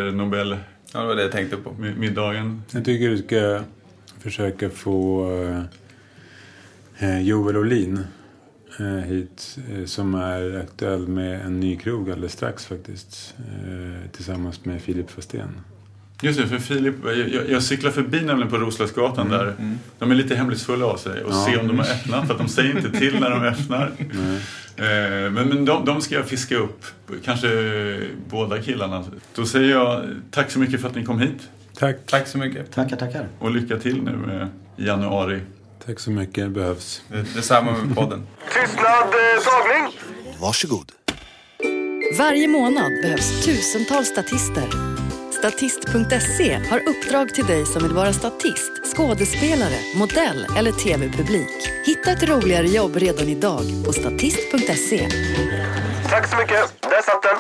Ja, 0.93 1.01
det 1.01 1.07
var 1.07 1.15
det 1.15 1.23
jag 1.23 1.33
tänkte 1.33 1.57
på. 1.57 1.71
Nobelmiddagen. 1.71 2.63
jag 2.71 2.85
tycker 2.85 3.09
du 3.09 3.19
ska 3.19 3.61
försöka 4.23 4.71
få 4.71 5.31
eh, 6.99 7.21
Joel 7.21 7.57
Olin 7.57 7.97
eh, 7.97 8.05
hit. 8.85 9.59
Eh, 9.73 9.85
som 9.85 10.15
är 10.15 10.61
aktuell 10.61 11.09
med 11.09 11.41
en 11.41 11.61
ny 11.61 11.77
krog 11.77 12.11
alldeles 12.11 12.33
strax 12.33 12.67
faktiskt. 12.67 13.35
Eh, 13.39 14.11
tillsammans 14.13 14.65
med 14.65 14.83
Filip 14.83 15.11
Fastén. 15.11 15.49
Just 16.23 16.39
det, 16.41 16.47
för 16.47 16.59
Filip, 16.59 16.95
jag, 17.05 17.51
jag, 17.51 17.63
cyklar 17.63 17.91
förbi 17.91 18.21
nämligen 18.21 18.51
på 18.51 18.57
Roslagsgatan 18.57 19.29
där. 19.29 19.55
De 19.99 20.11
är 20.11 20.15
lite 20.15 20.35
hemlighetsfulla 20.35 20.87
av 20.87 20.97
sig 20.97 21.25
och 21.25 21.33
Ja. 21.33 21.47
se 21.47 21.57
om 21.57 21.69
de 21.69 21.79
har 21.79 21.87
öppnat. 21.87 22.27
För 22.27 22.35
att 22.35 22.41
de 22.41 22.49
säger 22.49 22.77
inte 22.77 22.99
till 22.99 23.21
när 23.21 23.31
de 23.31 23.43
öppnar. 23.43 23.93
Eh, 24.77 25.31
men 25.31 25.49
men 25.49 25.65
de, 25.65 25.85
de 25.85 26.01
ska 26.01 26.15
jag 26.15 26.27
fiska 26.27 26.57
upp. 26.57 26.85
Kanske 27.25 27.49
båda 28.31 28.63
killarna. 28.63 29.05
Då 29.35 29.47
säger 29.47 29.71
jag 29.71 30.03
tack 30.31 30.51
så 30.51 30.59
mycket 30.59 30.81
för 30.81 30.89
att 30.89 30.95
ni 30.95 31.05
kom 31.05 31.19
hit. 31.21 31.49
Tack. 31.79 31.97
Tack 32.07 32.27
så 32.29 32.39
mycket. 32.39 32.73
Tackar, 32.73 32.97
tackar. 32.97 33.29
Och 33.39 33.51
lycka 33.51 33.79
till 33.79 34.03
nu 34.03 34.13
med 34.13 34.49
januari. 34.77 35.41
Tack 35.87 36.01
så 36.01 36.11
mycket, 36.11 36.45
det 36.45 36.51
behövs. 36.51 37.03
Det- 37.09 37.35
Detsamma 37.35 37.73
med 37.73 37.97
podden. 37.97 38.27
Tystnad, 38.53 39.05
eh, 39.07 39.43
tagning. 39.45 39.99
Varsågod. 40.41 40.93
Varje 42.19 42.49
månad 42.49 42.93
behövs 43.03 43.45
tusentals 43.45 44.09
statister. 44.09 44.69
Statist.se 45.39 46.55
har 46.71 46.89
uppdrag 46.89 47.35
till 47.35 47.45
dig 47.47 47.67
som 47.67 47.83
vill 47.83 47.93
vara 47.93 48.13
statist, 48.13 48.73
skådespelare, 48.97 49.79
modell 49.97 50.47
eller 50.59 50.73
tv-publik. 50.73 51.69
Hitta 51.87 52.11
ett 52.13 52.23
roligare 52.23 52.67
jobb 52.67 52.97
redan 52.97 53.29
idag 53.29 53.63
på 53.87 53.93
statist.se. 53.93 55.09
Tack 56.09 56.29
så 56.31 56.37
mycket. 56.37 56.83
Där 56.83 57.03
satt 57.03 57.23
den. 57.23 57.37